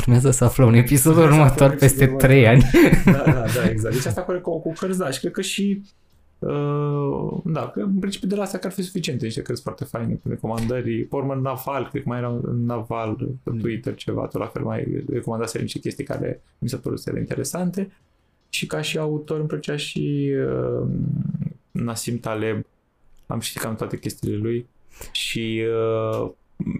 [0.00, 2.70] Urmează să aflăm în episodul Urmează să următor aflăm peste episodul 3 ani.
[3.04, 3.94] Da, da, da, exact.
[3.94, 5.82] Deci asta cu, cu, cu cărți, da, și cred că și
[6.38, 9.84] Uh, da, că în principiu de la astea că ar fi suficiente niște cărți foarte
[9.84, 11.02] faine cu recomandări.
[11.04, 14.46] Pe urmă, în Naval, cred că mai era în Naval pe Twitter ceva, tot la
[14.46, 17.90] fel mai recomandase niște chestii care mi se părut interesante.
[18.48, 20.88] Și ca și autor îmi plăcea și uh,
[21.70, 22.64] Nassim Taleb.
[23.26, 24.66] Am citit cam toate chestiile lui
[25.12, 25.62] și
[26.22, 26.30] uh,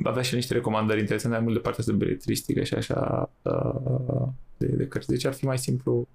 [0.03, 4.67] avea și niște recomandări interesante, mai mult de partea de beletristică și așa uh, de,
[4.67, 5.09] de cărți.
[5.09, 6.09] Deci ar fi mai simplu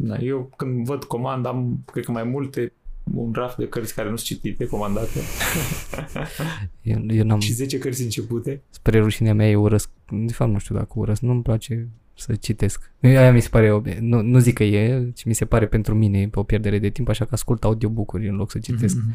[0.00, 2.72] Na, eu când văd comand am, cred că mai multe,
[3.14, 5.18] un raft de cărți care nu sunt citite, comandate,
[6.82, 8.62] Eu, eu n-am, și 10 cărți începute.
[8.70, 12.92] spre rușinea mea, eu urăsc, de fapt nu știu dacă urăsc, nu-mi place să citesc.
[13.02, 15.94] Aia mi se pare, o- nu, nu zic că e, ci mi se pare pentru
[15.94, 18.96] mine o pierdere de timp, așa că ascult audiobook-uri în loc să citesc.
[18.96, 19.14] Mhm.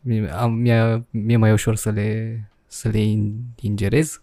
[0.00, 4.20] Mie, am, mie, mie mai ușor să le, să le in- ingerez.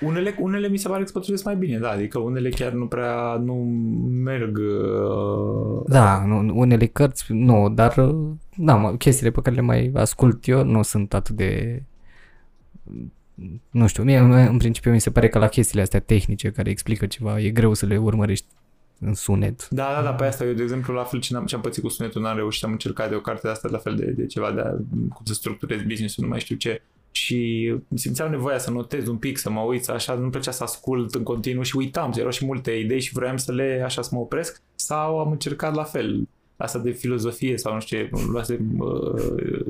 [0.00, 2.86] Unele, unele mi se pare că se potrivesc mai bine, da, adică unele chiar nu
[2.86, 3.54] prea, nu
[4.24, 4.58] merg...
[4.58, 7.94] Uh, Da, nu, unele cărți, nu, dar
[8.56, 11.82] da, mă, chestiile pe care le mai ascult eu nu sunt atât de
[13.70, 17.06] nu știu, mie în principiu mi se pare că la chestiile astea tehnice care explică
[17.06, 18.46] ceva, e greu să le urmărești
[19.00, 19.68] în sunet.
[19.68, 21.82] Da, da, da, pe asta eu, de exemplu, la fel ce am ce am pățit
[21.82, 24.26] cu sunetul, n-am reușit, am încercat de o carte de asta, la fel de, de
[24.26, 26.82] ceva, de a, cum să structurez business-ul, nu mai știu ce.
[27.16, 31.14] Și simțeam nevoia să notez un pic, să mă uit, așa, nu-mi plăcea să ascult
[31.14, 34.20] în continuu și uitam, erau și multe idei și vroiam să le, așa, să mă
[34.20, 34.62] opresc.
[34.74, 39.66] Sau am încercat la fel, asta de filozofie sau nu știu ce, luase uh,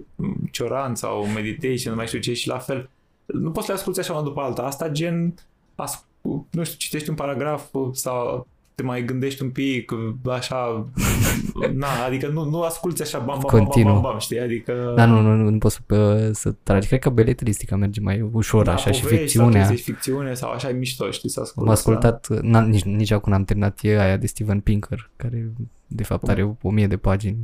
[0.51, 2.91] cioran sau meditation, nu mai știu ce și la fel.
[3.27, 4.63] Nu poți să le asculti așa una după alta.
[4.63, 5.35] Asta gen,
[5.75, 6.05] as,
[6.51, 9.93] nu știu, citești un paragraf sau te mai gândești un pic,
[10.31, 10.87] așa,
[11.75, 13.93] na, adică nu, nu asculti așa, bam, bam, bam, bam, Continuu.
[13.93, 14.93] bam, bam, știi, adică...
[14.97, 16.87] Da, nu, nu, nu, nu poți să, să tragi.
[16.87, 19.65] Cred că beletristica merge mai ușor, da, așa, și povești ficțiunea.
[19.65, 21.69] Sau ficțiune sau așa e mișto, știi, să asculti.
[21.69, 25.53] Am ascultat, n nici, nici acum n-am terminat, e aia de Steven Pinker, care
[25.87, 27.37] de fapt are o, o mie de pagini.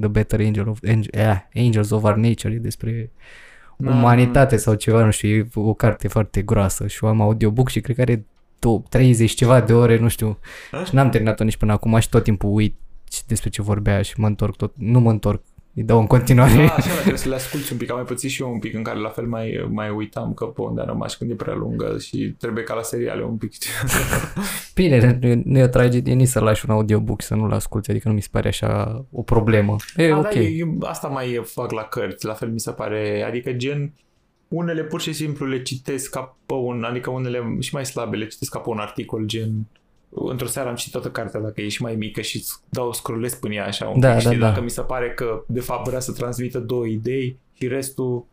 [0.00, 3.10] The Better Angel of, Angel, eh, Angels of Our Nature, e despre
[3.76, 3.90] Da.
[3.90, 7.80] umanitate sau ceva, nu știu, e o carte foarte groasă și o am audiobook și
[7.80, 8.24] cred că are două-
[8.68, 10.38] 30 ceva de ore, nu știu,
[10.84, 12.76] și n-am terminat-o nici până acum și tot timpul uit
[13.26, 15.42] despre ce vorbea și mă întorc tot, nu mă întorc,
[15.74, 16.54] îi dau în continuare.
[16.54, 17.90] Da, așa, dar trebuie să le asculti un pic.
[17.90, 20.44] Am mai pățit și eu un pic în care la fel mai, mai uitam că
[20.44, 23.52] pe unde am rămas când e prea lungă și trebuie ca la seriale un pic.
[24.74, 27.52] Bine, nu e, nu e o tragedie nici să lași un audiobook și să nu-l
[27.52, 29.76] asculti, adică nu mi se pare așa o problemă.
[29.96, 30.22] E A, ok.
[30.22, 33.92] da, eu, eu, asta mai fac la cărți, la fel mi se pare, adică gen
[34.54, 38.26] unele pur și simplu le citesc ca pe un, adică unele și mai slabe le
[38.26, 39.50] citesc ca pe un articol gen
[40.16, 43.34] într-o seară am citit toată cartea dacă e și mai mică și îți dau scrollez
[43.34, 44.48] până ea așa un Da, pic, da, știi, da.
[44.48, 48.24] dacă mi se pare că de fapt vrea să transmită două idei și restul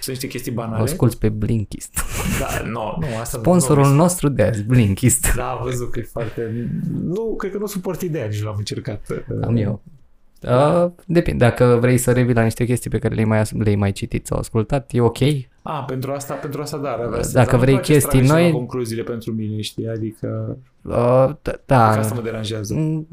[0.00, 0.82] sunt niște chestii O banale.
[0.82, 1.98] asculti pe Blinkist.
[2.40, 5.34] Da, nu, nu, asta Sponsorul nu, nostru de azi, Blinkist.
[5.34, 6.70] Da, am văzut că e foarte...
[7.02, 9.06] Nu, cred că nu suport ideea, nici nu l-am încercat.
[9.42, 9.82] Am eu.
[10.42, 11.44] Uh, depinde.
[11.44, 14.38] Dacă vrei să revii la niște chestii pe care le-ai mai, le-ai mai citit sau
[14.38, 15.18] ascultat, e ok.
[15.68, 17.32] A, pentru asta, pentru asta da, ar avea sens.
[17.32, 20.56] Dacă Dar nu vrei place să chestii trag ceva noi- concluziile pentru mine, știi, adică
[20.82, 20.94] Uh,
[21.42, 21.88] da, că da.
[21.88, 22.74] asta mă deranjează.
[22.74, 23.06] Mm,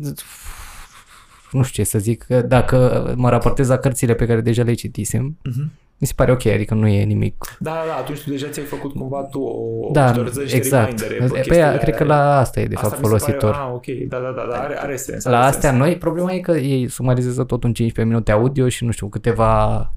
[1.52, 2.24] Nu știu ce să zic.
[2.24, 5.72] că Dacă mă raportez la cărțile pe care deja le citisem, Mhm.
[5.98, 7.56] mi se pare ok, adică nu e nimic.
[7.60, 11.00] Da, da, da, atunci tu deja ți-ai făcut cumva tu o Da, își niște exact.
[11.00, 12.16] remindere Pe chestiile aia, cred că alea.
[12.16, 13.52] la asta e de Asta fapt mi se folositor.
[13.52, 15.24] Pare, ah, ok, da, da, da, da are, are sens.
[15.26, 15.82] La are astea sens.
[15.82, 19.92] noi, problema e că ei sumarizează tot în 15 minute audio și nu știu, câteva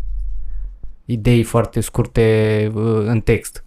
[1.07, 3.65] idei foarte scurte uh, în text.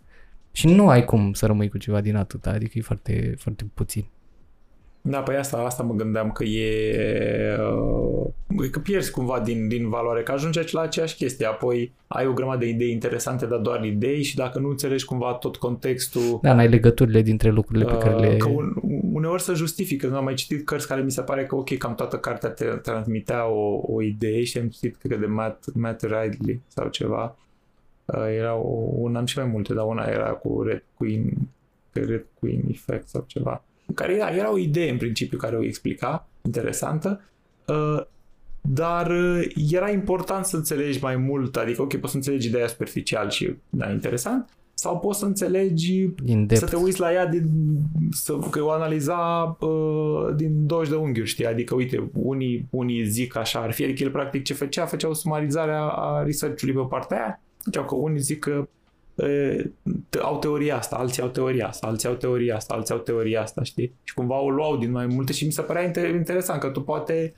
[0.52, 4.06] Și nu ai cum să rămâi cu ceva din atâta, adică e foarte, foarte puțin.
[5.02, 7.58] Da, păi asta, asta mă gândeam că e...
[7.60, 12.34] Uh, că pierzi cumva din, din valoare, că ajungi la aceeași chestie, apoi ai o
[12.34, 16.54] grămadă de idei interesante, dar doar idei și dacă nu înțelegi cumva tot contextul, Da,
[16.54, 18.38] n-ai legăturile dintre lucrurile pe care Uh, le...
[18.38, 18.74] Că un,
[19.14, 20.08] uneori să justifică.
[20.08, 22.66] Nu am mai citit cărți care mi se pare că, ok, cam toată cartea te
[22.66, 27.38] transmitea o, o idee și am citit, cred că de Matt, Matt Ridley sau ceva.
[28.06, 31.32] Uh, era o, un, am și mai multe, dar una era cu Red Queen,
[31.92, 33.64] Red Queen Effect sau ceva.
[33.94, 37.22] Care era, era o idee în principiu care o explica, interesantă,
[37.68, 38.02] uh,
[38.62, 43.30] dar uh, era important să înțelegi mai mult, adică, ok, poți să înțelegi ideea superficial
[43.30, 46.70] și, da, interesant, sau poți să înțelegi Din să depth.
[46.70, 47.44] te uiți la ea din,
[48.12, 49.18] să, că o analiza
[49.60, 51.46] uh, din 20 de unghiuri, știi?
[51.46, 55.14] Adică, uite, unii, unii zic așa ar fi, adică el practic ce făcea, făcea o
[55.14, 57.42] sumarizare a, a research-ului pe partea aia.
[57.64, 58.68] Ziceau că unii zic că uh,
[60.22, 63.64] au teoria asta, alții au teoria asta, alții au teoria asta, alții au teoria asta,
[63.64, 63.94] știi?
[64.04, 66.82] Și cumva o luau din mai multe și mi se părea inter- interesant că tu
[66.82, 67.34] poate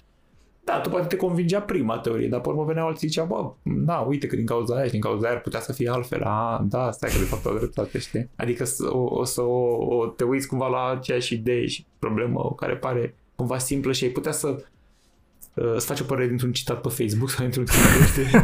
[0.64, 3.98] da, tu poate te convingea prima teorie, dar pe urmă veneau alții zicea, bă, da,
[3.98, 6.24] uite că din cauza aia și din cauza aia ar putea să fie altfel.
[6.24, 8.30] A, da, stai că de fapt au dreptate, știi?
[8.36, 12.54] Adică să, o, o să o, o, te uiți cumva la aceeași idee și problemă
[12.56, 14.64] care pare cumva simplă și ai putea să
[15.54, 18.40] uh, să faci o părere dintr-un citat pe Facebook sau dintr-un citat, știi?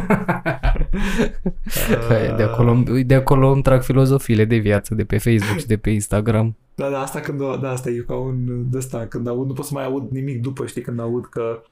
[2.36, 5.90] De acolo, de acolo îmi trag filozofiile de viață de pe Facebook și de pe
[5.90, 6.56] Instagram.
[6.74, 9.52] Da, da, asta când, o- da, asta e ca un de asta, când aud, nu
[9.52, 11.62] pot să mai aud nimic după, știi, când aud că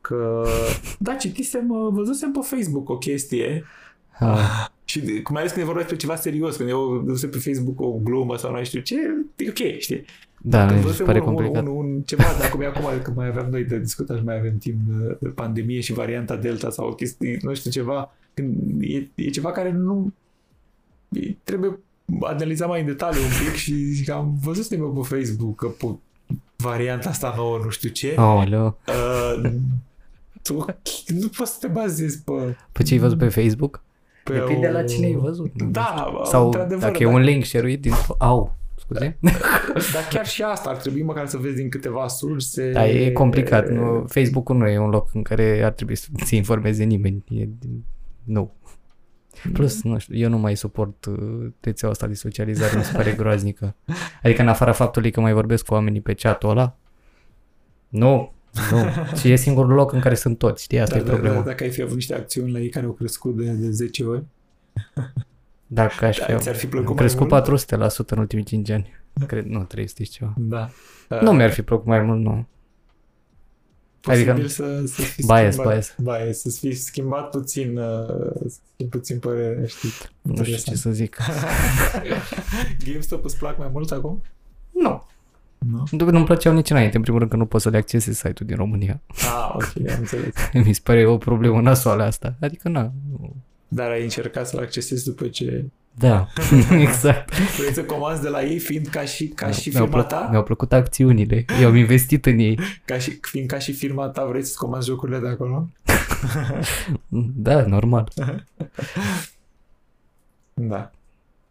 [0.00, 0.44] că,
[0.98, 3.64] da, citisem, uh, văzusem pe Facebook o chestie
[4.20, 7.38] Ah, Și de- mai ales când e vorba despre ceva serios, când eu văzusem pe
[7.38, 8.94] Facebook o glumă sau nu știu ce,
[9.36, 10.04] e ok, știi?
[10.42, 11.62] Da, Când mi se văzusem pare un, un, complicat.
[11.62, 14.38] un, un, ceva, dar cum e acum, că mai aveam noi de discutat și mai
[14.38, 19.08] avem timp de, de pandemie și varianta Delta sau chestii, nu știu ceva, când e,
[19.14, 20.12] e ceva care nu
[21.12, 21.78] e, trebuie
[22.20, 26.00] analizat mai în detaliu un pic și zic, am văzut eu pe Facebook că pu,
[26.56, 28.78] varianta asta nouă, nu știu ce, Aoleu.
[28.88, 29.50] uh,
[30.42, 30.66] tu
[31.08, 32.32] nu poți să te bazezi pe...
[32.72, 33.82] Pe ce ai văzut pe Facebook?
[34.24, 35.62] pe Depinde o- la cine ai văzut.
[35.62, 37.92] Da, Sau într-adevăr, dacă e dar- un link share-uit din...
[38.18, 38.56] Au,
[38.88, 39.18] scuze.
[39.94, 42.70] Dar chiar și asta ar trebui măcar să vezi din câteva surse.
[42.70, 43.68] Da, e complicat.
[43.68, 47.24] Nu, Facebook-ul nu e un loc în care ar trebui să ți informeze nimeni.
[47.28, 47.48] E,
[48.24, 48.52] nu.
[49.52, 53.12] Plus, nu știu, eu nu mai suport uh, rețeaua asta de socializare, mi se pare
[53.12, 53.74] groaznică.
[54.22, 56.76] Adică în afara faptului că mai vorbesc cu oamenii pe chat-ul ăla,
[57.88, 58.32] nu,
[58.70, 58.84] nu.
[59.18, 61.36] Și e singurul loc în care sunt toți, știi, asta Da, e da, problema.
[61.36, 64.04] da, dacă ai fi avut niște acțiuni la ei care au crescut de, de 10
[64.04, 64.24] ori,
[65.70, 67.62] Dacă aș Da, fi, ți-ar fi am plăcut mai crescut mult?
[68.04, 68.92] 400% în ultimii 5 ani.
[69.26, 70.34] Cred, nu, 300 și ceva.
[70.36, 70.68] da.
[71.20, 72.46] Nu mi-ar fi plăcut mai mult, nu.
[74.00, 75.94] Posibil adică- să, să fi Bias, schimbat, bias.
[76.02, 77.84] bias, să fi schimbat puțin, uh,
[78.46, 79.88] să schimbi puțin părerea, știi.
[80.22, 80.76] Nu știu ce Interesant.
[80.78, 81.16] să zic.
[82.86, 84.22] GameStop îți plac mai mult acum?
[84.70, 85.06] Nu.
[85.58, 85.84] Nu?
[85.90, 88.48] Nu, nu-mi plăceau nici înainte, în primul rând că nu poți să le accesezi site-ul
[88.48, 89.00] din România.
[89.08, 90.34] Ah, ok, am înțeles.
[90.66, 92.34] Mi se pare o problemă nasoală asta.
[92.40, 92.92] Adică, na.
[93.68, 93.76] Nu.
[93.76, 95.64] Dar ai încercat să-l accesezi după ce
[95.94, 96.28] Da,
[96.86, 97.34] exact.
[97.58, 100.28] vrei să comanzi de la ei, fiind ca și, ca și mi-au, firma plăcut, ta?
[100.30, 101.44] mi-au plăcut acțiunile.
[101.60, 102.58] Eu am investit în ei.
[102.84, 105.68] Ca și, fiind ca și firma ta, vrei să-ți comanzi jocurile de acolo?
[107.34, 108.12] Da, normal.
[110.54, 110.90] Da.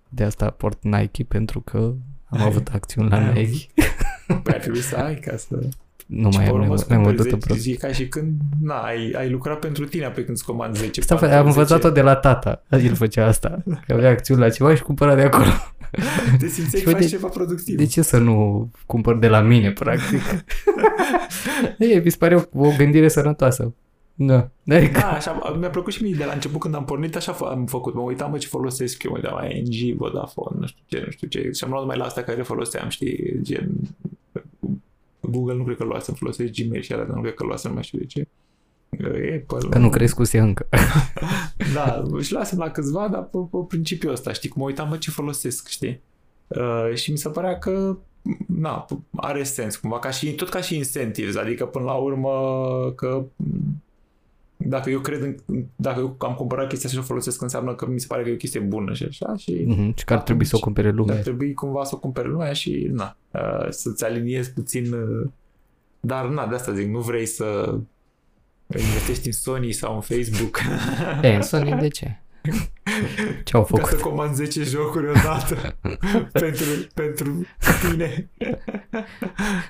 [0.10, 1.78] De asta port Nike, pentru că
[2.26, 3.66] am avut acțiuni la Ai Nike.
[4.28, 5.60] Păi ar trebui să ai ca să...
[6.08, 7.92] Nu Și mai pe am, urmă mai, să mai am cumperi văzut 10 zi ca
[7.92, 8.32] și când
[8.62, 11.48] na, ai, ai lucrat pentru tine apoi când îți comanzi 10 Asta patru, am 10.
[11.48, 12.64] învățat-o de la tata.
[12.70, 13.64] El făcea asta.
[13.88, 15.46] Că avea acțiuni la ceva și cumpăra de acolo.
[16.40, 17.78] Te simțeai Și că faci uite, ceva productiv.
[17.78, 20.22] De ce să nu cumpăr de la mine, practic?
[21.78, 23.74] e, mi se pare o, o gândire sănătoasă.
[24.14, 24.50] Da.
[24.70, 25.00] Adică...
[25.00, 27.94] Da, așa, mi-a plăcut și mie de la început când am pornit, așa am făcut.
[27.94, 31.12] Mă uitam, bă, ce folosesc eu, mă uitam la NG, Vodafone, nu știu ce, nu
[31.12, 31.50] știu ce.
[31.54, 33.70] Și am luat numai la astea care foloseam, știi, gen...
[35.30, 37.76] Google nu cred că luasem, folosesc Gmail și alea, dar nu cred că luasem, nu
[37.76, 38.28] mai știu de ce.
[38.92, 40.68] Apple, că nu crescuse încă.
[41.74, 44.98] da, și lasem la câțiva, dar pe, pe principiul ăsta, știi, cum mă uitam, bă,
[44.98, 46.02] ce folosesc, știi?
[46.48, 47.98] Uh, și mi se părea că
[48.46, 48.86] na,
[49.16, 52.32] are sens cumva, ca și, tot ca și incentives, adică până la urmă
[52.96, 53.26] că
[54.58, 55.36] dacă eu cred în,
[55.76, 58.34] dacă eu am cumpărat chestia și o folosesc înseamnă că mi se pare că e
[58.34, 61.16] o chestie bună și așa și, mm-hmm, și că ar trebui să o cumpere lumea.
[61.16, 65.30] Ar trebui cumva să o cumpere lumea și na, uh, să-ți aliniezi puțin uh,
[66.00, 67.78] dar na, de asta zic, nu vrei să
[68.68, 70.60] investești în Sony sau în Facebook.
[71.22, 72.22] E, în Sony de ce?
[73.44, 73.84] Ce au făcut?
[73.84, 75.78] Ca să comand 10 jocuri odată
[76.42, 77.46] pentru, pentru
[77.90, 78.30] tine.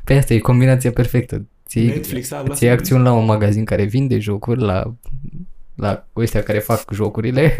[0.03, 1.45] Pe asta e combinația perfectă.
[1.67, 4.93] Ții, Netflix a ții acțiuni la un magazin care vinde jocuri, la
[5.75, 7.55] la ăștia care fac jocurile.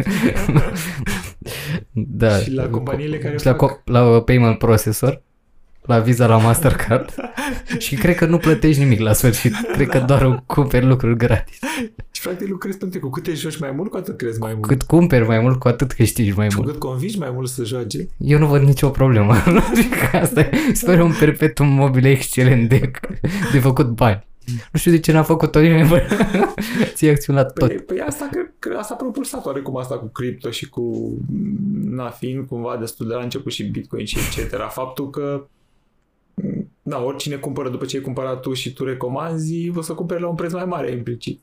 [1.92, 2.38] da.
[2.38, 3.80] Și la companiile care și fac...
[3.84, 5.22] La, la payment processor
[5.88, 7.14] la Visa, la Mastercard
[7.84, 9.52] și cred că nu plătești nimic la sfârșit.
[9.72, 11.58] Cred că doar cumperi lucruri gratis.
[12.18, 14.66] Și practic lucrezi pentru cu cât te joci mai mult, cu atât crezi mai mult.
[14.66, 16.68] Cât cumperi mai mult, cu atât câștigi mai și mult.
[16.68, 18.08] cu cât convingi mai mult să joace.
[18.16, 19.34] Eu nu văd nicio problemă.
[20.12, 22.90] Asta e, sper un perpetuum mobile excelent de,
[23.52, 24.26] de făcut bani.
[24.72, 26.02] Nu știu de ce n-a făcut-o nimeni, bă.
[26.94, 27.68] Ții acțiuni la tot.
[27.68, 31.14] Păi, păi asta, cred că asta a propulsat oarecum asta cu cripto și cu,
[31.84, 34.56] na, fiind cumva destul de la început și Bitcoin și etc.
[34.70, 35.46] Faptul că
[36.88, 40.28] da, oricine cumpără după ce ai cumpărat tu și tu recomanzi, o să cumpere la
[40.28, 41.40] un preț mai mare implicit.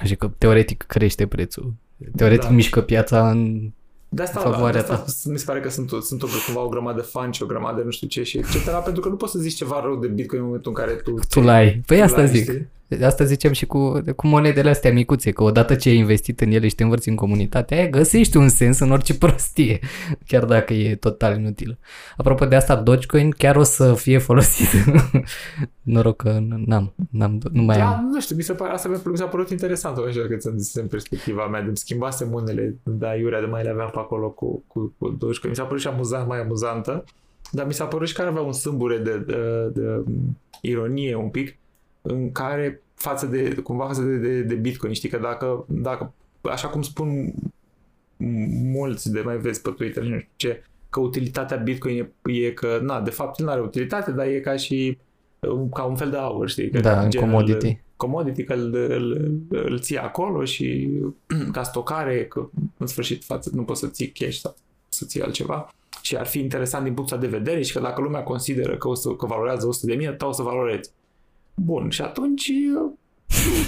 [0.00, 1.72] Așa că teoretic crește prețul.
[2.16, 2.54] Teoretic da.
[2.54, 3.70] mișcă piața în
[4.08, 5.30] de asta, favoarea de asta ta.
[5.30, 7.76] mi se pare că sunt, sunt o, cumva o grămadă de fani și o grămadă
[7.76, 8.82] de nu știu ce și etc.
[8.84, 11.14] pentru că nu poți să zici ceva rău de Bitcoin în momentul în care tu...
[11.28, 11.82] Tu l-ai.
[11.86, 12.42] Păi asta zic.
[12.42, 12.68] Știi?
[13.02, 16.68] Asta zicem și cu, cu monedele astea micuțe, că odată ce ai investit în ele
[16.68, 19.78] și te învârți în comunitatea aia, găsești un sens în orice prostie,
[20.26, 21.78] chiar dacă e total inutilă.
[22.16, 24.68] Apropo de asta, Dogecoin chiar o să fie folosit.
[25.82, 28.08] Noroc că n-am, n-am, nu mai da, am.
[28.12, 30.86] nu știu, mi se pare, asta mi s-a părut interesant, așa că ți-am zis în
[30.86, 34.94] perspectiva mea, de schimbase unele, da, iurea de mai le aveam pe acolo cu, cu,
[34.98, 35.50] cu Dogecoin.
[35.50, 37.04] Mi s-a părut și amuzant, mai amuzantă,
[37.50, 40.02] dar mi s-a părut și care avea un sâmbure de, de, de, de
[40.60, 41.56] ironie un pic,
[42.06, 46.68] în care față de, cumva față de, de, de Bitcoin, știi că dacă, dacă, așa
[46.68, 47.34] cum spun
[48.72, 52.78] mulți de mai vezi pe Twitter, nu știu ce, că utilitatea Bitcoin e, e că,
[52.82, 54.98] na, de fapt nu are utilitate, dar e ca și
[55.72, 56.70] ca un fel de aur, știi?
[56.70, 57.66] Că da, gen, commodity.
[57.66, 60.88] Îl, commodity, că îl, îl, îl ții acolo și
[61.52, 64.54] ca stocare, că în sfârșit față nu poți să ții cash sau
[64.88, 68.22] să ții altceva și ar fi interesant din punctul de vedere și că dacă lumea
[68.22, 70.90] consideră că, o să, că valorează 100 de mii, o să valorezi.
[71.56, 72.52] Bun, și atunci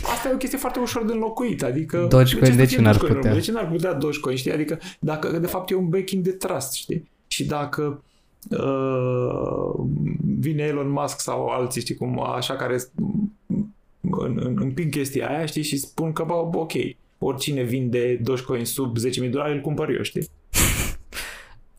[0.03, 2.07] asta e o chestie foarte ușor de înlocuit, adică...
[2.09, 3.33] Dogecoin de ce n-ar putea?
[3.33, 4.53] De ce n-ar putea Dogecoin, știi?
[4.53, 7.11] Adică dacă de fapt e un backing de trust, știi?
[7.27, 8.03] Și dacă
[8.51, 9.85] uh,
[10.39, 12.77] vine Elon Musk sau alții, știi, cum așa care
[14.01, 16.73] în, în, împing chestia aia, știi, și spun că, bă, ok,
[17.19, 20.29] oricine vinde Dogecoin sub 10.000 dolari, îl cumpăr eu, știi?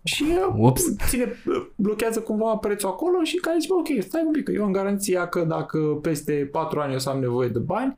[0.04, 0.96] Și Ups.
[1.08, 1.36] ține,
[1.76, 5.28] blochează cumva prețul acolo și care zice, ok, stai un pic, că eu am garanția
[5.28, 7.98] că dacă peste 4 ani o să am nevoie de bani,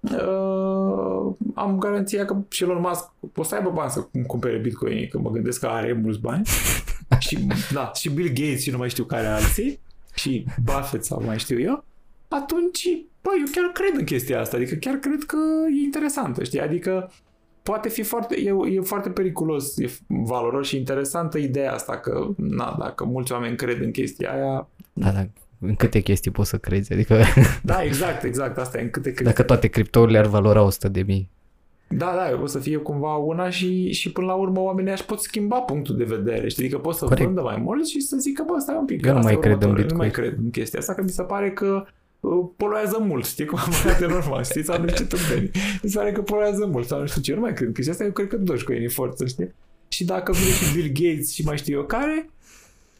[0.00, 5.18] uh, am garanția că și Elon Musk o să aibă bani să cumpere Bitcoin, că
[5.18, 6.46] mă gândesc că are mulți bani.
[7.18, 7.38] și,
[7.72, 9.80] da, și Bill Gates și nu mai știu care alții,
[10.14, 11.84] și Buffett sau mai știu eu,
[12.28, 12.88] atunci,
[13.22, 15.36] bă, eu chiar cred în chestia asta, adică chiar cred că
[15.80, 16.60] e interesantă, știi?
[16.60, 17.10] Adică
[17.70, 22.76] poate fi foarte, e, e foarte periculos, e valoros și interesantă ideea asta că, na,
[22.78, 24.68] dacă mulți oameni cred în chestia aia...
[24.92, 25.26] Da, da,
[25.58, 27.22] în câte chestii poți să crezi, adică...
[27.62, 29.24] Da, exact, exact, asta e, în câte crezi.
[29.30, 31.30] Dacă toate criptourile ar valora 100 de mii.
[31.88, 35.20] Da, da, o să fie cumva una și, și până la urmă oamenii aș pot
[35.20, 36.64] schimba punctul de vedere, știi?
[36.64, 37.26] Adică pot să Corect.
[37.26, 39.06] vândă mai mult și să zică, bă, stai un pic.
[39.06, 39.86] Eu nu mai cred în Bitcoin.
[39.86, 41.86] Nu mai cred în chestia asta, că mi se pare că Uh,
[42.56, 45.50] poluează mult, știi cum am de normal, știi, sau nu știu ce tâmpeni.
[45.82, 47.88] Mi se pare că poluează mult, sau nu știu ce, nu mai cred, că și
[47.88, 49.54] asta eu cred că Dogecoin e forță, știi?
[49.88, 52.30] Și dacă vine și Bill Gates și mai știu eu care,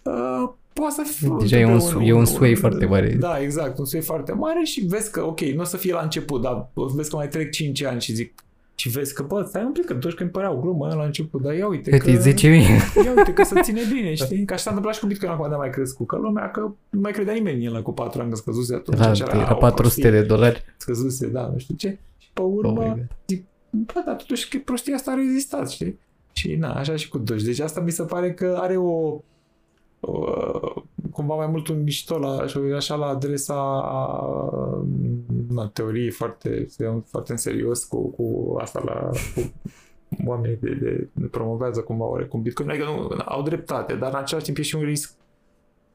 [0.02, 1.36] uh, poate să fie...
[1.38, 3.12] Deja e un, un, e un sway un, foarte mare.
[3.12, 6.00] Da, exact, un sway foarte mare și vezi că, ok, nu o să fie la
[6.00, 8.44] început, dar vezi că mai trec 5 ani și zic,
[8.74, 11.42] și vezi că, bă, stai un pic, că toți când părea o glumă la început,
[11.42, 12.10] dar ia uite că...
[12.10, 12.12] 10.000.
[13.04, 14.44] Ia uite că se ține bine, știi?
[14.44, 16.60] Ca și s-a întâmplat și cu Bitcoin acum de mai crescut, că lumea, că
[16.90, 18.98] nu mai credea nimeni în el cu 4 ani, că scăzuse atunci.
[18.98, 20.64] Da, era, era 400 de dolari.
[20.76, 21.98] Scăzuse, da, nu știu ce.
[22.18, 25.98] Și pe urmă, oh zic, bă, dar totuși că prostia asta a rezistat, știi?
[26.32, 27.44] Și na, așa și cu Doge.
[27.44, 29.20] Deci asta mi se pare că are o,
[30.00, 30.24] o
[31.12, 32.46] cumva mai mult un mișto la,
[32.76, 33.54] așa la adresa
[35.48, 36.66] na, teoriei foarte,
[37.04, 39.52] foarte în serios cu, cu asta la cu
[40.26, 42.70] oamenii de, de, de promovează cumva oarecum Bitcoin.
[42.70, 45.14] Adică nu, au dreptate, dar în același timp e și un risc.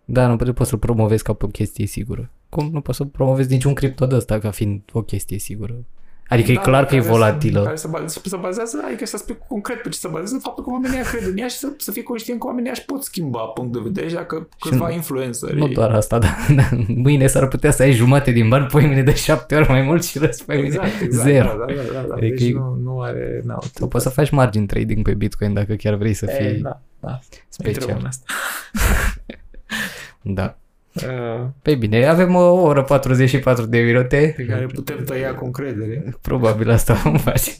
[0.05, 2.31] Da, nu poți să-l promovezi ca pe o chestie sigură.
[2.49, 5.85] Cum nu poți să promovezi niciun cripto de ăsta ca fiind o chestie sigură?
[6.27, 7.63] Adică da, e clar că e volatilă.
[7.63, 10.69] Care se, bazează, se bazează, adică să spui concret pe ce se bazează faptul că
[10.69, 13.73] oamenii cred în ea și să, să fie conștient că oamenii își pot schimba punct
[13.73, 15.57] de vedere și dacă câțiva influențări.
[15.57, 19.03] Nu doar asta, dar da, mâine s-ar putea să ai jumate din bani, poi mâine
[19.03, 21.47] de șapte ori mai mult și răți pe exact, mine exact, zero.
[21.47, 22.15] Da, da, da, da.
[22.15, 23.41] Adică deci nu, nu are...
[23.43, 26.59] No, sau poți să faci margin trading pe Bitcoin dacă chiar vrei să fii e,
[26.61, 27.19] da, da.
[27.49, 28.03] special.
[28.07, 28.25] Asta.
[30.21, 30.57] da.
[30.95, 34.33] Uh, Păi bine, avem o oră 44 de minute.
[34.35, 36.15] Pe care putem tăia cu încredere.
[36.21, 37.51] Probabil asta vom face.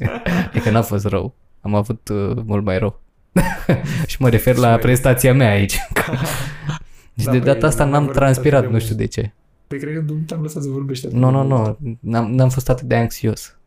[0.53, 1.35] e că n-a fost rău.
[1.61, 3.01] Am avut uh, mult mai rău.
[4.07, 5.77] și mă refer la prestația mea aici.
[7.13, 9.33] deci da, de data asta n-am transpirat, nu știu de ce.
[9.67, 11.77] Păi cred că nu te-am lăsat să vorbești Nu, nu, nu.
[11.99, 13.57] N-am, n-am fost atât de anxios.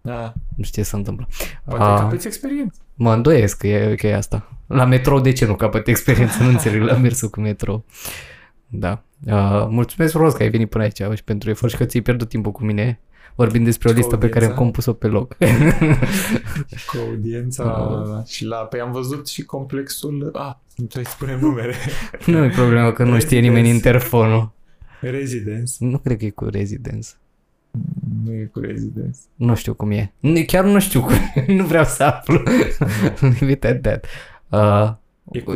[0.00, 0.32] Da.
[0.56, 1.28] Nu știu ce se întâmplă.
[1.64, 2.78] Poate A, capeți experiență.
[2.94, 4.58] Mă îndoiesc că e, că e asta.
[4.66, 6.42] La metrou de ce nu capăt experiență?
[6.42, 7.84] nu înțeleg la mersul cu metrou.
[8.66, 9.02] Da.
[9.26, 12.28] Uh, mulțumesc frumos că ai venit până aici și pentru efort și că ți-ai pierdut
[12.28, 13.00] timpul cu mine
[13.34, 15.36] vorbind despre o listă pe care am compus-o pe loc.
[16.90, 18.26] cu audiența uh.
[18.26, 18.56] și la...
[18.56, 20.30] Păi am văzut și complexul...
[20.32, 21.74] Ah, nu trebuie să spunem numere.
[22.26, 24.52] nu e problema că nu știe nimeni interfonul.
[25.00, 25.72] Residence.
[25.78, 27.08] Nu cred că e cu Residence.
[28.24, 29.18] Nu e cu Residence.
[29.34, 30.12] Nu știu cum e.
[30.46, 31.14] Chiar nu știu cum
[31.56, 32.42] Nu vreau să aflu.
[33.40, 34.06] Leave it that.
[34.48, 34.92] Uh,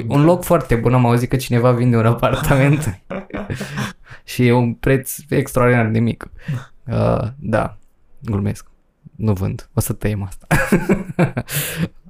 [0.08, 3.00] un loc foarte bun, am auzit că cineva vinde un apartament
[4.24, 6.28] și e un preț extraordinar de mic.
[6.88, 7.78] Uh, da,
[8.22, 8.66] glumesc.
[9.16, 9.68] Nu vând.
[9.74, 10.46] O să tăiem asta.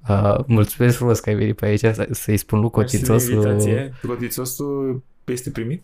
[0.08, 3.60] uh, mulțumesc frumos că ai venit pe aici să-i spun lui Cotițosul.
[4.06, 5.82] Cotițosul este primit?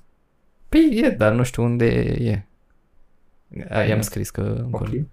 [0.69, 2.47] Păi e, dar nu știu unde e.
[3.89, 4.65] I-am scris că...
[4.71, 5.11] Oprim?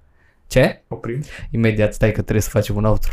[0.47, 0.83] Ce?
[0.87, 1.21] Oprim?
[1.49, 3.11] Imediat, stai că trebuie să facem un outro.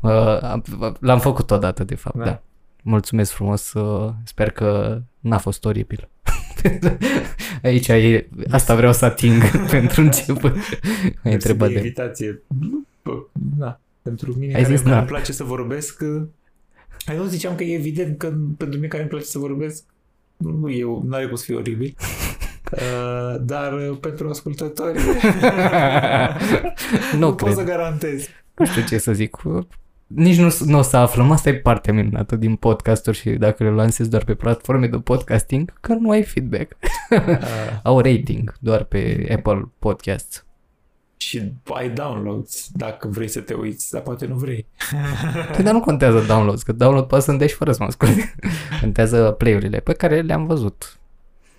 [0.00, 0.62] Uh,
[0.98, 2.24] l-am făcut odată, de fapt, da.
[2.24, 2.42] da.
[2.86, 6.08] Mulțumesc frumos, uh, sper că n-a fost oribil.
[7.62, 10.54] Aici e, asta vreau să ating pentru început.
[11.22, 11.74] Ai întrebat de...
[11.74, 12.42] invitație.
[13.32, 14.98] Da, pentru mine Ai care zis, da.
[14.98, 16.22] îmi place să vorbesc, uh,
[17.14, 19.84] eu ziceam că e evident că pentru mine care îmi place să vorbesc,
[20.36, 21.94] nu eu, nu are cum să fie oribil.
[22.72, 25.12] Uh, dar pentru ascultători nu,
[27.18, 28.28] nu pot să garantez.
[28.54, 29.36] Nu știu ce să zic
[30.14, 33.70] nici nu, nu o să aflăm, asta e partea minunată din podcasturi și dacă le
[33.70, 36.76] lansezi doar pe platforme de podcasting, că nu ai feedback.
[37.10, 37.18] Uh.
[37.82, 40.44] Au rating doar pe Apple Podcasts.
[41.16, 44.66] Și ai downloads dacă vrei să te uiți, dar poate nu vrei.
[45.54, 48.34] Păi, dar nu contează downloads, că download poate să îndești fără să mă asculti.
[48.80, 50.98] contează play-urile pe care le-am văzut.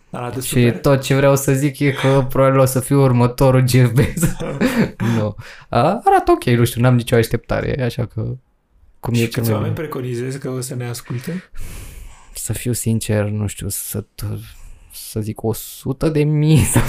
[0.10, 0.80] Arată și super.
[0.80, 4.36] tot ce vreau să zic e că probabil o să fiu următorul Jeff Bezos.
[5.18, 5.36] nu.
[5.69, 8.38] Arată ok, nu știu, n-am nicio așteptare, așa că
[9.06, 11.44] cum și e câți oameni preconizezi că o să ne asculte?
[12.34, 14.06] Să fiu sincer, nu știu, să,
[14.91, 16.82] să zic 100 de mii sau...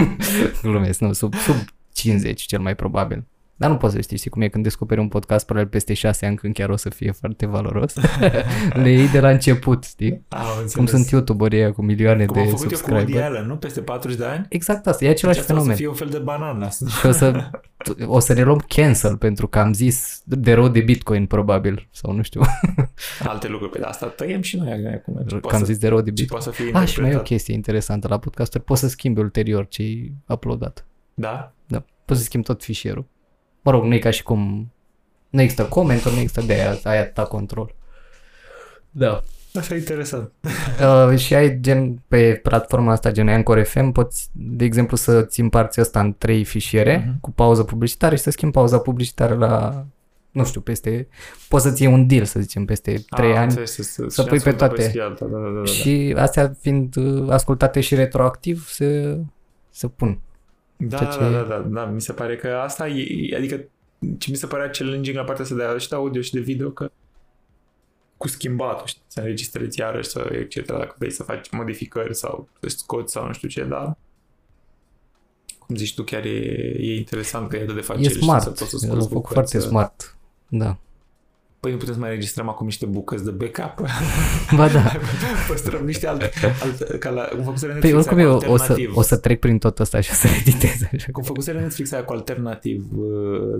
[0.62, 1.56] Glumesc, nu, sub, sub
[1.92, 3.24] 50 cel mai probabil.
[3.62, 6.26] Dar nu poți să știi, știi cum e când descoperi un podcast probabil peste șase
[6.26, 7.94] ani când chiar o să fie foarte valoros.
[8.82, 10.24] Le iei de la început, știi?
[10.28, 13.12] Ah, cum sunt youtuberii cu milioane cum de subscriberi.
[13.12, 13.56] Cum Allen, nu?
[13.56, 14.46] Peste 40 de ani?
[14.48, 15.68] Exact asta, e același deci fenomen.
[15.68, 16.68] o să fie un fel de banană.
[17.00, 17.50] Și o să,
[18.06, 22.12] o să ne luăm cancel pentru că am zis de rău de Bitcoin probabil, sau
[22.12, 22.40] nu știu.
[23.32, 25.40] Alte lucruri, pe asta tăiem și noi acum.
[25.48, 26.42] Că am zis de rău de Bitcoin.
[26.42, 29.20] Poate să fie ah, și mai e o chestie interesantă la podcasturi, poți să schimbi
[29.20, 30.86] ulterior ce ai uploadat.
[31.14, 31.52] Da?
[31.66, 33.10] Da, poți să schimbi tot fișierul.
[33.62, 34.72] Mă rog, nu e ca și cum
[35.28, 37.74] nu există comentarii, nu există de aia, ai atâta control.
[38.90, 39.22] Da.
[39.54, 40.32] Așa e interesant.
[40.80, 45.80] Uh, și ai gen pe platforma asta, gen Anchor FM, poți, de exemplu, să-ți împarți
[45.80, 47.20] asta în trei fișiere uh-huh.
[47.20, 49.84] cu pauză publicitară și să schimbi pauza publicitară la
[50.32, 51.08] nu știu, peste,
[51.48, 54.40] poți să-ți iei un deal, să zicem, peste trei ah, ani, să, să, să pui
[54.40, 54.90] pe toate.
[54.94, 55.64] Pe alta, da, da, da, da.
[55.64, 59.18] Și astea fiind uh, ascultate și retroactiv, se,
[59.70, 60.20] se pun.
[60.88, 61.18] Da, ce...
[61.18, 63.64] da, da, da, da, mi se pare că asta e, adică
[64.18, 66.70] ce mi se părea challenging la partea asta de, și de audio și de video,
[66.70, 66.90] că
[68.16, 72.68] cu schimbatul, știi, să înregistrezi iarăși, să, etc., dacă vrei să faci modificări sau să
[72.68, 73.96] scoți sau nu știu ce, dar
[75.58, 76.38] cum zici tu, chiar e,
[76.78, 78.04] e interesant că e atât de facil.
[78.04, 79.66] E smart, să poți să scoți e foarte să...
[79.66, 80.16] smart,
[80.48, 80.78] da.
[81.62, 83.86] Păi nu putem să mai registrăm acum niște bucăți de backup.
[84.56, 84.92] Ba da.
[85.48, 86.30] Păstrăm niște alte,
[86.62, 88.96] alte ca la, cum făcuseră Păi Netflix oricum aia eu cu o să, alternativ.
[88.96, 91.06] o să trec prin tot ăsta și o să editez așa.
[91.12, 93.06] Cum făcuseră Netflix aia cu alternativ, uh,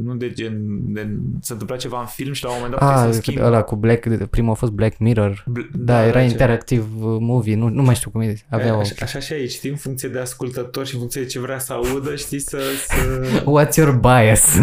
[0.05, 0.53] nu de gen,
[0.93, 1.09] de,
[1.41, 3.41] se întâmpla ceva în film și la un moment dat puteai Ah, să schimbi.
[3.43, 5.45] ăla cu Black, primul a fost Black Mirror.
[5.47, 8.35] Bl- Da, era ce- interactiv uh, movie, nu, nu mai știu cum e.
[8.49, 8.79] Avea o...
[8.79, 11.59] Așa, așa și aici, știi, în funcție de ascultător și în funcție de ce vrea
[11.59, 12.59] să audă, știi, să,
[12.89, 12.95] să,
[13.53, 14.41] What's your bias?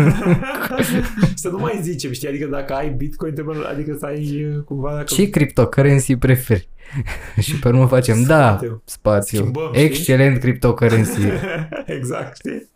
[1.36, 4.92] să nu mai zicem, știi, adică dacă ai Bitcoin, trebuie, adică să ai uh, cumva...
[4.92, 6.70] Dacă Ce cryptocurrency preferi?
[7.40, 8.82] și pe urmă facem, da, Spațiu.
[8.86, 9.38] spațiu.
[9.38, 9.84] Schimbăm, știi?
[9.84, 11.22] Excelent cryptocurrency.
[11.98, 12.68] exact, știi?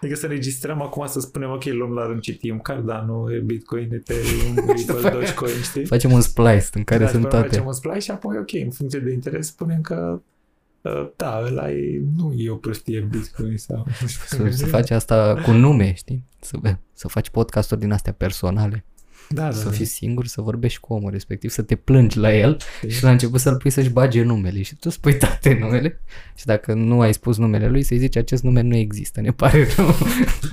[0.00, 5.10] Adică să registrăm acum să spunem, ok, luăm la rând citim Cardano, Bitcoin, Ethereum, Ripple,
[5.10, 5.84] Dogecoin, știi?
[5.84, 7.48] Facem un splice în care Da, sunt și pe urmă toate.
[7.48, 10.20] Facem un splice și apoi, ok, în funcție de interes, spunem că
[10.80, 13.86] uh, da, ăla e, nu e o prostie Bitcoin sau...
[14.00, 14.50] nu știu.
[14.50, 16.24] Să, să faci asta cu nume, știi?
[16.40, 16.58] Să,
[16.92, 18.84] să faci podcasturi din astea personale.
[19.34, 19.70] Da, da, să da.
[19.70, 22.56] fii singur, să vorbești cu omul respectiv, să te plângi la el
[22.88, 26.00] și la început să-l pui să-și bage numele și tu spui toate numele
[26.34, 29.68] și dacă nu ai spus numele lui să-i zici acest nume nu există, ne pare
[29.76, 29.94] rău.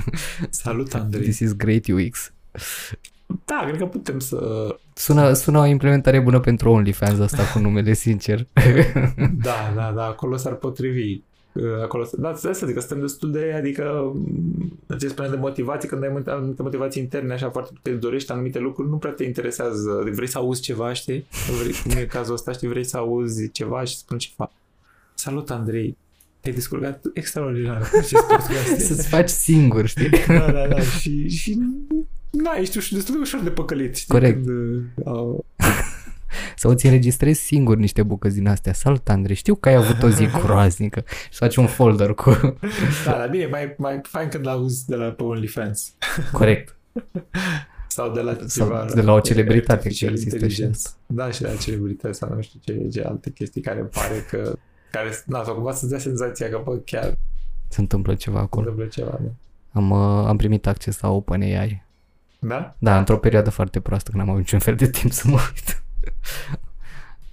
[0.50, 1.22] Salut, Andrei.
[1.22, 2.32] This is great UX.
[3.46, 4.68] Da, cred că putem să...
[4.94, 8.48] Sună, sună o implementare bună pentru OnlyFans asta cu numele, sincer.
[9.42, 11.22] Da, da, da, acolo s-ar potrivi.
[11.62, 15.40] Uh, Acolo, da, să să zic că suntem destul de, adică, mm, ce spuneam de
[15.40, 19.12] motivații, când ai multe, anumite motivații interne, așa foarte te dorești anumite lucruri, nu prea
[19.12, 19.98] te interesează.
[20.02, 21.26] Adică vrei să auzi ceva, știi?
[21.62, 24.52] Vrei, cum e cazul ăsta, știi, vrei să auzi ceva și spun ceva.
[25.14, 25.98] Salut, Andrei.
[26.40, 28.78] Te-ai descurcat extraordinar cu acest podcast.
[28.88, 30.10] Să-ți faci singur, știi?
[30.28, 30.80] da, da, da.
[30.80, 31.60] Și, și
[32.32, 34.14] na, ești uș- destul de ușor de păcălit, știi?
[34.14, 34.46] Corect.
[34.46, 35.46] Când, uh, au-
[36.56, 38.74] Sau îți înregistrezi singur niște bucăți din astea.
[38.74, 42.58] Salut, Andrei, știu că ai avut o zi groaznică și să faci un folder cu...
[43.06, 45.94] da, dar bine, mai, mai fain când l-auzi de la pe OnlyFans.
[46.32, 46.76] Corect.
[47.88, 48.86] Sau de la Sau ceva...
[48.94, 50.78] de la o celebritate, artificial că există și intelligence.
[50.78, 50.98] asta.
[51.06, 54.26] Da, și de la celebrități sau nu știu ce, ce alte chestii care îmi pare
[54.30, 54.58] că...
[54.92, 57.18] Care, na, sau cumva să-ți dea senzația că, bă, chiar
[57.68, 58.70] Se întâmplă ceva se acolo.
[58.70, 59.30] întâmplă ceva, da?
[59.80, 61.84] Am, uh, am primit acces la OpenAI.
[62.40, 62.76] Da?
[62.80, 65.84] Da, într-o perioadă foarte proastă, când am avut niciun fel de timp să mă uit.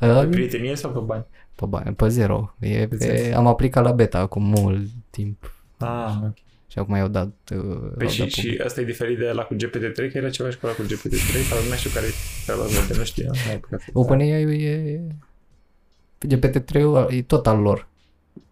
[0.01, 1.25] Uh, Pe prietenie sau pe bani?
[1.55, 2.55] pe, bani, pe zero.
[2.61, 3.37] E, Pe pe, zero.
[3.37, 6.37] am aplicat la beta acum mult timp Ah, ok.
[6.67, 7.59] și acum i-au dat, uh,
[7.97, 8.65] Păi au și, dat și public.
[8.65, 11.49] asta e diferit de la cu GPT-3, că era ceva și cu ăla cu GPT-3,
[11.49, 15.01] sau nu știu care e la de nu știu, nu ai apucat să- OpenAI e...
[16.27, 16.75] GPT-3
[17.09, 17.89] e tot al lor.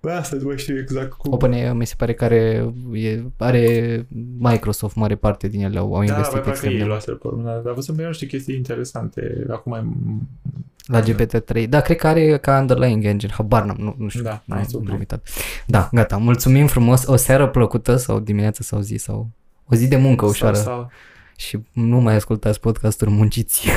[0.01, 1.33] Da, asta nu mai știu exact cum.
[1.33, 4.07] OpenAI mi se pare că are, e, are
[4.39, 6.95] Microsoft mare parte din ele, au, au da, investit mai parcă extrem ei de mult.
[6.95, 9.47] luaseră pe urmă, dar văzut pe niște chestii interesante.
[9.51, 9.87] Acum mai...
[10.87, 11.69] La GPT-3.
[11.69, 13.33] Da, cred că are ca underlying engine.
[13.33, 14.23] Habar n-am, nu, nu știu.
[14.23, 14.93] Da, n-am, am nu surprins.
[14.93, 15.29] am uitat.
[15.67, 16.17] Da, gata.
[16.17, 17.07] Mulțumim frumos.
[17.07, 19.31] O seară plăcută sau dimineață sau zi sau
[19.69, 20.57] o zi de muncă ușoară.
[20.57, 20.91] Sau, sau,
[21.37, 23.67] Și nu mai ascultați podcasturi munciți.